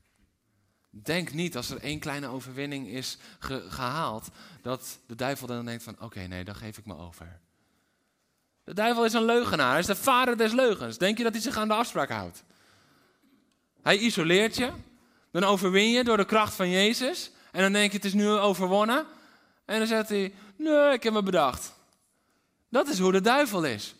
Denk 0.89 1.33
niet 1.33 1.55
als 1.55 1.69
er 1.69 1.81
één 1.81 1.99
kleine 1.99 2.27
overwinning 2.27 2.87
is 2.87 3.17
gehaald, 3.69 4.29
dat 4.61 4.99
de 5.05 5.15
duivel 5.15 5.47
dan 5.47 5.65
denkt 5.65 5.83
van 5.83 6.01
oké, 6.01 6.19
nee, 6.19 6.43
dan 6.43 6.55
geef 6.55 6.77
ik 6.77 6.85
me 6.85 6.97
over. 6.97 7.39
De 8.63 8.73
duivel 8.73 9.05
is 9.05 9.13
een 9.13 9.25
leugenaar, 9.25 9.69
hij 9.69 9.79
is 9.79 9.85
de 9.85 9.95
vader 9.95 10.37
des 10.37 10.51
leugens. 10.51 10.97
Denk 10.97 11.17
je 11.17 11.23
dat 11.23 11.33
hij 11.33 11.41
zich 11.41 11.57
aan 11.57 11.67
de 11.67 11.73
afspraak 11.73 12.09
houdt? 12.09 12.43
Hij 13.81 13.97
isoleert 13.97 14.55
je, 14.55 14.71
dan 15.31 15.43
overwin 15.43 15.89
je 15.89 16.03
door 16.03 16.17
de 16.17 16.25
kracht 16.25 16.53
van 16.53 16.69
Jezus. 16.69 17.31
En 17.51 17.61
dan 17.61 17.73
denk 17.73 17.91
je 17.91 17.97
het 17.97 18.05
is 18.05 18.13
nu 18.13 18.29
overwonnen. 18.29 19.05
En 19.65 19.77
dan 19.77 19.87
zegt 19.87 20.09
hij, 20.09 20.33
nee, 20.57 20.93
ik 20.93 21.03
heb 21.03 21.13
me 21.13 21.23
bedacht. 21.23 21.73
Dat 22.69 22.87
is 22.87 22.99
hoe 22.99 23.11
de 23.11 23.21
duivel 23.21 23.63
is. 23.63 23.95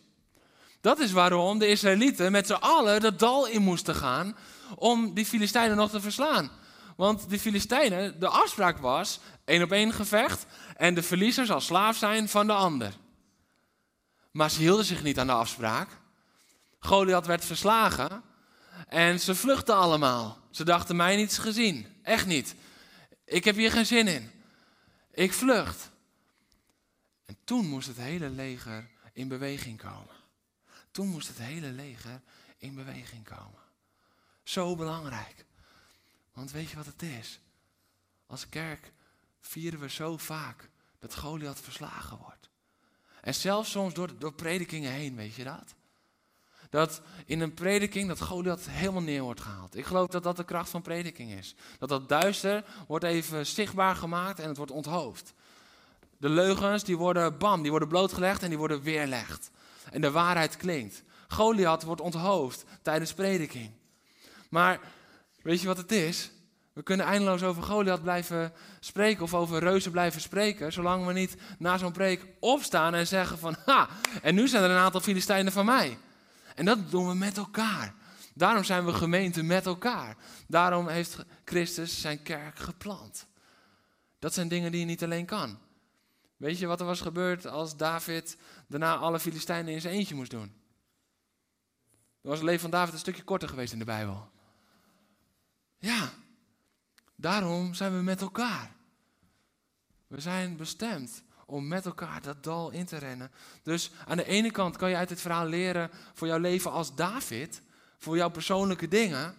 Dat 0.80 0.98
is 0.98 1.12
waarom 1.12 1.58
de 1.58 1.68
Israëlieten 1.68 2.32
met 2.32 2.46
z'n 2.46 2.52
allen 2.52 3.00
dat 3.00 3.18
dal 3.18 3.46
in 3.46 3.62
moesten 3.62 3.94
gaan 3.94 4.36
om 4.76 5.14
die 5.14 5.26
Filistijnen 5.26 5.76
nog 5.76 5.90
te 5.90 6.00
verslaan. 6.00 6.50
Want 6.96 7.30
de 7.30 7.38
Filistijnen, 7.38 8.20
de 8.20 8.28
afspraak 8.28 8.78
was 8.78 9.20
één 9.44 9.62
op 9.62 9.72
één 9.72 9.92
gevecht 9.92 10.46
en 10.76 10.94
de 10.94 11.02
verliezer 11.02 11.46
zal 11.46 11.60
slaaf 11.60 11.96
zijn 11.96 12.28
van 12.28 12.46
de 12.46 12.52
ander. 12.52 12.92
Maar 14.30 14.50
ze 14.50 14.60
hielden 14.60 14.84
zich 14.84 15.02
niet 15.02 15.18
aan 15.18 15.26
de 15.26 15.32
afspraak. 15.32 15.88
Goliath 16.78 17.26
werd 17.26 17.44
verslagen 17.44 18.22
en 18.88 19.20
ze 19.20 19.34
vluchtten 19.34 19.74
allemaal. 19.74 20.38
Ze 20.50 20.64
dachten 20.64 20.96
mij 20.96 21.16
niets 21.16 21.38
gezien. 21.38 21.86
Echt 22.02 22.26
niet. 22.26 22.54
Ik 23.24 23.44
heb 23.44 23.56
hier 23.56 23.70
geen 23.70 23.86
zin 23.86 24.06
in. 24.06 24.30
Ik 25.12 25.32
vlucht. 25.32 25.90
En 27.24 27.36
toen 27.44 27.66
moest 27.66 27.88
het 27.88 27.96
hele 27.96 28.30
leger 28.30 28.88
in 29.12 29.28
beweging 29.28 29.78
komen. 29.78 30.16
Toen 30.90 31.08
moest 31.08 31.28
het 31.28 31.38
hele 31.38 31.70
leger 31.70 32.20
in 32.58 32.74
beweging 32.74 33.24
komen. 33.24 33.62
Zo 34.42 34.76
belangrijk. 34.76 35.44
Want 36.32 36.50
weet 36.50 36.70
je 36.70 36.76
wat 36.76 36.86
het 36.86 37.02
is? 37.02 37.40
Als 38.26 38.48
kerk 38.48 38.92
vieren 39.40 39.80
we 39.80 39.90
zo 39.90 40.16
vaak 40.16 40.70
dat 40.98 41.14
Goliath 41.14 41.60
verslagen 41.60 42.18
wordt. 42.18 42.50
En 43.20 43.34
zelfs 43.34 43.70
soms 43.70 43.94
door, 43.94 44.18
door 44.18 44.34
predikingen 44.34 44.92
heen, 44.92 45.16
weet 45.16 45.34
je 45.34 45.44
dat? 45.44 45.74
Dat 46.70 47.00
in 47.26 47.40
een 47.40 47.54
prediking 47.54 48.08
dat 48.08 48.20
Goliath 48.20 48.70
helemaal 48.70 49.02
neer 49.02 49.22
wordt 49.22 49.40
gehaald. 49.40 49.76
Ik 49.76 49.84
geloof 49.84 50.08
dat 50.08 50.22
dat 50.22 50.36
de 50.36 50.44
kracht 50.44 50.70
van 50.70 50.82
prediking 50.82 51.32
is. 51.32 51.54
Dat 51.78 51.88
dat 51.88 52.08
duister 52.08 52.64
wordt 52.86 53.04
even 53.04 53.46
zichtbaar 53.46 53.96
gemaakt 53.96 54.38
en 54.38 54.48
het 54.48 54.56
wordt 54.56 54.72
onthoofd. 54.72 55.34
De 56.16 56.28
leugens 56.28 56.84
die 56.84 56.96
worden 56.96 57.38
bam, 57.38 57.62
die 57.62 57.70
worden 57.70 57.88
blootgelegd 57.88 58.42
en 58.42 58.48
die 58.48 58.58
worden 58.58 58.82
weerlegd. 58.82 59.50
En 59.90 60.00
de 60.00 60.10
waarheid 60.10 60.56
klinkt. 60.56 61.02
Goliath 61.28 61.82
wordt 61.82 62.00
onthoofd 62.00 62.64
tijdens 62.82 63.14
prediking. 63.14 63.70
Maar 64.50 64.80
weet 65.42 65.60
je 65.60 65.66
wat 65.66 65.76
het 65.76 65.92
is? 65.92 66.30
We 66.72 66.84
kunnen 66.84 67.06
eindeloos 67.06 67.42
over 67.42 67.62
Goliath 67.62 68.02
blijven 68.02 68.52
spreken 68.80 69.22
of 69.22 69.34
over 69.34 69.58
reuzen 69.58 69.90
blijven 69.90 70.20
spreken, 70.20 70.72
zolang 70.72 71.06
we 71.06 71.12
niet 71.12 71.36
na 71.58 71.78
zo'n 71.78 71.92
preek 71.92 72.26
opstaan 72.40 72.94
en 72.94 73.06
zeggen 73.06 73.38
van, 73.38 73.56
ha, 73.64 73.88
en 74.22 74.34
nu 74.34 74.48
zijn 74.48 74.62
er 74.62 74.70
een 74.70 74.76
aantal 74.76 75.00
Filistijnen 75.00 75.52
van 75.52 75.64
mij. 75.64 75.98
En 76.58 76.64
dat 76.64 76.90
doen 76.90 77.08
we 77.08 77.14
met 77.14 77.36
elkaar. 77.36 77.94
Daarom 78.34 78.64
zijn 78.64 78.84
we 78.84 78.92
gemeente 78.92 79.42
met 79.42 79.66
elkaar. 79.66 80.16
Daarom 80.46 80.88
heeft 80.88 81.24
Christus 81.44 82.00
zijn 82.00 82.22
kerk 82.22 82.58
geplant. 82.58 83.26
Dat 84.18 84.34
zijn 84.34 84.48
dingen 84.48 84.70
die 84.70 84.80
je 84.80 84.86
niet 84.86 85.02
alleen 85.02 85.26
kan. 85.26 85.58
Weet 86.36 86.58
je 86.58 86.66
wat 86.66 86.80
er 86.80 86.86
was 86.86 87.00
gebeurd 87.00 87.46
als 87.46 87.76
David 87.76 88.36
daarna 88.66 88.96
alle 88.96 89.20
Filistijnen 89.20 89.74
in 89.74 89.80
zijn 89.80 89.94
eentje 89.94 90.14
moest 90.14 90.30
doen? 90.30 90.52
Dan 92.20 92.30
was 92.30 92.38
het 92.38 92.46
leven 92.46 92.60
van 92.60 92.70
David 92.70 92.92
een 92.92 92.98
stukje 92.98 93.22
korter 93.22 93.48
geweest 93.48 93.72
in 93.72 93.78
de 93.78 93.84
Bijbel. 93.84 94.30
Ja, 95.78 96.12
daarom 97.14 97.74
zijn 97.74 97.96
we 97.96 98.02
met 98.02 98.20
elkaar. 98.20 98.74
We 100.06 100.20
zijn 100.20 100.56
bestemd 100.56 101.22
om 101.50 101.68
met 101.68 101.86
elkaar 101.86 102.22
dat 102.22 102.42
dal 102.42 102.70
in 102.70 102.84
te 102.84 102.96
rennen. 102.96 103.30
Dus 103.62 103.90
aan 104.06 104.16
de 104.16 104.24
ene 104.24 104.50
kant 104.50 104.76
kan 104.76 104.90
je 104.90 104.96
uit 104.96 105.08
dit 105.08 105.20
verhaal 105.20 105.46
leren 105.46 105.90
voor 106.14 106.26
jouw 106.26 106.38
leven 106.38 106.70
als 106.70 106.94
David, 106.94 107.62
voor 107.98 108.16
jouw 108.16 108.30
persoonlijke 108.30 108.88
dingen. 108.88 109.34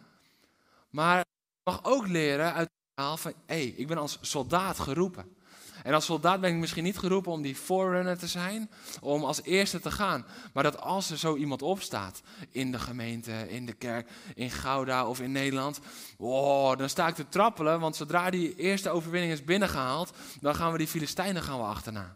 Maar 0.89 1.17
je 1.17 1.25
mag 1.63 1.79
ook 1.83 2.07
leren 2.07 2.53
uit 2.53 2.67
het 2.67 2.77
verhaal 2.93 3.17
van, 3.17 3.33
hé, 3.45 3.55
hey, 3.55 3.65
ik 3.65 3.87
ben 3.87 3.97
als 3.97 4.17
soldaat 4.21 4.79
geroepen. 4.79 5.37
En 5.83 5.93
als 5.93 6.05
soldaat 6.05 6.41
ben 6.41 6.53
ik 6.53 6.59
misschien 6.59 6.83
niet 6.83 6.97
geroepen 6.97 7.31
om 7.31 7.41
die 7.41 7.55
forerunner 7.55 8.17
te 8.17 8.27
zijn, 8.27 8.69
om 9.01 9.23
als 9.23 9.43
eerste 9.43 9.79
te 9.79 9.91
gaan. 9.91 10.25
Maar 10.53 10.63
dat 10.63 10.81
als 10.81 11.09
er 11.11 11.17
zo 11.17 11.35
iemand 11.35 11.61
opstaat 11.61 12.21
in 12.51 12.71
de 12.71 12.79
gemeente, 12.79 13.49
in 13.49 13.65
de 13.65 13.73
kerk, 13.73 14.09
in 14.35 14.51
Gouda 14.51 15.07
of 15.07 15.19
in 15.19 15.31
Nederland, 15.31 15.79
oh, 16.17 16.77
dan 16.77 16.89
sta 16.89 17.07
ik 17.07 17.15
te 17.15 17.29
trappelen, 17.29 17.79
want 17.79 17.95
zodra 17.95 18.29
die 18.29 18.55
eerste 18.55 18.89
overwinning 18.89 19.33
is 19.33 19.43
binnengehaald, 19.43 20.11
dan 20.41 20.55
gaan 20.55 20.71
we 20.71 20.77
die 20.77 20.87
Filistijnen 20.87 21.43
gaan 21.43 21.59
we 21.59 21.65
achterna. 21.65 22.15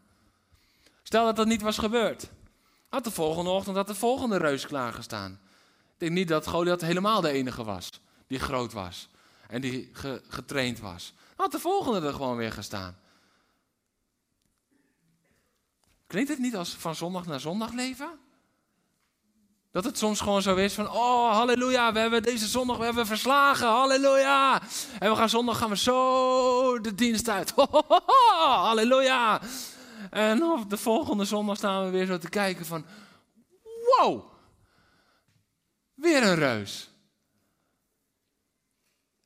Stel 1.03 1.25
dat 1.25 1.35
dat 1.35 1.47
niet 1.47 1.61
was 1.61 1.77
gebeurd. 1.77 2.29
Had 2.89 3.03
de 3.03 3.11
volgende 3.11 3.49
ochtend 3.49 3.75
had 3.75 3.87
de 3.87 3.95
volgende 3.95 4.37
reus 4.37 4.67
klaargestaan. 4.67 5.31
Ik 5.93 5.99
denk 5.99 6.11
niet 6.11 6.27
dat 6.27 6.47
Goliath 6.47 6.81
helemaal 6.81 7.21
de 7.21 7.29
enige 7.29 7.63
was 7.63 7.89
die 8.27 8.39
groot 8.39 8.73
was 8.73 9.09
en 9.47 9.61
die 9.61 9.89
getraind 10.27 10.79
was. 10.79 11.13
Had 11.35 11.51
de 11.51 11.59
volgende 11.59 12.07
er 12.07 12.13
gewoon 12.13 12.37
weer 12.37 12.51
gestaan. 12.51 12.97
Klinkt 16.13 16.31
het 16.31 16.39
niet 16.39 16.55
als 16.55 16.69
van 16.75 16.95
zondag 16.95 17.25
naar 17.25 17.39
zondag 17.39 17.71
leven? 17.71 18.19
Dat 19.71 19.83
het 19.83 19.97
soms 19.97 20.19
gewoon 20.19 20.41
zo 20.41 20.55
is 20.55 20.73
van, 20.73 20.89
oh 20.89 21.31
halleluja, 21.31 21.93
we 21.93 21.99
hebben 21.99 22.23
deze 22.23 22.47
zondag 22.47 22.77
we 22.77 22.83
hebben 22.83 23.05
verslagen, 23.05 23.67
halleluja. 23.67 24.61
En 24.99 25.09
we 25.09 25.15
gaan 25.15 25.29
zondag 25.29 25.57
gaan 25.57 25.69
we 25.69 25.77
zo 25.77 26.79
de 26.81 26.95
dienst 26.95 27.29
uit, 27.29 27.53
halleluja. 28.67 29.41
En 30.09 30.43
op 30.43 30.69
de 30.69 30.77
volgende 30.77 31.25
zondag 31.25 31.57
staan 31.57 31.85
we 31.85 31.91
weer 31.91 32.05
zo 32.05 32.17
te 32.17 32.29
kijken 32.29 32.65
van, 32.65 32.85
wow, 33.85 34.31
weer 35.93 36.23
een 36.23 36.35
reus. 36.35 36.89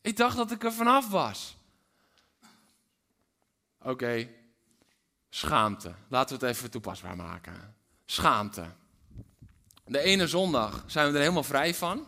Ik 0.02 0.18
dacht 0.18 0.38
dat 0.38 0.52
ik 0.52 0.64
er 0.64 0.74
vanaf 0.74 1.10
was. 1.10 1.58
Oké, 3.82 4.37
Schaamte. 5.30 5.94
Laten 6.08 6.40
we 6.40 6.46
het 6.46 6.56
even 6.56 6.72
toepasbaar 6.72 7.16
maken. 7.16 7.76
Schaamte. 8.06 8.66
De 9.86 10.00
ene 10.00 10.28
zondag 10.28 10.84
zijn 10.86 11.08
we 11.08 11.14
er 11.14 11.20
helemaal 11.22 11.44
vrij 11.44 11.76
van. 11.76 12.06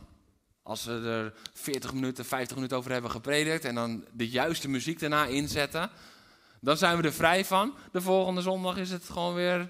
Als 0.64 0.86
we 0.86 0.92
er 0.92 1.34
40 1.54 1.94
minuten, 1.94 2.26
50 2.26 2.56
minuten 2.56 2.78
over 2.78 2.92
hebben 2.92 3.12
gepredikt 3.12 3.66
en 3.66 3.76
dan 3.76 4.06
de 4.12 4.30
juiste 4.30 4.70
muziek 4.70 5.00
daarna 5.00 5.26
inzetten, 5.26 5.90
dan 6.62 6.78
zijn 6.78 6.98
we 6.98 7.04
er 7.04 7.14
vrij 7.14 7.46
van. 7.46 7.76
De 7.92 8.02
volgende 8.02 8.42
zondag 8.42 8.78
is 8.78 8.92
het 8.92 9.10
gewoon 9.10 9.34
weer. 9.34 9.70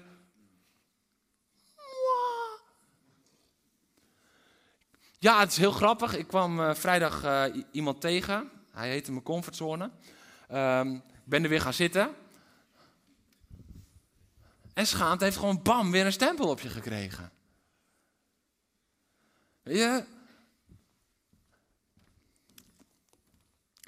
Ja, 5.18 5.40
het 5.40 5.50
is 5.50 5.56
heel 5.56 5.72
grappig. 5.72 6.16
Ik 6.16 6.26
kwam 6.26 6.60
uh, 6.60 6.74
vrijdag 6.74 7.24
uh, 7.24 7.44
iemand 7.72 8.00
tegen. 8.00 8.50
Hij 8.72 8.88
heette 8.88 9.10
mijn 9.10 9.24
comfortzone. 9.24 9.84
Ik 9.84 11.24
ben 11.24 11.42
er 11.42 11.48
weer 11.48 11.60
gaan 11.60 11.72
zitten. 11.72 12.14
En 14.74 14.86
Schaamte 14.86 15.24
heeft 15.24 15.36
gewoon 15.36 15.62
bam, 15.62 15.90
weer 15.90 16.06
een 16.06 16.12
stempel 16.12 16.48
op 16.48 16.60
je 16.60 16.68
gekregen. 16.68 17.32
Je? 19.62 20.04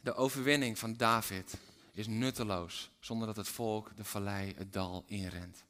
De 0.03 0.15
overwinning 0.15 0.79
van 0.79 0.95
David 0.95 1.59
is 1.93 2.07
nutteloos 2.07 2.91
zonder 3.01 3.27
dat 3.27 3.37
het 3.37 3.49
volk 3.49 3.97
de 3.97 4.05
vallei, 4.05 4.55
het 4.57 4.73
dal 4.73 5.05
inrent. 5.07 5.65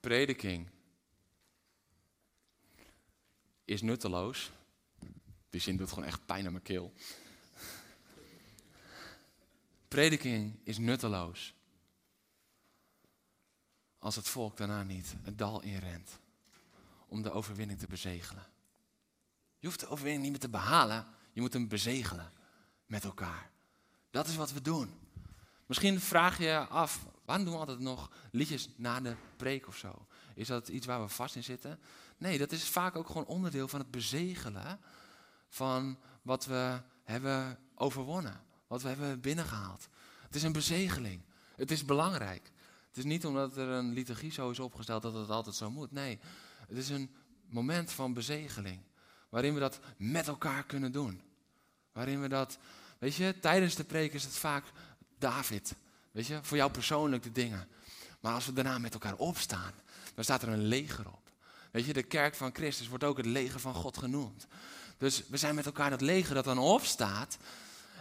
Prediking 0.00 0.68
is 3.64 3.82
nutteloos. 3.82 4.50
Die 5.50 5.60
zin 5.60 5.76
doet 5.76 5.88
gewoon 5.88 6.04
echt 6.04 6.26
pijn 6.26 6.46
aan 6.46 6.52
mijn 6.52 6.64
keel. 6.64 6.92
Prediking 9.88 10.58
is 10.64 10.78
nutteloos. 10.78 11.54
Als 13.98 14.16
het 14.16 14.28
volk 14.28 14.56
daarna 14.56 14.82
niet 14.82 15.14
het 15.22 15.38
dal 15.38 15.62
inrent 15.62 16.18
om 17.06 17.22
de 17.22 17.30
overwinning 17.30 17.78
te 17.78 17.86
bezegelen. 17.86 18.46
Je 19.58 19.66
hoeft 19.66 19.80
de 19.80 19.88
overwinning 19.88 20.22
niet 20.22 20.30
meer 20.30 20.40
te 20.40 20.48
behalen, 20.48 21.06
je 21.32 21.40
moet 21.40 21.52
hem 21.52 21.68
bezegelen 21.68 22.32
met 22.86 23.04
elkaar. 23.04 23.50
Dat 24.10 24.26
is 24.26 24.36
wat 24.36 24.52
we 24.52 24.62
doen. 24.62 24.94
Misschien 25.66 26.00
vraag 26.00 26.38
je 26.38 26.44
je 26.44 26.58
af, 26.58 27.06
waarom 27.24 27.44
doen 27.44 27.54
we 27.54 27.60
altijd 27.60 27.78
nog 27.78 28.10
liedjes 28.30 28.68
na 28.76 29.00
de 29.00 29.16
preek 29.36 29.66
of 29.66 29.76
zo? 29.76 30.06
Is 30.34 30.46
dat 30.46 30.68
iets 30.68 30.86
waar 30.86 31.02
we 31.02 31.08
vast 31.08 31.36
in 31.36 31.44
zitten? 31.44 31.80
Nee, 32.16 32.38
dat 32.38 32.52
is 32.52 32.68
vaak 32.68 32.96
ook 32.96 33.06
gewoon 33.06 33.26
onderdeel 33.26 33.68
van 33.68 33.80
het 33.80 33.90
bezegelen 33.90 34.80
van 35.48 35.98
wat 36.22 36.44
we 36.44 36.80
hebben 37.04 37.58
overwonnen. 37.74 38.42
Wat 38.66 38.82
we 38.82 38.88
hebben 38.88 39.20
binnengehaald. 39.20 39.88
Het 40.22 40.34
is 40.34 40.42
een 40.42 40.52
bezegeling. 40.52 41.22
Het 41.56 41.70
is 41.70 41.84
belangrijk. 41.84 42.52
Het 42.88 42.96
is 42.96 43.04
niet 43.04 43.26
omdat 43.26 43.56
er 43.56 43.68
een 43.68 43.92
liturgie 43.92 44.32
zo 44.32 44.50
is 44.50 44.58
opgesteld 44.58 45.02
dat 45.02 45.14
het 45.14 45.30
altijd 45.30 45.56
zo 45.56 45.70
moet. 45.70 45.92
Nee, 45.92 46.18
het 46.68 46.76
is 46.76 46.88
een 46.88 47.10
moment 47.48 47.92
van 47.92 48.14
bezegeling. 48.14 48.80
Waarin 49.28 49.54
we 49.54 49.60
dat 49.60 49.80
met 49.96 50.28
elkaar 50.28 50.64
kunnen 50.64 50.92
doen. 50.92 51.22
Waarin 51.92 52.20
we 52.20 52.28
dat, 52.28 52.58
weet 52.98 53.14
je, 53.14 53.34
tijdens 53.40 53.74
de 53.74 53.84
preek 53.84 54.14
is 54.14 54.24
het 54.24 54.36
vaak 54.36 54.64
David. 55.18 55.74
Weet 56.10 56.26
je, 56.26 56.38
voor 56.42 56.56
jou 56.56 56.70
persoonlijk 56.70 57.22
de 57.22 57.32
dingen. 57.32 57.68
Maar 58.20 58.34
als 58.34 58.46
we 58.46 58.52
daarna 58.52 58.78
met 58.78 58.92
elkaar 58.92 59.16
opstaan, 59.16 59.72
dan 60.14 60.24
staat 60.24 60.42
er 60.42 60.48
een 60.48 60.66
leger 60.66 61.06
op. 61.06 61.30
Weet 61.70 61.84
je, 61.84 61.92
de 61.92 62.02
kerk 62.02 62.34
van 62.34 62.54
Christus 62.54 62.88
wordt 62.88 63.04
ook 63.04 63.16
het 63.16 63.26
leger 63.26 63.60
van 63.60 63.74
God 63.74 63.98
genoemd. 63.98 64.46
Dus 64.98 65.22
we 65.28 65.36
zijn 65.36 65.54
met 65.54 65.66
elkaar 65.66 65.90
dat 65.90 66.00
leger 66.00 66.34
dat 66.34 66.44
dan 66.44 66.58
opstaat 66.58 67.38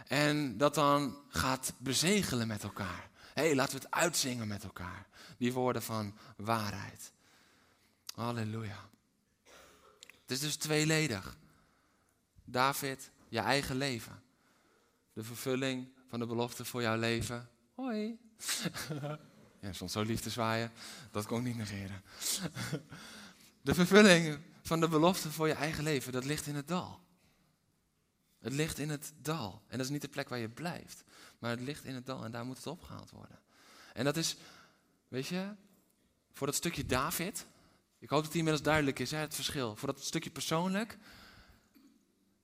en 0.08 0.58
dat 0.58 0.76
dan 0.76 1.18
gaat 1.30 1.74
bezegelen 1.78 2.48
met 2.48 2.64
elkaar. 2.64 3.10
Hé, 3.38 3.44
hey, 3.44 3.56
laten 3.56 3.80
we 3.80 3.86
het 3.86 3.94
uitzingen 3.94 4.48
met 4.48 4.64
elkaar. 4.64 5.08
Die 5.38 5.54
woorden 5.54 5.82
van 5.82 6.18
waarheid. 6.36 7.12
Halleluja. 8.16 8.90
Het 10.22 10.32
is 10.32 10.40
dus 10.40 10.56
tweeledig. 10.56 11.38
David, 12.46 13.12
je 13.30 13.40
eigen 13.40 13.76
leven. 13.76 14.24
De 15.14 15.24
vervulling 15.24 15.88
van 16.08 16.20
de 16.20 16.26
belofte 16.26 16.66
voor 16.66 16.82
jouw 16.82 16.98
leven. 16.98 17.50
Hoi. 17.76 18.18
Ja, 19.60 19.74
soms 19.74 19.92
zo 19.92 20.02
lief 20.02 20.22
te 20.22 20.30
zwaaien, 20.30 20.72
dat 21.12 21.26
kon 21.26 21.38
ik 21.38 21.44
niet 21.44 21.58
negeren. 21.58 22.02
De 23.62 23.74
vervulling 23.74 24.40
van 24.62 24.80
de 24.80 24.88
belofte 24.88 25.32
voor 25.32 25.48
je 25.48 25.54
eigen 25.54 25.84
leven, 25.84 26.12
dat 26.12 26.26
ligt 26.26 26.48
in 26.48 26.56
het 26.56 26.68
dal. 26.68 27.00
Het 28.40 28.54
ligt 28.54 28.80
in 28.80 28.90
het 28.90 29.14
dal. 29.22 29.62
En 29.68 29.78
dat 29.78 29.86
is 29.86 29.92
niet 29.92 30.02
de 30.02 30.08
plek 30.08 30.30
waar 30.30 30.40
je 30.40 30.50
blijft. 30.50 31.04
Maar 31.40 31.50
het 31.50 31.62
ligt 31.62 31.84
in 31.84 31.96
het 31.96 32.06
dal 32.06 32.24
en 32.24 32.32
daar 32.32 32.46
moet 32.46 32.58
het 32.58 32.68
opgehaald 32.68 33.12
worden. 33.12 33.40
En 33.94 34.04
dat 34.04 34.18
is, 34.18 34.38
weet 35.08 35.28
je, 35.28 35.56
voor 36.32 36.48
dat 36.48 36.56
stukje 36.56 36.86
David. 36.86 37.46
Ik 38.00 38.10
hoop 38.10 38.22
dat 38.22 38.32
die 38.32 38.38
inmiddels 38.38 38.66
duidelijk 38.66 39.00
is, 39.00 39.12
hè, 39.12 39.18
het 39.18 39.36
verschil. 39.36 39.76
Voor 39.76 39.88
dat 39.88 40.04
stukje 40.04 40.30
persoonlijk. 40.30 40.98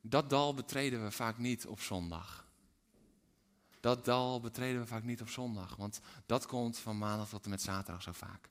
Dat 0.01 0.29
dal 0.29 0.53
betreden 0.53 1.03
we 1.03 1.11
vaak 1.11 1.37
niet 1.37 1.67
op 1.67 1.79
zondag. 1.79 2.47
Dat 3.79 4.05
dal 4.05 4.39
betreden 4.39 4.81
we 4.81 4.87
vaak 4.87 5.03
niet 5.03 5.21
op 5.21 5.29
zondag. 5.29 5.75
Want 5.75 5.99
dat 6.25 6.45
komt 6.45 6.77
van 6.77 6.97
maandag 6.97 7.29
tot 7.29 7.43
en 7.43 7.49
met 7.49 7.61
zaterdag 7.61 8.03
zo 8.03 8.11
vaak. 8.11 8.49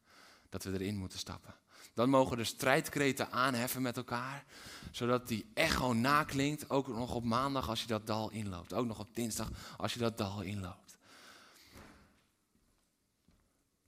Dat 0.48 0.64
we 0.64 0.72
erin 0.72 0.96
moeten 0.96 1.18
stappen. 1.18 1.54
Dan 1.94 2.08
mogen 2.08 2.36
de 2.36 2.44
strijdkreten 2.44 3.30
aanheffen 3.30 3.82
met 3.82 3.96
elkaar. 3.96 4.44
Zodat 4.90 5.28
die 5.28 5.50
echo 5.54 5.92
naklinkt. 5.92 6.70
Ook 6.70 6.88
nog 6.88 7.14
op 7.14 7.24
maandag 7.24 7.68
als 7.68 7.80
je 7.80 7.86
dat 7.86 8.06
dal 8.06 8.30
inloopt. 8.30 8.72
Ook 8.72 8.86
nog 8.86 8.98
op 8.98 9.14
dinsdag 9.14 9.48
als 9.76 9.92
je 9.92 9.98
dat 9.98 10.18
dal 10.18 10.40
inloopt. 10.40 10.98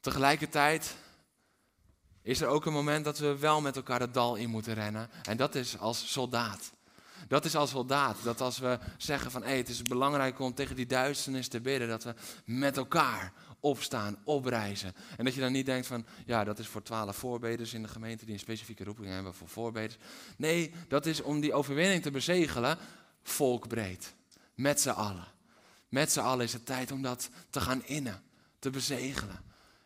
Tegelijkertijd 0.01 0.97
is 2.23 2.41
er 2.41 2.49
ook 2.49 2.67
een 2.67 2.73
moment 2.73 3.05
dat 3.05 3.19
we 3.19 3.39
wel 3.39 3.61
met 3.61 3.77
elkaar 3.77 4.01
het 4.01 4.15
dal 4.15 4.35
in 4.35 4.51
moeten 4.51 4.75
rennen. 4.75 5.11
En 5.23 5.37
dat 5.37 5.55
is 5.55 5.79
als 5.79 6.13
soldaat. 6.13 6.73
Dat 7.29 7.45
is 7.45 7.57
als 7.57 7.71
soldaat. 7.71 8.17
Dat 8.23 8.41
als 8.41 8.59
we 8.59 8.79
zeggen 8.97 9.31
van 9.31 9.43
hey, 9.43 9.57
het 9.57 9.69
is 9.69 9.83
belangrijk 9.83 10.39
om 10.39 10.55
tegen 10.55 10.77
die 10.77 10.87
duisternis 10.87 11.49
te 11.49 11.61
bidden. 11.61 11.89
Dat 11.89 12.05
we 12.05 12.15
met 12.45 12.77
elkaar 12.77 13.33
opstaan, 13.65 14.19
opreizen. 14.25 14.95
En 15.17 15.25
dat 15.25 15.35
je 15.35 15.41
dan 15.41 15.53
niet 15.53 15.67
denkt 15.67 15.87
van, 15.87 16.07
ja, 16.27 16.45
dat 16.45 16.59
is 16.59 16.67
voor 16.67 16.83
twaalf 16.83 17.17
voorbeders 17.17 17.75
in 17.75 17.83
de 17.83 17.89
gemeente 17.89 18.25
die 18.25 18.35
een 18.35 18.41
specifieke 18.41 18.85
roeping 18.85 19.07
hebben 19.07 19.35
voor 19.35 19.49
voorbeders. 19.49 19.97
Nee, 20.37 20.73
dat 20.89 21.07
is 21.07 21.23
om 21.23 21.41
die 21.41 21.53
overwinning 21.53 22.03
te 22.03 22.11
bezegelen, 22.11 22.79
volkbreed. 23.23 24.15
Met 24.55 24.81
z'n 24.81 24.89
allen. 24.89 25.27
Met 25.89 26.13
z'n 26.13 26.21
allen 26.21 26.45
is 26.45 26.53
het 26.53 26.67
tijd 26.67 26.91
om 26.91 27.03
dat 27.03 27.31
te 27.51 27.61
gaan 27.61 27.85
innen, 27.85 28.23
te 28.59 28.71
bezegelen. 28.71 29.43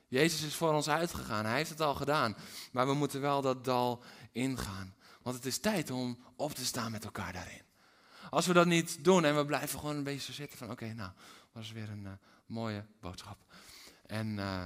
Jezus 0.09 0.43
is 0.43 0.55
voor 0.55 0.73
ons 0.73 0.89
uitgegaan, 0.89 1.45
hij 1.45 1.57
heeft 1.57 1.71
het 1.71 1.81
al 1.81 1.95
gedaan. 1.95 2.37
Maar 2.73 2.87
we 2.87 2.95
moeten 2.95 3.21
wel 3.21 3.43
dat 3.43 3.65
dal 3.65 4.03
ingaan. 4.33 4.95
Want 5.23 5.37
het 5.37 5.47
is 5.47 5.59
tijd 5.59 5.91
om 5.91 6.19
op 6.37 6.55
te 6.55 6.65
staan 6.65 6.91
met 6.93 7.05
elkaar 7.05 7.33
daarin. 7.33 7.63
Als 8.31 8.47
we 8.47 8.53
dat 8.53 8.67
niet 8.67 9.05
doen 9.05 9.25
en 9.25 9.37
we 9.37 9.45
blijven 9.45 9.79
gewoon 9.79 9.97
een 9.97 10.03
beetje 10.03 10.33
zitten 10.33 10.59
van, 10.59 10.71
oké, 10.71 10.93
nou, 10.93 11.11
was 11.53 11.73
weer 11.73 11.89
een 11.89 12.05
uh, 12.05 12.11
mooie 12.47 12.85
boodschap. 13.01 13.39
En 14.09 14.39
uh, 14.39 14.65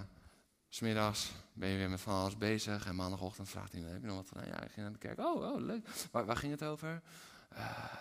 smiddags 0.68 1.30
ben 1.52 1.68
je 1.68 1.76
weer 1.76 1.90
met 1.90 2.00
van 2.00 2.14
alles 2.14 2.36
bezig. 2.36 2.86
En 2.86 2.94
maandagochtend 2.94 3.48
vraagt 3.48 3.72
hij, 3.72 3.80
heb 3.80 4.00
je 4.00 4.06
nog 4.06 4.16
wat 4.16 4.28
gedaan? 4.28 4.46
Ja, 4.46 4.62
ik 4.62 4.70
ging 4.70 4.76
naar 4.76 4.92
de 4.92 4.98
kerk. 4.98 5.18
Oh, 5.18 5.52
oh 5.52 5.60
leuk. 5.60 5.88
Waar, 6.10 6.24
waar 6.24 6.36
ging 6.36 6.52
het 6.52 6.64
over? 6.64 7.02
Uh, 7.52 7.94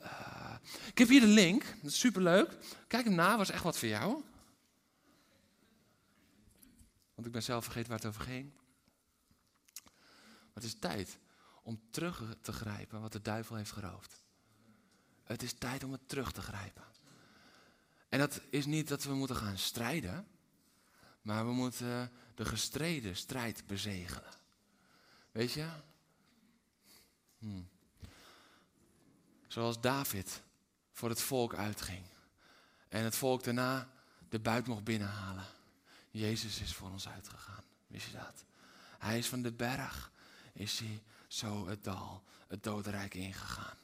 uh, 0.00 0.56
ik 0.86 0.98
heb 0.98 1.08
hier 1.08 1.20
de 1.20 1.26
link. 1.26 1.64
Dat 1.82 1.90
is 1.90 1.98
superleuk. 1.98 2.56
Kijk 2.86 3.04
hem 3.04 3.14
na, 3.14 3.36
was 3.36 3.50
echt 3.50 3.62
wat 3.62 3.78
voor 3.78 3.88
jou. 3.88 4.22
Want 7.14 7.26
ik 7.26 7.32
ben 7.32 7.42
zelf 7.42 7.64
vergeten 7.64 7.88
waar 7.88 7.98
het 7.98 8.08
over 8.08 8.22
ging. 8.22 8.52
Maar 10.24 10.54
het 10.54 10.64
is 10.64 10.78
tijd 10.78 11.18
om 11.62 11.80
terug 11.90 12.22
te 12.40 12.52
grijpen 12.52 13.00
wat 13.00 13.12
de 13.12 13.22
duivel 13.22 13.56
heeft 13.56 13.72
geroofd. 13.72 14.22
Het 15.24 15.42
is 15.42 15.52
tijd 15.52 15.84
om 15.84 15.92
het 15.92 16.08
terug 16.08 16.32
te 16.32 16.42
grijpen. 16.42 16.84
En 18.08 18.18
dat 18.18 18.40
is 18.50 18.66
niet 18.66 18.88
dat 18.88 19.04
we 19.04 19.14
moeten 19.14 19.36
gaan 19.36 19.58
strijden, 19.58 20.26
maar 21.22 21.46
we 21.46 21.52
moeten 21.52 22.12
de 22.34 22.44
gestreden 22.44 23.16
strijd 23.16 23.66
bezegelen. 23.66 24.32
Weet 25.32 25.52
je? 25.52 25.68
Hm. 27.38 27.62
Zoals 29.46 29.80
David 29.80 30.42
voor 30.92 31.08
het 31.08 31.20
volk 31.20 31.54
uitging. 31.54 32.04
En 32.88 33.04
het 33.04 33.16
volk 33.16 33.44
daarna 33.44 33.88
de 34.28 34.38
buit 34.38 34.66
mocht 34.66 34.84
binnenhalen. 34.84 35.46
Jezus 36.10 36.60
is 36.60 36.74
voor 36.74 36.90
ons 36.90 37.08
uitgegaan. 37.08 37.64
Wist 37.86 38.06
je 38.06 38.12
dat? 38.12 38.44
Hij 38.98 39.18
is 39.18 39.28
van 39.28 39.42
de 39.42 39.52
berg, 39.52 40.10
is 40.52 40.78
hij 40.78 41.02
zo 41.26 41.66
het 41.68 41.84
dal, 41.84 42.22
het 42.46 42.62
dodenrijk 42.62 43.14
ingegaan. 43.14 43.76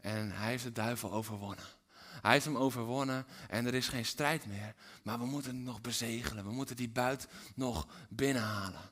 En 0.00 0.30
hij 0.30 0.48
heeft 0.48 0.64
de 0.64 0.72
duivel 0.72 1.12
overwonnen. 1.12 1.77
Hij 2.22 2.32
heeft 2.32 2.44
hem 2.44 2.56
overwonnen 2.56 3.26
en 3.48 3.66
er 3.66 3.74
is 3.74 3.88
geen 3.88 4.04
strijd 4.04 4.46
meer. 4.46 4.74
Maar 5.02 5.18
we 5.18 5.26
moeten 5.26 5.54
het 5.54 5.64
nog 5.64 5.80
bezegelen. 5.80 6.44
We 6.44 6.52
moeten 6.52 6.76
die 6.76 6.88
buit 6.88 7.28
nog 7.54 7.86
binnenhalen. 8.08 8.90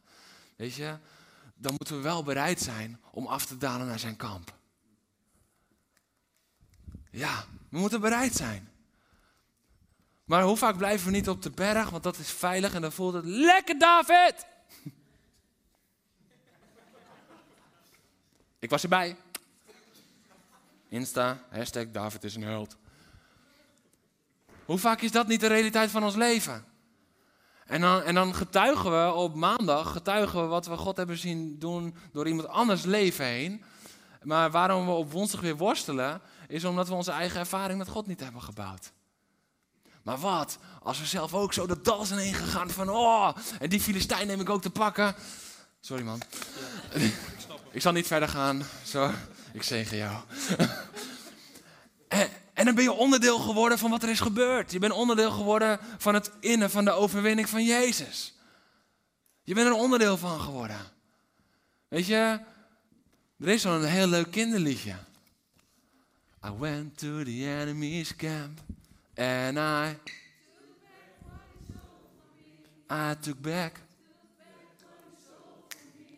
Weet 0.56 0.74
je, 0.74 0.98
dan 1.54 1.74
moeten 1.76 1.96
we 1.96 2.02
wel 2.02 2.22
bereid 2.22 2.60
zijn 2.60 3.00
om 3.10 3.26
af 3.26 3.46
te 3.46 3.56
dalen 3.56 3.86
naar 3.86 3.98
zijn 3.98 4.16
kamp. 4.16 4.54
Ja, 7.10 7.44
we 7.68 7.78
moeten 7.78 8.00
bereid 8.00 8.34
zijn. 8.34 8.70
Maar 10.24 10.42
hoe 10.42 10.56
vaak 10.56 10.76
blijven 10.76 11.06
we 11.06 11.12
niet 11.12 11.28
op 11.28 11.42
de 11.42 11.50
berg, 11.50 11.90
want 11.90 12.02
dat 12.02 12.18
is 12.18 12.30
veilig 12.30 12.74
en 12.74 12.82
dan 12.82 12.92
voelt 12.92 13.14
het 13.14 13.24
lekker, 13.24 13.78
David! 13.78 14.46
Ik 18.58 18.70
was 18.70 18.82
erbij. 18.82 19.16
Insta, 20.88 21.42
hashtag 21.50 21.90
David 21.90 22.24
is 22.24 22.34
een 22.34 22.42
held. 22.42 22.76
Hoe 24.66 24.78
vaak 24.78 25.00
is 25.00 25.12
dat 25.12 25.26
niet 25.26 25.40
de 25.40 25.46
realiteit 25.46 25.90
van 25.90 26.04
ons 26.04 26.14
leven? 26.14 26.64
En 27.66 27.80
dan, 27.80 28.02
en 28.02 28.14
dan 28.14 28.34
getuigen 28.34 28.90
we 28.90 29.12
op 29.12 29.34
maandag, 29.34 29.92
getuigen 29.92 30.40
we 30.40 30.46
wat 30.46 30.66
we 30.66 30.76
God 30.76 30.96
hebben 30.96 31.18
zien 31.18 31.58
doen 31.58 31.96
door 32.12 32.28
iemand 32.28 32.48
anders 32.48 32.82
leven 32.82 33.24
heen. 33.24 33.64
Maar 34.22 34.50
waarom 34.50 34.86
we 34.86 34.92
op 34.92 35.12
woensdag 35.12 35.40
weer 35.40 35.56
worstelen, 35.56 36.20
is 36.48 36.64
omdat 36.64 36.88
we 36.88 36.94
onze 36.94 37.10
eigen 37.10 37.40
ervaring 37.40 37.78
met 37.78 37.88
God 37.88 38.06
niet 38.06 38.20
hebben 38.20 38.42
gebouwd. 38.42 38.92
Maar 40.02 40.18
wat, 40.18 40.58
als 40.82 40.98
we 40.98 41.06
zelf 41.06 41.34
ook 41.34 41.52
zo 41.52 41.66
de 41.66 41.80
dal 41.80 42.04
zijn 42.04 42.20
heen 42.20 42.34
gegaan 42.34 42.70
van, 42.70 42.90
oh, 42.90 43.30
en 43.58 43.68
die 43.68 43.80
Filistijn 43.80 44.26
neem 44.26 44.40
ik 44.40 44.50
ook 44.50 44.62
te 44.62 44.70
pakken. 44.70 45.14
Sorry 45.80 46.04
man. 46.04 46.22
ik 47.70 47.80
zal 47.80 47.92
niet 47.92 48.06
verder 48.06 48.28
gaan. 48.28 48.62
Zo, 48.84 49.10
ik 49.52 49.62
zegen 49.62 49.96
jou. 49.96 50.16
en 52.56 52.64
dan 52.64 52.74
ben 52.74 52.84
je 52.84 52.92
onderdeel 52.92 53.38
geworden 53.38 53.78
van 53.78 53.90
wat 53.90 54.02
er 54.02 54.08
is 54.08 54.20
gebeurd. 54.20 54.72
Je 54.72 54.78
bent 54.78 54.92
onderdeel 54.92 55.30
geworden 55.30 55.78
van 55.98 56.14
het 56.14 56.30
innen 56.40 56.70
van 56.70 56.84
de 56.84 56.90
overwinning 56.90 57.48
van 57.48 57.64
Jezus. 57.64 58.34
Je 59.42 59.54
bent 59.54 59.66
er 59.66 59.72
een 59.72 59.78
onderdeel 59.78 60.16
van 60.16 60.40
geworden. 60.40 60.80
Weet 61.88 62.06
je, 62.06 62.40
er 63.38 63.48
is 63.48 63.62
zo'n 63.62 63.84
heel 63.84 64.06
leuk 64.06 64.30
kinderliedje. 64.30 64.94
I 66.44 66.50
went 66.58 66.98
to 66.98 67.22
the 67.22 67.60
enemy's 67.60 68.16
camp 68.16 68.60
and 69.14 69.58
I 69.58 69.96
I 72.90 73.14
took 73.20 73.40
back 73.40 73.80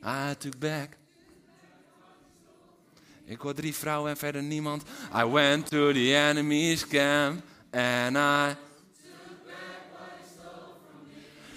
I 0.04 0.34
took 0.38 0.58
back 0.58 0.97
ik 3.28 3.40
hoor 3.40 3.54
drie 3.54 3.74
vrouwen 3.74 4.10
en 4.10 4.16
verder 4.16 4.42
niemand. 4.42 4.82
I 5.14 5.24
went 5.24 5.66
to 5.70 5.92
the 5.92 6.14
enemy's 6.14 6.86
camp 6.86 7.42
and 7.70 8.16
I. 8.16 8.56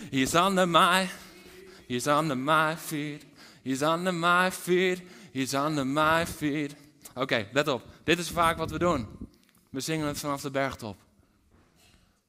He's 0.09 0.33
under 0.33 0.67
my, 0.67 1.09
he's 1.87 2.07
under 2.07 2.37
my 2.37 2.75
feet. 2.77 3.25
He's 3.63 3.81
under 3.81 4.13
my 4.13 4.51
feet. 4.51 5.01
He's 5.31 5.53
under 5.53 5.87
my 5.87 6.25
feet. 6.25 6.75
Oké, 7.13 7.47
let 7.51 7.67
op. 7.67 7.83
Dit 8.03 8.19
is 8.19 8.29
vaak 8.29 8.57
wat 8.57 8.71
we 8.71 8.79
doen. 8.79 9.07
We 9.69 9.79
zingen 9.79 10.07
het 10.07 10.19
vanaf 10.19 10.41
de 10.41 10.51
bergtop. 10.51 10.97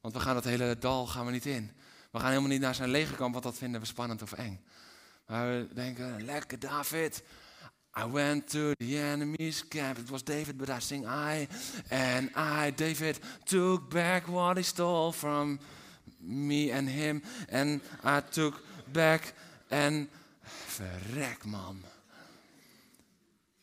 Want 0.01 0.14
we 0.14 0.20
gaan 0.20 0.34
dat 0.34 0.45
hele 0.45 0.76
dal 0.78 1.07
gaan 1.07 1.26
we 1.26 1.32
niet 1.32 1.47
in. 1.47 1.70
We 2.11 2.18
gaan 2.18 2.28
helemaal 2.28 2.51
niet 2.51 2.61
naar 2.61 2.74
zijn 2.74 2.90
legerkamp, 2.90 3.32
want 3.32 3.45
dat 3.45 3.59
vinden 3.59 3.80
we 3.80 3.86
spannend 3.86 4.22
of 4.22 4.32
eng. 4.32 4.61
Maar 5.26 5.47
we 5.47 5.68
denken, 5.74 6.24
lekker 6.24 6.59
David, 6.59 7.22
I 7.95 8.05
went 8.05 8.51
to 8.51 8.74
the 8.78 8.99
enemy's 8.99 9.68
camp. 9.68 9.99
It 9.99 10.11
was 10.11 10.22
David, 10.22 10.57
but 10.57 10.68
I 10.68 10.80
sing 10.80 11.07
I. 11.07 11.49
And 11.90 12.30
I, 12.34 12.72
David, 12.76 13.18
took 13.45 13.90
back 13.90 14.28
what 14.28 14.57
he 14.57 14.62
stole 14.62 15.12
from 15.12 15.59
me 16.20 16.72
and 16.72 16.88
him. 16.88 17.22
And 17.51 17.80
I 18.05 18.20
took 18.30 18.62
back. 18.93 19.34
En 19.68 20.09
verrek, 20.45 21.45
man. 21.45 21.82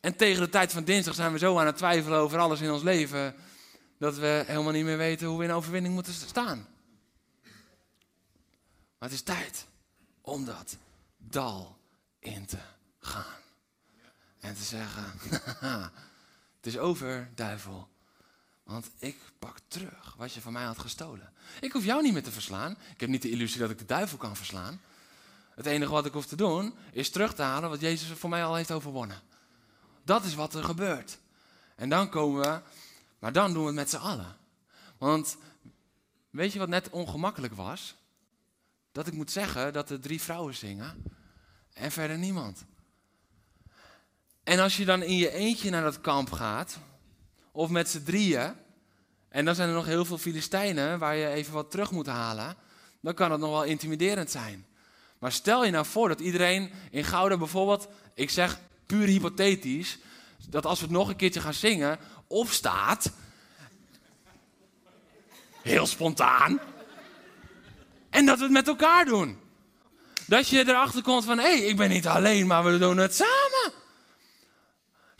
En 0.00 0.16
tegen 0.16 0.42
de 0.42 0.48
tijd 0.48 0.72
van 0.72 0.84
dinsdag 0.84 1.14
zijn 1.14 1.32
we 1.32 1.38
zo 1.38 1.58
aan 1.58 1.66
het 1.66 1.76
twijfelen 1.76 2.18
over 2.18 2.38
alles 2.38 2.60
in 2.60 2.70
ons 2.70 2.82
leven. 2.82 3.34
dat 4.00 4.16
we 4.16 4.44
helemaal 4.46 4.72
niet 4.72 4.84
meer 4.84 4.96
weten 4.96 5.26
hoe 5.26 5.38
we 5.38 5.44
in 5.44 5.52
overwinning 5.52 5.94
moeten 5.94 6.12
staan. 6.12 6.68
Maar 8.98 9.08
het 9.08 9.12
is 9.12 9.22
tijd 9.22 9.66
om 10.20 10.44
dat 10.44 10.76
dal 11.16 11.78
in 12.18 12.46
te 12.46 12.58
gaan. 12.98 13.39
En 14.40 14.54
te 14.54 14.62
zeggen, 14.62 15.04
het 16.56 16.66
is 16.66 16.78
over, 16.78 17.30
duivel. 17.34 17.88
Want 18.62 18.90
ik 18.98 19.16
pak 19.38 19.58
terug 19.68 20.14
wat 20.16 20.32
je 20.32 20.40
van 20.40 20.52
mij 20.52 20.64
had 20.64 20.78
gestolen. 20.78 21.32
Ik 21.60 21.72
hoef 21.72 21.84
jou 21.84 22.02
niet 22.02 22.12
meer 22.12 22.22
te 22.22 22.30
verslaan. 22.30 22.76
Ik 22.94 23.00
heb 23.00 23.08
niet 23.08 23.22
de 23.22 23.30
illusie 23.30 23.60
dat 23.60 23.70
ik 23.70 23.78
de 23.78 23.84
duivel 23.84 24.18
kan 24.18 24.36
verslaan. 24.36 24.80
Het 25.54 25.66
enige 25.66 25.90
wat 25.90 26.06
ik 26.06 26.12
hoef 26.12 26.26
te 26.26 26.36
doen, 26.36 26.74
is 26.92 27.10
terug 27.10 27.34
te 27.34 27.42
halen 27.42 27.70
wat 27.70 27.80
Jezus 27.80 28.18
voor 28.18 28.30
mij 28.30 28.44
al 28.44 28.54
heeft 28.54 28.72
overwonnen. 28.72 29.20
Dat 30.04 30.24
is 30.24 30.34
wat 30.34 30.54
er 30.54 30.64
gebeurt. 30.64 31.18
En 31.76 31.88
dan 31.88 32.08
komen 32.08 32.42
we, 32.42 32.60
maar 33.18 33.32
dan 33.32 33.52
doen 33.52 33.60
we 33.60 33.66
het 33.66 33.76
met 33.76 33.90
z'n 33.90 33.96
allen. 33.96 34.36
Want 34.98 35.36
weet 36.30 36.52
je 36.52 36.58
wat 36.58 36.68
net 36.68 36.90
ongemakkelijk 36.90 37.54
was? 37.54 37.94
Dat 38.92 39.06
ik 39.06 39.12
moet 39.12 39.30
zeggen 39.30 39.72
dat 39.72 39.90
er 39.90 40.00
drie 40.00 40.20
vrouwen 40.20 40.54
zingen 40.54 41.02
en 41.72 41.90
verder 41.90 42.18
niemand. 42.18 42.64
En 44.50 44.58
als 44.58 44.76
je 44.76 44.84
dan 44.84 45.02
in 45.02 45.16
je 45.16 45.32
eentje 45.32 45.70
naar 45.70 45.82
dat 45.82 46.00
kamp 46.00 46.32
gaat, 46.32 46.78
of 47.52 47.68
met 47.68 47.88
z'n 47.88 48.02
drieën, 48.02 48.54
en 49.28 49.44
dan 49.44 49.54
zijn 49.54 49.68
er 49.68 49.74
nog 49.74 49.86
heel 49.86 50.04
veel 50.04 50.18
Filistijnen 50.18 50.98
waar 50.98 51.16
je 51.16 51.28
even 51.28 51.52
wat 51.52 51.70
terug 51.70 51.90
moet 51.90 52.06
halen, 52.06 52.56
dan 53.00 53.14
kan 53.14 53.30
het 53.30 53.40
nog 53.40 53.50
wel 53.50 53.64
intimiderend 53.64 54.30
zijn. 54.30 54.66
Maar 55.18 55.32
stel 55.32 55.64
je 55.64 55.70
nou 55.70 55.86
voor 55.86 56.08
dat 56.08 56.20
iedereen 56.20 56.70
in 56.90 57.04
Gouda 57.04 57.36
bijvoorbeeld, 57.36 57.88
ik 58.14 58.30
zeg 58.30 58.58
puur 58.86 59.06
hypothetisch, 59.06 59.98
dat 60.48 60.66
als 60.66 60.78
we 60.78 60.84
het 60.84 60.94
nog 60.94 61.08
een 61.08 61.16
keertje 61.16 61.40
gaan 61.40 61.54
zingen, 61.54 61.98
opstaat, 62.26 63.12
heel 65.62 65.86
spontaan, 65.86 66.60
en 68.10 68.26
dat 68.26 68.36
we 68.36 68.42
het 68.42 68.52
met 68.52 68.68
elkaar 68.68 69.04
doen. 69.04 69.38
Dat 70.26 70.48
je 70.48 70.68
erachter 70.68 71.02
komt 71.02 71.24
van, 71.24 71.38
hé, 71.38 71.58
hey, 71.58 71.66
ik 71.66 71.76
ben 71.76 71.88
niet 71.88 72.06
alleen, 72.06 72.46
maar 72.46 72.64
we 72.64 72.78
doen 72.78 72.96
het 72.96 73.14
samen. 73.14 73.39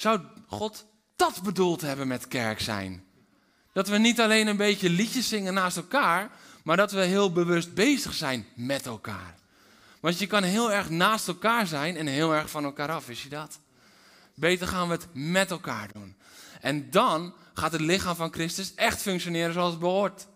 Zou 0.01 0.21
God 0.47 0.87
dat 1.17 1.43
bedoeld 1.43 1.81
hebben 1.81 2.09
met 2.09 2.29
kerk 2.29 2.61
zijn? 2.61 3.05
Dat 3.73 3.89
we 3.89 3.99
niet 3.99 4.21
alleen 4.21 4.47
een 4.47 4.57
beetje 4.57 4.91
liedjes 4.91 5.29
zingen 5.29 5.55
naast 5.55 5.77
elkaar, 5.77 6.31
maar 6.65 6.77
dat 6.77 6.93
we 6.93 7.01
heel 7.01 7.33
bewust 7.33 7.75
bezig 7.75 8.15
zijn 8.15 8.47
met 8.55 8.87
elkaar. 8.87 9.35
Want 10.01 10.19
je 10.19 10.27
kan 10.27 10.43
heel 10.43 10.73
erg 10.73 10.91
naast 10.91 11.29
elkaar 11.29 11.67
zijn 11.67 11.97
en 11.97 12.07
heel 12.07 12.35
erg 12.35 12.51
van 12.51 12.65
elkaar 12.65 12.91
af, 12.91 13.07
wist 13.07 13.23
je 13.23 13.29
dat? 13.29 13.59
Beter 14.35 14.67
gaan 14.67 14.89
we 14.89 14.95
het 14.95 15.07
met 15.13 15.51
elkaar 15.51 15.89
doen. 15.93 16.17
En 16.61 16.91
dan 16.91 17.35
gaat 17.55 17.73
het 17.73 17.81
lichaam 17.81 18.17
van 18.17 18.33
Christus 18.33 18.75
echt 18.75 19.03
functioneren 19.03 19.53
zoals 19.53 19.71
het 19.71 19.81
behoort. 19.81 20.27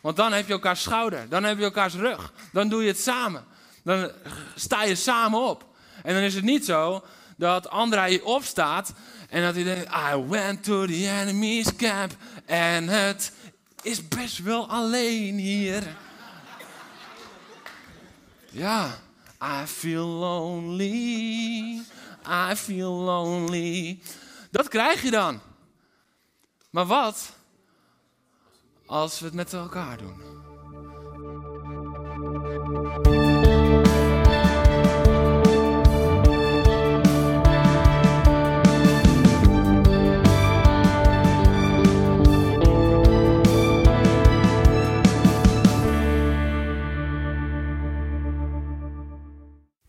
Want 0.00 0.16
dan 0.16 0.32
heb 0.32 0.46
je 0.46 0.52
elkaars 0.52 0.82
schouder, 0.82 1.28
dan 1.28 1.44
heb 1.44 1.58
je 1.58 1.64
elkaars 1.64 1.94
rug, 1.94 2.32
dan 2.52 2.68
doe 2.68 2.82
je 2.82 2.88
het 2.88 3.00
samen. 3.00 3.44
Dan 3.84 4.10
sta 4.54 4.82
je 4.84 4.94
samen 4.94 5.40
op. 5.40 5.70
En 6.02 6.14
dan 6.14 6.22
is 6.22 6.34
het 6.34 6.44
niet 6.44 6.64
zo 6.64 7.04
dat 7.42 7.68
André 7.68 8.20
opstaat 8.22 8.92
en 9.28 9.42
dat 9.42 9.54
hij 9.54 9.64
denkt, 9.64 9.90
I 10.12 10.16
went 10.28 10.64
to 10.64 10.86
the 10.86 11.08
enemy's 11.20 11.76
camp 11.76 12.12
en 12.44 12.88
het 12.88 13.32
is 13.82 14.08
best 14.08 14.38
wel 14.38 14.68
alleen 14.68 15.34
hier. 15.34 15.96
Ja, 18.50 18.98
I 19.42 19.66
feel 19.66 20.06
lonely, 20.06 21.82
I 22.28 22.54
feel 22.56 22.92
lonely. 22.92 24.00
Dat 24.50 24.68
krijg 24.68 25.02
je 25.02 25.10
dan. 25.10 25.40
Maar 26.70 26.86
wat 26.86 27.32
als 28.86 29.18
we 29.18 29.24
het 29.24 29.34
met 29.34 29.52
elkaar 29.52 29.96
doen? 29.96 30.20